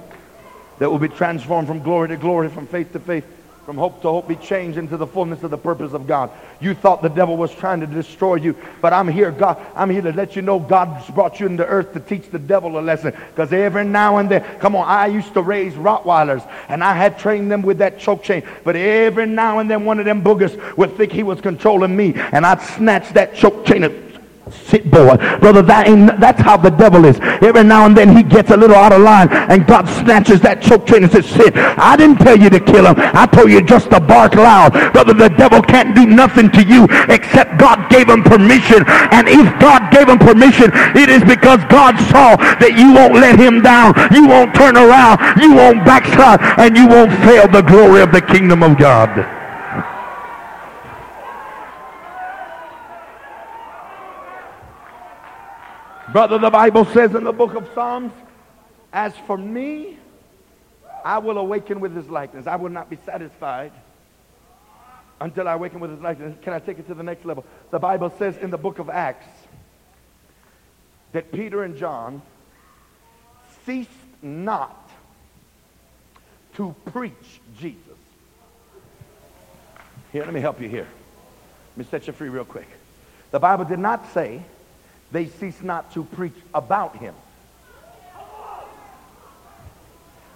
that 0.81 0.91
will 0.91 0.99
be 0.99 1.07
transformed 1.07 1.69
from 1.69 1.81
glory 1.81 2.09
to 2.09 2.17
glory, 2.17 2.49
from 2.49 2.67
faith 2.67 2.93
to 2.93 2.99
faith, 2.99 3.25
from 3.65 3.79
hope 3.79 4.03
to 4.03 4.09
hope, 4.09 4.27
be 4.27 4.35
changed 4.35 4.77
into 4.77 4.97
the 4.97 5.07
fullness 5.07 5.45
of 5.45 5.51
the 5.51 5.59
purpose 5.59 5.93
of 5.93 6.07
God. 6.07 6.31
You 6.61 6.75
thought 6.75 7.01
the 7.01 7.09
devil 7.09 7.37
was 7.37 7.55
trying 7.55 7.79
to 7.81 7.87
destroy 7.87 8.35
you, 8.35 8.57
but 8.81 8.93
I'm 8.93 9.07
here, 9.07 9.31
God. 9.31 9.57
I'm 9.77 9.89
here 9.89 10.03
to 10.03 10.13
let 10.13 10.35
you 10.35 10.43
know 10.43 10.59
God's 10.59 11.09
brought 11.11 11.39
you 11.39 11.47
into 11.47 11.65
earth 11.65 11.93
to 11.93 12.01
teach 12.01 12.29
the 12.31 12.41
devil 12.41 12.79
a 12.79 12.83
lesson. 12.83 13.15
Because 13.31 13.53
every 13.53 13.85
now 13.85 14.19
and 14.19 14.29
then, 14.29 14.43
come 14.59 14.75
on, 14.75 14.89
I 14.89 15.07
used 15.07 15.33
to 15.35 15.43
raise 15.43 15.75
Rottweilers, 15.75 16.49
and 16.69 16.83
I 16.83 16.95
had 16.95 17.19
trained 17.19 17.53
them 17.53 17.63
with 17.63 17.79
that 17.79 18.01
choke 18.01 18.25
chain. 18.25 18.43
But 18.65 18.75
every 18.75 19.27
now 19.27 19.61
and 19.61 19.71
then, 19.71 19.85
one 19.85 20.01
of 20.01 20.07
them 20.07 20.25
boogers 20.25 20.77
would 20.77 20.97
think 20.97 21.13
he 21.13 21.23
was 21.23 21.41
controlling 21.41 21.97
me, 21.97 22.15
and 22.17 22.45
I'd 22.45 22.63
snatch 22.63 23.11
that 23.11 23.35
choke 23.35 23.65
chain 23.65 23.85
Sit, 24.53 24.91
boy. 24.91 25.17
Brother, 25.41 25.63
that 25.63 25.89
ain't, 25.89 26.21
that's 26.21 26.41
how 26.41 26.57
the 26.57 26.71
devil 26.71 27.05
is. 27.05 27.19
Every 27.43 27.65
now 27.65 27.87
and 27.87 27.97
then 27.97 28.17
he 28.17 28.23
gets 28.23 28.51
a 28.51 28.57
little 28.57 28.77
out 28.77 28.93
of 28.93 29.01
line 29.01 29.29
and 29.31 29.67
God 29.67 29.89
snatches 29.89 30.41
that 30.41 30.63
choke 30.63 30.87
chain 30.87 31.03
and 31.03 31.13
says, 31.13 31.27
sit. 31.27 31.57
I 31.57 31.97
didn't 31.97 32.19
tell 32.19 32.39
you 32.39 32.49
to 32.51 32.61
kill 32.61 32.87
him. 32.87 32.95
I 32.97 33.27
told 33.27 33.51
you 33.51 33.61
just 33.63 33.91
to 33.91 34.01
bark 34.01 34.35
loud. 34.35 34.73
Brother, 34.93 35.15
the 35.15 35.29
devil 35.29 35.61
can't 35.63 35.95
do 35.95 36.07
nothing 36.07 36.51
to 36.53 36.63
you 36.63 36.87
except 37.09 37.59
God 37.59 37.91
gave 37.91 38.09
him 38.09 38.23
permission. 38.23 38.85
And 39.13 39.29
if 39.29 39.45
God 39.61 39.93
gave 39.93 40.09
him 40.09 40.19
permission, 40.19 40.71
it 40.97 41.09
is 41.09 41.23
because 41.25 41.61
God 41.69 41.99
saw 42.09 42.37
that 42.37 42.73
you 42.77 42.95
won't 42.95 43.15
let 43.15 43.39
him 43.39 43.61
down. 43.61 43.93
You 44.13 44.29
won't 44.29 44.55
turn 44.55 44.77
around. 44.77 45.21
You 45.41 45.55
won't 45.55 45.85
backslide. 45.85 46.41
And 46.59 46.77
you 46.77 46.89
won't 46.89 47.13
fail 47.25 47.49
the 47.49 47.63
glory 47.63 48.01
of 48.01 48.13
the 48.13 48.23
kingdom 48.23 48.63
of 48.63 48.79
God. 48.79 49.42
Brother, 56.13 56.37
the 56.37 56.51
Bible 56.51 56.85
says 56.85 57.15
in 57.15 57.25
the 57.25 57.33
book 57.33 57.55
of 57.55 57.67
Psalms, 57.75 58.13
as 58.93 59.17
for 59.27 59.39
me, 59.39 59.97
I 61.07 61.17
will 61.17 61.39
awaken 61.39 61.81
with 61.81 61.97
his 61.97 62.07
likeness. 62.09 62.47
I 62.47 62.57
will 62.57 62.69
not 62.69 62.91
be 62.91 62.99
satisfied 63.07 63.73
until 65.23 65.49
I 65.49 65.55
awaken 65.55 65.81
with 65.81 65.91
his 65.91 66.01
likeness. 66.01 66.37
Can 66.43 66.53
I 66.53 66.59
take 66.59 66.79
it 66.79 66.87
to 66.89 66.95
the 66.95 67.03
next 67.03 67.25
level? 67.25 67.47
The 67.71 67.79
Bible 67.79 68.13
says 68.19 68.37
in 68.37 68.51
the 68.51 68.59
book 68.59 68.79
of 68.79 68.91
Acts 68.91 69.27
that 71.13 71.33
Peter 71.33 71.63
and 71.63 71.79
John 71.79 72.21
ceased 73.65 73.91
not 74.21 74.91
to 76.57 76.75
preach 76.93 77.41
Jesus. 77.59 77.79
Here, 80.13 80.25
let 80.25 80.35
me 80.35 80.41
help 80.41 80.61
you 80.61 80.69
here. 80.69 80.89
Let 81.71 81.79
me 81.79 81.91
set 81.91 82.07
you 82.07 82.13
free 82.13 82.29
real 82.29 82.45
quick. 82.45 82.69
The 83.31 83.41
Bible 83.41 83.65
did 83.65 83.79
not 83.79 84.13
say 84.13 84.43
they 85.13 85.27
cease 85.27 85.63
not 85.63 85.93
to 85.93 86.05
preach 86.05 86.35
about 86.55 86.97
him. 86.97 87.15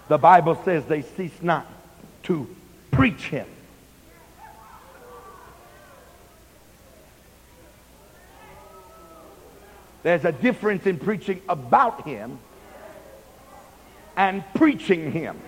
The 0.09 0.19
Bible 0.19 0.61
says 0.65 0.85
they 0.85 1.03
cease 1.03 1.43
not 1.43 1.67
to 2.25 2.47
preach 2.93 3.29
him. 3.29 3.47
There's 10.03 10.25
a 10.25 10.31
difference 10.31 10.87
in 10.87 10.99
preaching 10.99 11.43
about 11.49 12.07
him 12.07 12.39
and 14.17 14.45
preaching 14.55 15.11
him. 15.11 15.41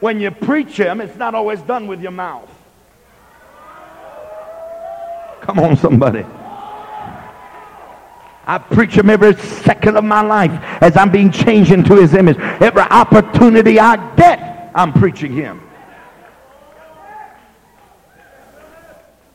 When 0.00 0.20
you 0.20 0.30
preach 0.30 0.78
him, 0.78 1.00
it's 1.00 1.16
not 1.16 1.34
always 1.34 1.60
done 1.60 1.86
with 1.86 2.00
your 2.00 2.12
mouth. 2.12 2.53
Come 5.44 5.58
on, 5.58 5.76
somebody. 5.76 6.24
I 8.46 8.56
preach 8.58 8.92
him 8.92 9.10
every 9.10 9.36
second 9.36 9.98
of 9.98 10.04
my 10.04 10.22
life 10.22 10.52
as 10.82 10.96
I'm 10.96 11.10
being 11.10 11.30
changed 11.30 11.70
into 11.70 11.96
his 11.96 12.14
image. 12.14 12.38
Every 12.38 12.80
opportunity 12.80 13.78
I 13.78 13.96
get, 14.16 14.70
I'm 14.74 14.94
preaching 14.94 15.34
him. 15.34 15.60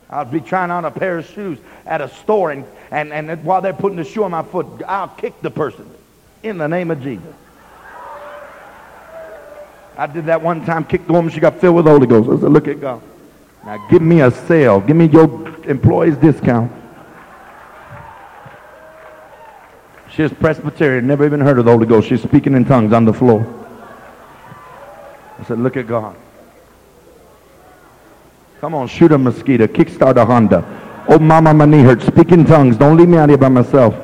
I'll 0.08 0.24
be 0.24 0.40
trying 0.40 0.72
on 0.72 0.84
a 0.84 0.90
pair 0.90 1.18
of 1.18 1.26
shoes 1.26 1.60
at 1.86 2.00
a 2.00 2.08
store, 2.08 2.50
and, 2.50 2.64
and, 2.90 3.12
and 3.12 3.44
while 3.44 3.60
they're 3.62 3.72
putting 3.72 3.96
the 3.96 4.04
shoe 4.04 4.24
on 4.24 4.32
my 4.32 4.42
foot, 4.42 4.66
I'll 4.88 5.06
kick 5.06 5.40
the 5.42 5.50
person 5.50 5.88
in 6.42 6.58
the 6.58 6.66
name 6.66 6.90
of 6.90 7.00
Jesus. 7.00 7.34
I 9.96 10.08
did 10.08 10.26
that 10.26 10.42
one 10.42 10.66
time, 10.66 10.84
kicked 10.84 11.06
the 11.06 11.12
woman, 11.12 11.30
she 11.30 11.38
got 11.38 11.60
filled 11.60 11.76
with 11.76 11.84
the 11.84 11.92
Holy 11.92 12.08
Ghost. 12.08 12.28
I 12.28 12.40
said, 12.40 12.50
look 12.50 12.66
at 12.66 12.80
God. 12.80 13.00
Now 13.64 13.86
give 13.88 14.02
me 14.02 14.22
a 14.22 14.30
sale. 14.30 14.80
Give 14.80 14.96
me 14.96 15.06
your 15.06 15.24
employees 15.68 16.16
discount. 16.16 16.72
She's 20.10 20.32
Presbyterian, 20.32 21.06
never 21.06 21.24
even 21.24 21.40
heard 21.40 21.58
of 21.58 21.64
the 21.64 21.70
Holy 21.70 21.86
Ghost. 21.86 22.08
She's 22.08 22.22
speaking 22.22 22.54
in 22.54 22.64
tongues 22.64 22.92
on 22.92 23.04
the 23.04 23.12
floor. 23.12 23.46
I 25.38 25.44
said, 25.44 25.58
look 25.58 25.76
at 25.76 25.86
God. 25.86 26.16
Come 28.60 28.74
on, 28.74 28.88
shoot 28.88 29.12
a 29.12 29.18
mosquito, 29.18 29.66
kickstart 29.66 30.16
a 30.16 30.24
Honda. 30.24 30.64
Oh, 31.08 31.18
mama, 31.18 31.54
my 31.54 31.64
knee 31.64 31.82
hurts. 31.82 32.06
Speak 32.06 32.32
in 32.32 32.44
tongues. 32.44 32.76
Don't 32.76 32.96
leave 32.96 33.08
me 33.08 33.16
out 33.16 33.28
here 33.28 33.38
by 33.38 33.48
myself. 33.48 33.94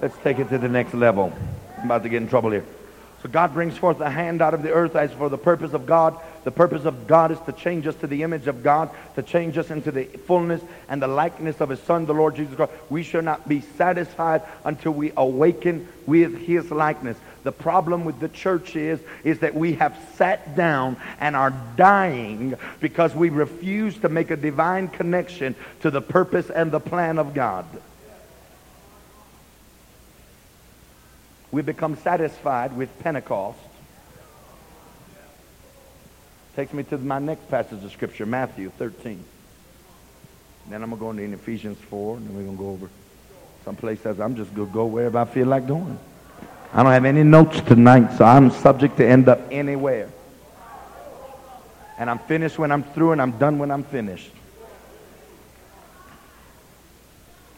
Let's 0.00 0.16
take 0.18 0.38
it 0.38 0.48
to 0.48 0.56
the 0.56 0.68
next 0.68 0.94
level. 0.94 1.30
I'm 1.78 1.84
about 1.84 2.02
to 2.04 2.08
get 2.08 2.22
in 2.22 2.28
trouble 2.28 2.50
here. 2.50 2.64
So 3.22 3.28
God 3.28 3.52
brings 3.52 3.76
forth 3.76 4.00
a 4.00 4.08
hand 4.08 4.40
out 4.40 4.54
of 4.54 4.62
the 4.62 4.72
earth 4.72 4.96
as 4.96 5.12
for 5.12 5.28
the 5.28 5.36
purpose 5.36 5.74
of 5.74 5.84
God. 5.84 6.16
The 6.44 6.50
purpose 6.50 6.86
of 6.86 7.06
God 7.06 7.30
is 7.30 7.38
to 7.40 7.52
change 7.52 7.86
us 7.86 7.94
to 7.96 8.06
the 8.06 8.22
image 8.22 8.46
of 8.46 8.62
God, 8.62 8.88
to 9.16 9.22
change 9.22 9.58
us 9.58 9.70
into 9.70 9.90
the 9.90 10.04
fullness 10.04 10.62
and 10.88 11.02
the 11.02 11.06
likeness 11.06 11.60
of 11.60 11.68
his 11.68 11.80
son, 11.80 12.06
the 12.06 12.14
Lord 12.14 12.36
Jesus 12.36 12.54
Christ. 12.54 12.72
We 12.88 13.02
shall 13.02 13.20
not 13.20 13.46
be 13.46 13.60
satisfied 13.60 14.40
until 14.64 14.92
we 14.92 15.12
awaken 15.18 15.86
with 16.06 16.38
his 16.38 16.70
likeness. 16.70 17.18
The 17.42 17.52
problem 17.52 18.06
with 18.06 18.20
the 18.20 18.30
church 18.30 18.76
is, 18.76 19.00
is 19.22 19.40
that 19.40 19.54
we 19.54 19.74
have 19.74 19.98
sat 20.14 20.56
down 20.56 20.96
and 21.20 21.36
are 21.36 21.52
dying 21.76 22.54
because 22.80 23.14
we 23.14 23.28
refuse 23.28 23.98
to 23.98 24.08
make 24.08 24.30
a 24.30 24.36
divine 24.36 24.88
connection 24.88 25.54
to 25.82 25.90
the 25.90 26.00
purpose 26.00 26.48
and 26.48 26.72
the 26.72 26.80
plan 26.80 27.18
of 27.18 27.34
God. 27.34 27.66
We 31.52 31.62
become 31.62 31.96
satisfied 31.96 32.76
with 32.76 32.96
Pentecost. 33.00 33.58
Takes 36.56 36.72
me 36.72 36.82
to 36.84 36.98
my 36.98 37.18
next 37.18 37.48
passage 37.50 37.82
of 37.84 37.92
Scripture, 37.92 38.26
Matthew 38.26 38.70
13. 38.70 39.22
Then 40.68 40.82
I'm 40.82 40.90
going 40.90 40.98
to 40.98 41.18
go 41.18 41.24
into 41.24 41.36
Ephesians 41.36 41.78
4, 41.88 42.16
and 42.16 42.28
then 42.28 42.36
we're 42.36 42.42
going 42.44 42.56
to 42.56 42.62
go 42.62 42.70
over 42.70 42.88
some 43.64 43.76
place 43.76 44.00
says 44.00 44.20
I'm 44.20 44.36
just 44.36 44.54
going 44.54 44.68
to 44.68 44.74
go 44.74 44.86
wherever 44.86 45.18
I 45.18 45.24
feel 45.24 45.46
like 45.46 45.66
going. 45.66 45.98
I 46.72 46.82
don't 46.82 46.92
have 46.92 47.04
any 47.04 47.24
notes 47.24 47.60
tonight, 47.60 48.16
so 48.16 48.24
I'm 48.24 48.50
subject 48.50 48.96
to 48.98 49.06
end 49.06 49.28
up 49.28 49.40
anywhere. 49.50 50.08
And 51.98 52.08
I'm 52.08 52.18
finished 52.20 52.58
when 52.58 52.72
I'm 52.72 52.82
through, 52.82 53.12
and 53.12 53.20
I'm 53.20 53.32
done 53.32 53.58
when 53.58 53.70
I'm 53.70 53.82
finished. 53.84 54.30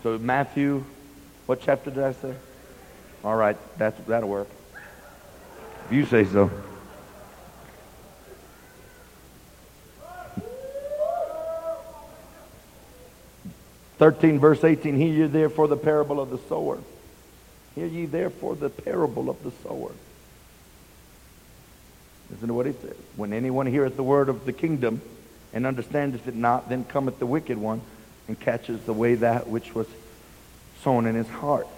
So 0.03 0.19
Matthew, 0.19 0.85
what 1.47 1.61
chapter 1.61 1.91
did 1.91 2.03
I 2.03 2.13
say? 2.13 2.35
All 3.25 3.37
right, 3.37 3.57
that's, 3.79 4.01
that'll 4.07 4.29
work. 4.29 4.49
If 5.87 5.93
you 5.93 6.07
say 6.07 6.25
so. 6.25 6.51
Thirteen 13.99 14.41
verse 14.41 14.65
eighteen. 14.65 14.97
Hear 14.97 15.15
ye 15.15 15.27
therefore 15.27 15.69
the 15.69 15.77
parable 15.77 16.21
of 16.21 16.31
the 16.31 16.39
sower. 16.49 16.79
Hear 17.77 17.87
ye 17.87 18.07
therefore 18.07 18.57
the 18.57 18.69
parable 18.69 19.31
of 19.31 19.41
the 19.45 19.53
sower. 19.63 19.93
Listen 22.29 22.49
to 22.49 22.55
what 22.55 22.67
he 22.67 22.73
says. 22.73 22.97
When 23.15 23.33
anyone 23.33 23.67
heareth 23.67 23.95
the 23.95 24.03
word 24.03 24.29
of 24.29 24.45
the 24.45 24.53
kingdom 24.53 25.01
and 25.53 25.67
understandeth 25.67 26.27
it 26.27 26.35
not, 26.35 26.69
then 26.69 26.85
cometh 26.85 27.21
the 27.21 27.27
wicked 27.27 27.59
one 27.59 27.81
and 28.27 28.41
catches 28.41 28.89
away 28.89 29.15
that 29.17 29.47
which 29.47 29.73
was 29.73 29.87
sown 30.83 31.07
in 31.07 31.15
his 31.15 31.29
heart. 31.29 31.69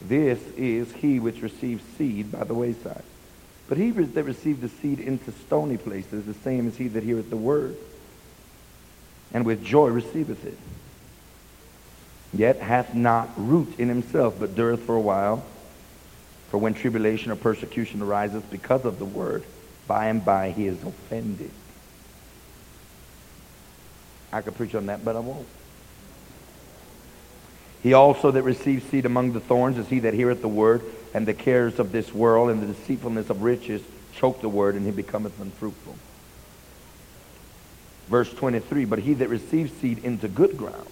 This 0.00 0.40
is 0.56 0.92
he 0.92 1.18
which 1.18 1.42
receives 1.42 1.82
seed 1.96 2.30
by 2.32 2.44
the 2.44 2.54
wayside. 2.54 3.02
But 3.68 3.78
he 3.78 3.90
that 3.90 4.24
received 4.24 4.62
the 4.62 4.68
seed 4.68 5.00
into 5.00 5.32
stony 5.46 5.76
places, 5.76 6.24
the 6.24 6.34
same 6.34 6.68
as 6.68 6.76
he 6.76 6.88
that 6.88 7.02
heareth 7.02 7.30
the 7.30 7.36
word, 7.36 7.76
and 9.32 9.44
with 9.44 9.62
joy 9.62 9.88
receiveth 9.88 10.44
it 10.44 10.56
yet 12.32 12.58
hath 12.58 12.94
not 12.94 13.28
root 13.36 13.78
in 13.78 13.88
himself, 13.88 14.36
but 14.38 14.54
dureth 14.54 14.80
for 14.80 14.94
a 14.94 15.00
while. 15.00 15.44
For 16.50 16.58
when 16.58 16.74
tribulation 16.74 17.30
or 17.30 17.36
persecution 17.36 18.02
arises 18.02 18.42
because 18.50 18.84
of 18.84 18.98
the 18.98 19.04
word, 19.04 19.44
by 19.86 20.06
and 20.06 20.24
by 20.24 20.50
he 20.50 20.66
is 20.66 20.82
offended. 20.82 21.50
I 24.32 24.40
could 24.40 24.56
preach 24.56 24.74
on 24.74 24.86
that, 24.86 25.04
but 25.04 25.16
I 25.16 25.20
won't. 25.20 25.46
He 27.82 27.92
also 27.92 28.30
that 28.30 28.42
receives 28.42 28.84
seed 28.84 29.06
among 29.06 29.32
the 29.32 29.40
thorns 29.40 29.78
is 29.78 29.88
he 29.88 30.00
that 30.00 30.14
heareth 30.14 30.40
the 30.40 30.48
word, 30.48 30.82
and 31.14 31.26
the 31.26 31.34
cares 31.34 31.78
of 31.78 31.92
this 31.92 32.12
world 32.12 32.50
and 32.50 32.62
the 32.62 32.66
deceitfulness 32.66 33.30
of 33.30 33.42
riches 33.42 33.82
choke 34.14 34.40
the 34.40 34.48
word, 34.48 34.74
and 34.74 34.84
he 34.84 34.90
becometh 34.90 35.40
unfruitful. 35.40 35.96
Verse 38.08 38.32
23, 38.32 38.84
but 38.84 38.98
he 38.98 39.14
that 39.14 39.28
receives 39.28 39.72
seed 39.72 40.04
into 40.04 40.28
good 40.28 40.56
ground 40.56 40.88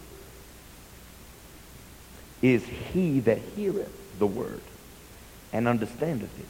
is 2.43 2.65
he 2.93 3.21
that 3.21 3.39
heareth 3.57 4.19
the 4.19 4.27
word 4.27 4.61
and 5.53 5.67
understandeth 5.67 6.39
it, 6.39 6.47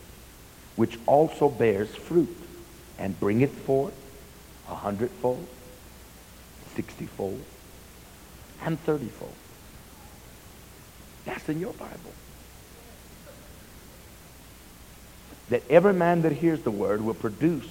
which 0.74 0.98
also 1.06 1.48
bears 1.48 1.94
fruit 1.94 2.36
and 2.98 3.18
bringeth 3.20 3.56
forth 3.60 3.94
a 4.68 4.74
hundredfold, 4.74 5.46
sixtyfold, 6.74 7.42
and 8.62 8.84
thirtyfold. 8.84 9.34
That's 11.26 11.48
in 11.48 11.60
your 11.60 11.74
Bible. 11.74 12.12
That 15.50 15.62
every 15.68 15.92
man 15.92 16.22
that 16.22 16.32
hears 16.32 16.60
the 16.62 16.70
word 16.70 17.04
will 17.04 17.14
produce. 17.14 17.66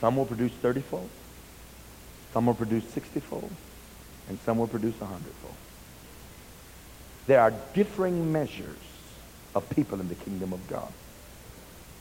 Some 0.00 0.16
will 0.16 0.26
produce 0.26 0.52
thirtyfold, 0.62 1.08
some 2.34 2.44
will 2.44 2.54
produce 2.54 2.84
sixtyfold, 2.90 3.50
and 4.28 4.38
some 4.40 4.58
will 4.58 4.66
produce 4.66 5.00
a 5.00 5.06
hundredfold. 5.06 5.54
There 7.26 7.40
are 7.40 7.54
differing 7.72 8.30
measures 8.30 8.76
of 9.54 9.70
people 9.70 10.00
in 10.00 10.08
the 10.08 10.14
kingdom 10.14 10.52
of 10.52 10.68
God. 10.68 10.92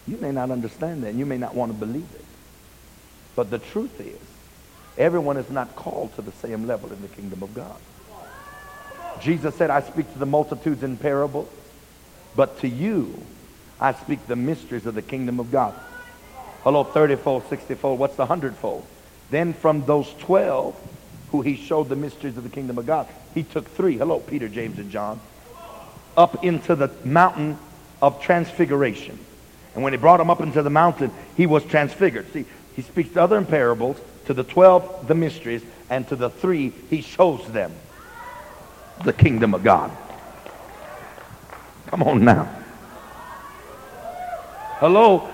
You 0.05 0.17
may 0.17 0.31
not 0.31 0.51
understand 0.51 1.03
that, 1.03 1.09
and 1.09 1.19
you 1.19 1.25
may 1.25 1.37
not 1.37 1.55
want 1.55 1.71
to 1.71 1.77
believe 1.77 2.09
it. 2.13 2.25
But 3.35 3.49
the 3.49 3.59
truth 3.59 4.01
is, 4.01 4.19
everyone 4.97 5.37
is 5.37 5.49
not 5.49 5.75
called 5.77 6.13
to 6.15 6.21
the 6.21 6.33
same 6.33 6.67
level 6.67 6.91
in 6.91 7.01
the 7.01 7.07
kingdom 7.07 7.41
of 7.41 7.53
God. 7.53 7.77
Jesus 9.21 9.55
said, 9.55 9.69
I 9.69 9.81
speak 9.81 10.11
to 10.13 10.19
the 10.19 10.25
multitudes 10.25 10.83
in 10.83 10.97
parables, 10.97 11.49
but 12.35 12.59
to 12.59 12.67
you 12.67 13.21
I 13.79 13.93
speak 13.93 14.25
the 14.27 14.35
mysteries 14.35 14.85
of 14.85 14.95
the 14.95 15.01
kingdom 15.01 15.39
of 15.39 15.51
God. 15.51 15.73
Hello, 16.63 16.85
30-fold, 16.85 17.43
60-fold, 17.49 17.99
what's 17.99 18.15
the 18.15 18.25
hundredfold? 18.25 18.85
Then 19.29 19.53
from 19.53 19.85
those 19.85 20.13
12 20.19 20.75
who 21.31 21.41
he 21.41 21.55
showed 21.55 21.89
the 21.89 21.95
mysteries 21.95 22.37
of 22.37 22.43
the 22.43 22.49
kingdom 22.49 22.77
of 22.77 22.85
God, 22.85 23.07
he 23.33 23.43
took 23.43 23.67
three, 23.67 23.97
hello, 23.97 24.19
Peter, 24.19 24.47
James, 24.47 24.77
and 24.77 24.91
John, 24.91 25.19
up 26.15 26.43
into 26.43 26.75
the 26.75 26.91
mountain 27.03 27.57
of 28.01 28.21
transfiguration. 28.21 29.19
And 29.73 29.83
when 29.83 29.93
he 29.93 29.97
brought 29.97 30.17
them 30.17 30.29
up 30.29 30.41
into 30.41 30.61
the 30.61 30.69
mountain, 30.69 31.11
he 31.35 31.47
was 31.47 31.63
transfigured. 31.65 32.31
See, 32.31 32.45
he 32.75 32.83
speaks 32.83 33.11
to 33.13 33.21
other 33.21 33.37
in 33.37 33.45
parables, 33.45 33.97
to 34.25 34.33
the 34.33 34.43
12, 34.43 35.07
the 35.07 35.15
mysteries, 35.15 35.63
and 35.89 36.07
to 36.09 36.15
the 36.15 36.29
three, 36.29 36.69
he 36.89 37.01
shows 37.01 37.51
them 37.51 37.71
the 39.03 39.13
kingdom 39.13 39.53
of 39.53 39.63
God. 39.63 39.91
Come 41.87 42.03
on 42.03 42.23
now. 42.23 42.49
Hello? 44.79 45.29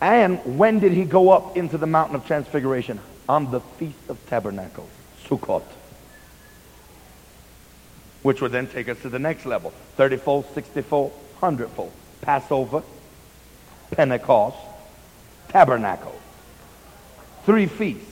And 0.00 0.58
when 0.58 0.80
did 0.80 0.92
he 0.92 1.04
go 1.04 1.30
up 1.30 1.56
into 1.56 1.78
the 1.78 1.86
mountain 1.86 2.16
of 2.16 2.26
transfiguration? 2.26 3.00
On 3.28 3.50
the 3.50 3.60
Feast 3.60 4.10
of 4.10 4.18
Tabernacles, 4.26 4.90
Sukkot 5.24 5.62
which 8.24 8.40
would 8.40 8.52
then 8.52 8.66
take 8.66 8.88
us 8.88 8.98
to 9.02 9.10
the 9.10 9.18
next 9.18 9.44
level 9.44 9.72
30-fold, 9.98 10.46
60-fold, 10.54 11.12
100-fold. 11.40 11.92
Passover, 12.22 12.82
Pentecost, 13.90 14.56
Tabernacle. 15.48 16.18
Three 17.44 17.66
feasts. 17.66 18.10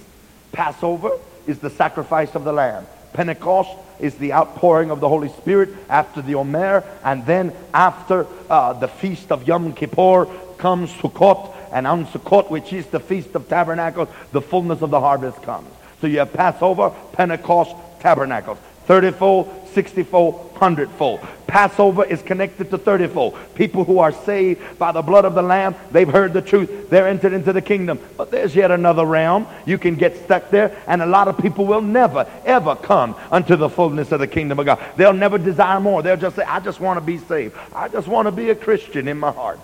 Passover 0.53 1.13
is 1.47 1.61
the 1.61 1.71
sacrifice 1.71 2.35
of 2.35 2.45
the 2.45 2.53
lamb. 2.53 2.87
Pentecost 3.13 3.71
is 4.01 4.15
the 4.17 4.33
outpouring 4.33 4.91
of 4.91 5.01
the 5.01 5.09
Holy 5.09 5.29
Spirit 5.29 5.71
after 5.89 6.23
the 6.23 6.35
Omer, 6.35 6.85
and 7.05 7.25
then 7.25 7.53
after 7.73 8.27
uh, 8.51 8.73
the 8.73 8.89
feast 8.89 9.31
of 9.31 9.47
Yom 9.47 9.73
Kippur 9.73 10.27
comes 10.59 10.91
Sukkot, 10.91 11.55
and 11.73 11.87
on 11.87 12.07
Sukkot, 12.07 12.51
which 12.51 12.73
is 12.73 12.87
the 12.87 13.01
feast 13.01 13.35
of 13.35 13.49
tabernacles, 13.49 14.09
the 14.33 14.41
fullness 14.41 14.83
of 14.83 14.91
the 14.91 15.01
harvest 15.01 15.43
comes. 15.43 15.69
So 16.01 16.07
you 16.07 16.19
have 16.19 16.33
Passover, 16.33 16.93
Pentecost, 17.13 17.75
Tabernacles. 18.01 18.59
30-fold, 18.87 19.69
60-fold, 19.75 20.55
100-fold. 20.55 21.21
Passover 21.47 22.05
is 22.05 22.23
connected 22.23 22.71
to 22.71 22.79
30-fold. 22.79 23.37
People 23.55 23.85
who 23.85 23.99
are 23.99 24.13
saved 24.13 24.79
by 24.79 24.91
the 24.91 25.03
blood 25.03 25.25
of 25.25 25.35
the 25.35 25.43
Lamb, 25.43 25.75
they've 25.91 26.09
heard 26.09 26.33
the 26.33 26.41
truth. 26.41 26.89
They're 26.89 27.09
entered 27.09 27.33
into 27.35 27.53
the 27.53 27.61
kingdom. 27.61 27.99
But 28.17 28.31
there's 28.31 28.57
yet 28.57 28.71
another 28.71 29.05
realm. 29.05 29.47
You 29.67 29.77
can 29.77 29.97
get 29.97 30.17
stuck 30.25 30.51
there, 30.51 30.77
and 30.87 31.03
a 31.03 31.07
lot 31.07 31.29
of 31.29 31.37
people 31.37 31.67
will 31.67 31.83
never, 31.83 32.27
ever 32.45 32.75
come 32.75 33.15
unto 33.31 33.57
the 33.57 33.69
fullness 33.69 34.13
of 34.13 34.21
the 34.21 34.27
kingdom 34.27 34.59
of 34.59 34.67
God. 34.67 34.83
They'll 34.97 35.13
never 35.13 35.37
desire 35.37 35.81
more. 35.81 36.03
They'll 36.03 36.17
just 36.17 36.37
say, 36.37 36.45
I 36.45 36.61
just 36.61 36.81
want 36.81 36.97
to 36.99 37.05
be 37.05 37.19
saved. 37.19 37.57
I 37.75 37.89
just 37.89 38.09
want 38.09 38.27
to 38.27 38.33
be 38.33 38.51
a 38.51 38.55
Christian 38.55 39.09
in 39.09 39.19
my 39.19 39.33
heart. 39.33 39.61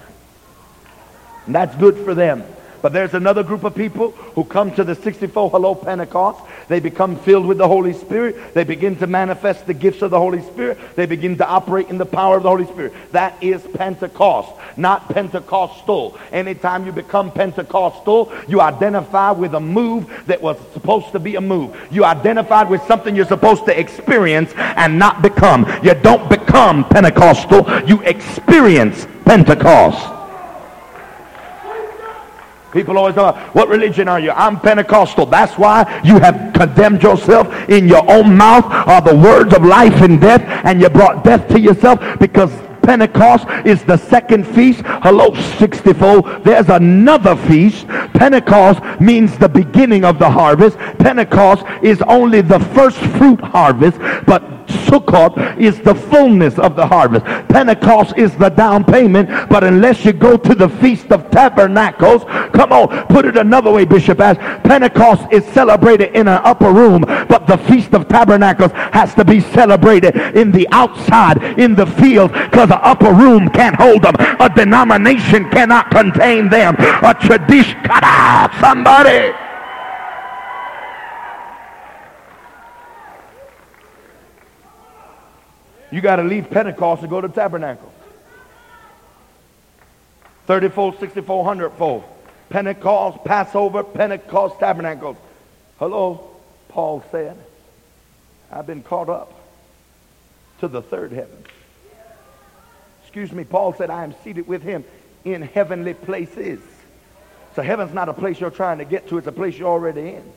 And 1.46 1.54
that's 1.54 1.74
good 1.76 1.96
for 2.04 2.14
them. 2.14 2.44
But 2.80 2.92
there's 2.92 3.14
another 3.14 3.42
group 3.42 3.64
of 3.64 3.74
people 3.74 4.12
who 4.12 4.44
come 4.44 4.72
to 4.74 4.84
the 4.84 4.94
64 4.94 5.50
Hello 5.50 5.74
Pentecost. 5.74 6.40
They 6.68 6.80
become 6.80 7.16
filled 7.16 7.46
with 7.46 7.58
the 7.58 7.66
Holy 7.66 7.92
Spirit. 7.92 8.54
They 8.54 8.64
begin 8.64 8.96
to 8.96 9.06
manifest 9.06 9.66
the 9.66 9.74
gifts 9.74 10.02
of 10.02 10.10
the 10.10 10.18
Holy 10.18 10.42
Spirit. 10.42 10.78
They 10.94 11.06
begin 11.06 11.36
to 11.38 11.46
operate 11.46 11.88
in 11.88 11.98
the 11.98 12.06
power 12.06 12.36
of 12.36 12.44
the 12.44 12.48
Holy 12.48 12.66
Spirit. 12.66 12.92
That 13.12 13.42
is 13.42 13.62
Pentecost, 13.74 14.52
not 14.76 15.08
Pentecostal. 15.08 16.18
Anytime 16.30 16.86
you 16.86 16.92
become 16.92 17.32
Pentecostal, 17.32 18.32
you 18.46 18.60
identify 18.60 19.32
with 19.32 19.54
a 19.54 19.60
move 19.60 20.10
that 20.26 20.40
was 20.40 20.56
supposed 20.72 21.12
to 21.12 21.18
be 21.18 21.36
a 21.36 21.40
move. 21.40 21.76
You 21.90 22.04
identified 22.04 22.70
with 22.70 22.82
something 22.84 23.16
you're 23.16 23.26
supposed 23.26 23.64
to 23.66 23.78
experience 23.78 24.52
and 24.56 24.98
not 24.98 25.22
become. 25.22 25.66
You 25.82 25.94
don't 25.94 26.28
become 26.28 26.88
Pentecostal. 26.88 27.88
You 27.88 28.02
experience 28.02 29.06
Pentecost. 29.24 30.17
People 32.72 32.98
always 32.98 33.14
talk 33.14 33.36
what 33.54 33.68
religion 33.68 34.08
are 34.08 34.20
you? 34.20 34.30
I'm 34.30 34.60
Pentecostal. 34.60 35.26
That's 35.26 35.56
why 35.56 36.00
you 36.04 36.18
have 36.18 36.52
condemned 36.52 37.02
yourself 37.02 37.48
in 37.68 37.88
your 37.88 38.08
own 38.10 38.36
mouth 38.36 38.64
are 38.64 39.00
the 39.00 39.16
words 39.16 39.54
of 39.54 39.64
life 39.64 40.02
and 40.02 40.20
death, 40.20 40.42
and 40.64 40.80
you 40.80 40.88
brought 40.88 41.24
death 41.24 41.48
to 41.48 41.60
yourself 41.60 42.00
because 42.18 42.52
Pentecost 42.88 43.46
is 43.66 43.84
the 43.84 43.98
second 43.98 44.46
feast. 44.46 44.80
Hello, 44.82 45.32
60-fold. 45.32 46.42
There's 46.42 46.70
another 46.70 47.36
feast. 47.36 47.86
Pentecost 48.14 48.80
means 48.98 49.36
the 49.36 49.46
beginning 49.46 50.06
of 50.06 50.18
the 50.18 50.30
harvest. 50.30 50.78
Pentecost 50.98 51.66
is 51.82 52.00
only 52.08 52.40
the 52.40 52.60
first 52.60 52.96
fruit 52.96 53.42
harvest, 53.42 53.98
but 54.26 54.42
Sukkot 54.68 55.58
is 55.58 55.80
the 55.80 55.94
fullness 55.94 56.58
of 56.58 56.76
the 56.76 56.86
harvest. 56.86 57.24
Pentecost 57.48 58.16
is 58.16 58.34
the 58.36 58.48
down 58.48 58.84
payment, 58.84 59.28
but 59.50 59.64
unless 59.64 60.04
you 60.04 60.12
go 60.12 60.36
to 60.36 60.54
the 60.54 60.68
Feast 60.68 61.10
of 61.10 61.30
Tabernacles, 61.30 62.24
come 62.52 62.72
on, 62.72 63.06
put 63.06 63.24
it 63.24 63.36
another 63.36 63.70
way, 63.70 63.84
Bishop 63.84 64.20
Ashe 64.20 64.38
Pentecost 64.64 65.30
is 65.32 65.44
celebrated 65.46 66.14
in 66.14 66.28
an 66.28 66.40
upper 66.44 66.70
room, 66.70 67.02
but 67.02 67.46
the 67.46 67.56
Feast 67.56 67.94
of 67.94 68.08
Tabernacles 68.08 68.72
has 68.72 69.14
to 69.14 69.24
be 69.24 69.40
celebrated 69.40 70.16
in 70.36 70.52
the 70.52 70.68
outside, 70.72 71.42
in 71.58 71.74
the 71.74 71.86
field, 71.86 72.32
because 72.32 72.70
upper 72.82 73.12
room 73.12 73.48
can't 73.50 73.76
hold 73.76 74.02
them. 74.02 74.14
A 74.40 74.50
denomination 74.54 75.48
cannot 75.50 75.90
contain 75.90 76.48
them. 76.48 76.74
A 76.78 77.14
tradition, 77.14 77.78
somebody. 78.60 79.34
You 85.90 86.00
got 86.00 86.16
to 86.16 86.22
leave 86.22 86.50
Pentecost 86.50 87.02
to 87.02 87.08
go 87.08 87.20
to 87.20 87.28
Tabernacle. 87.28 87.92
30-fold, 90.46 90.98
64, 90.98 91.70
fold. 91.70 92.04
Pentecost, 92.48 93.24
Passover, 93.24 93.82
Pentecost, 93.84 94.58
Tabernacles. 94.58 95.16
Hello, 95.78 96.30
Paul 96.68 97.04
said. 97.10 97.36
I've 98.50 98.66
been 98.66 98.82
caught 98.82 99.08
up 99.08 99.32
to 100.60 100.68
the 100.68 100.80
third 100.80 101.12
heaven. 101.12 101.44
Excuse 103.08 103.32
me, 103.32 103.42
Paul 103.42 103.72
said, 103.72 103.88
I 103.88 104.04
am 104.04 104.14
seated 104.22 104.46
with 104.46 104.62
him 104.62 104.84
in 105.24 105.40
heavenly 105.40 105.94
places. 105.94 106.60
So 107.56 107.62
heaven's 107.62 107.94
not 107.94 108.10
a 108.10 108.12
place 108.12 108.38
you're 108.38 108.50
trying 108.50 108.78
to 108.78 108.84
get 108.84 109.08
to, 109.08 109.16
it's 109.16 109.26
a 109.26 109.32
place 109.32 109.56
you're 109.56 109.70
already 109.70 110.10
in. 110.10 110.32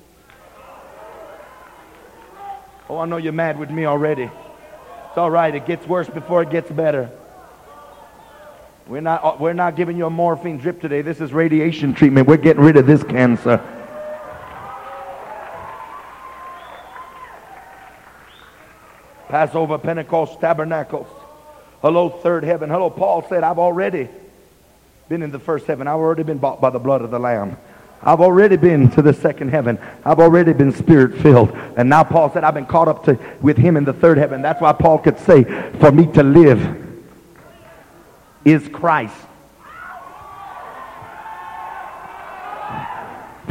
Oh, 2.90 3.00
I 3.00 3.06
know 3.08 3.18
you're 3.18 3.34
mad 3.34 3.60
with 3.60 3.70
me 3.70 3.86
already. 3.86 4.24
It's 4.24 5.18
all 5.18 5.30
right, 5.30 5.54
it 5.54 5.66
gets 5.66 5.86
worse 5.86 6.08
before 6.08 6.44
it 6.44 6.50
gets 6.50 6.72
better. 6.72 7.12
We're 8.88 9.02
not, 9.02 9.22
uh, 9.22 9.36
we're 9.38 9.52
not 9.52 9.76
giving 9.76 9.98
you 9.98 10.06
a 10.06 10.10
morphine 10.10 10.58
drip 10.58 10.80
today. 10.80 11.02
This 11.02 11.20
is 11.20 11.34
radiation 11.34 11.94
treatment. 11.94 12.26
We're 12.26 12.38
getting 12.38 12.64
rid 12.64 12.78
of 12.78 12.88
this 12.88 13.04
cancer. 13.04 13.58
Passover, 19.28 19.78
Pentecost, 19.78 20.40
Tabernacles. 20.40 21.21
Hello, 21.82 22.10
third 22.10 22.44
heaven. 22.44 22.70
Hello, 22.70 22.90
Paul 22.90 23.26
said, 23.28 23.44
I've 23.44 23.58
already 23.58 24.08
been 25.10 25.24
in 25.24 25.32
the 25.32 25.40
first 25.40 25.66
heaven. 25.66 25.88
I've 25.88 25.96
already 25.96 26.24
been 26.24 26.38
bought 26.38 26.62
by 26.62 26.70
the 26.70 26.80
blood 26.80 27.02
of 27.02 27.10
the 27.10 27.20
Lamb. 27.20 27.58
I've 28.04 28.22
already 28.22 28.56
been 28.56 28.90
to 28.92 29.02
the 29.02 29.14
second 29.14 29.50
heaven. 29.50 29.80
I've 30.06 30.20
already 30.20 30.54
been 30.54 30.72
spirit 30.74 31.20
filled. 31.22 31.52
And 31.78 31.90
now 31.90 32.04
Paul 32.04 32.32
said, 32.32 32.44
I've 32.44 32.54
been 32.54 32.66
caught 32.66 32.88
up 32.88 33.06
to, 33.06 33.18
with 33.42 33.58
him 33.58 33.78
in 33.78 33.84
the 33.84 33.94
third 33.94 34.18
heaven. 34.20 34.42
That's 34.42 34.62
why 34.62 34.74
Paul 34.74 35.00
could 35.00 35.18
say, 35.20 35.44
for 35.80 35.92
me 35.92 36.06
to 36.14 36.24
live 36.24 36.78
is 38.46 38.68
Christ. 38.68 39.16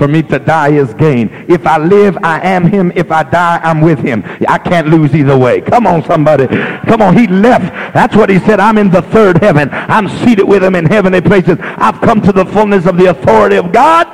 For 0.01 0.09
me 0.09 0.23
to 0.23 0.39
die 0.39 0.71
is 0.71 0.95
gain. 0.95 1.29
If 1.47 1.67
I 1.67 1.77
live, 1.77 2.17
I 2.23 2.41
am 2.41 2.65
him. 2.65 2.91
If 2.97 3.13
I 3.13 3.23
die, 3.23 3.61
I'm 3.63 3.83
with 3.83 3.99
him. 3.99 4.25
I 4.49 4.57
can't 4.57 4.89
lose 4.89 5.15
either 5.15 5.37
way. 5.37 5.61
Come 5.61 5.87
on, 5.87 6.03
somebody. 6.05 6.47
Come 6.47 7.03
on. 7.03 7.15
He 7.15 7.27
left. 7.27 7.93
That's 7.93 8.17
what 8.17 8.31
he 8.31 8.39
said. 8.39 8.61
I'm 8.61 8.79
in 8.79 8.91
the 8.91 9.03
third 9.03 9.43
heaven. 9.43 9.69
I'm 9.71 10.09
seated 10.25 10.45
with 10.45 10.65
him 10.65 10.75
in 10.75 10.87
heavenly 10.87 11.21
places. 11.21 11.59
I've 11.61 12.01
come 12.01 12.23
to 12.23 12.33
the 12.33 12.47
fullness 12.47 12.87
of 12.87 12.97
the 12.97 13.11
authority 13.11 13.57
of 13.57 13.73
God. 13.73 14.07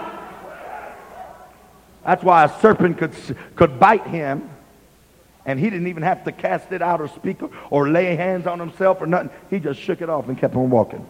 That's 2.05 2.25
why 2.25 2.43
a 2.43 2.61
serpent 2.61 2.99
could, 2.99 3.13
could 3.55 3.79
bite 3.79 4.09
him 4.09 4.51
and 5.45 5.61
he 5.61 5.71
didn't 5.71 5.87
even 5.87 6.03
have 6.03 6.25
to 6.25 6.33
cast 6.33 6.73
it 6.73 6.83
out 6.83 7.01
or 7.01 7.07
speak 7.07 7.39
or 7.71 7.89
lay 7.89 8.17
hands 8.17 8.49
on 8.49 8.59
himself 8.59 9.01
or 9.01 9.07
nothing. 9.07 9.31
He 9.51 9.61
just 9.61 9.79
shook 9.79 10.01
it 10.01 10.11
off 10.11 10.29
and 10.29 10.37
kept 10.37 10.57
on 10.57 10.69
walking. 10.69 11.07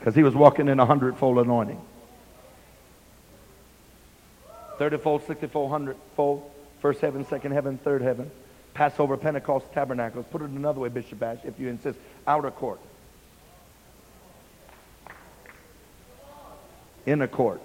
Because 0.00 0.16
he 0.16 0.24
was 0.24 0.34
walking 0.34 0.66
in 0.66 0.80
a 0.80 0.86
hundredfold 0.86 1.38
anointing. 1.38 1.80
30-fold, 4.80 5.26
60-fold, 5.26 5.70
100-fold. 5.70 6.50
First 6.80 7.02
heaven, 7.02 7.26
second 7.26 7.52
heaven, 7.52 7.76
third 7.76 8.00
heaven. 8.00 8.30
Passover, 8.72 9.18
Pentecost, 9.18 9.70
Tabernacles. 9.74 10.24
Put 10.30 10.40
it 10.40 10.48
another 10.48 10.80
way, 10.80 10.88
Bishop 10.88 11.22
Ashe, 11.22 11.40
if 11.44 11.60
you 11.60 11.68
insist. 11.68 11.98
Outer 12.26 12.50
court. 12.50 12.80
Inner 17.04 17.28
court. 17.28 17.60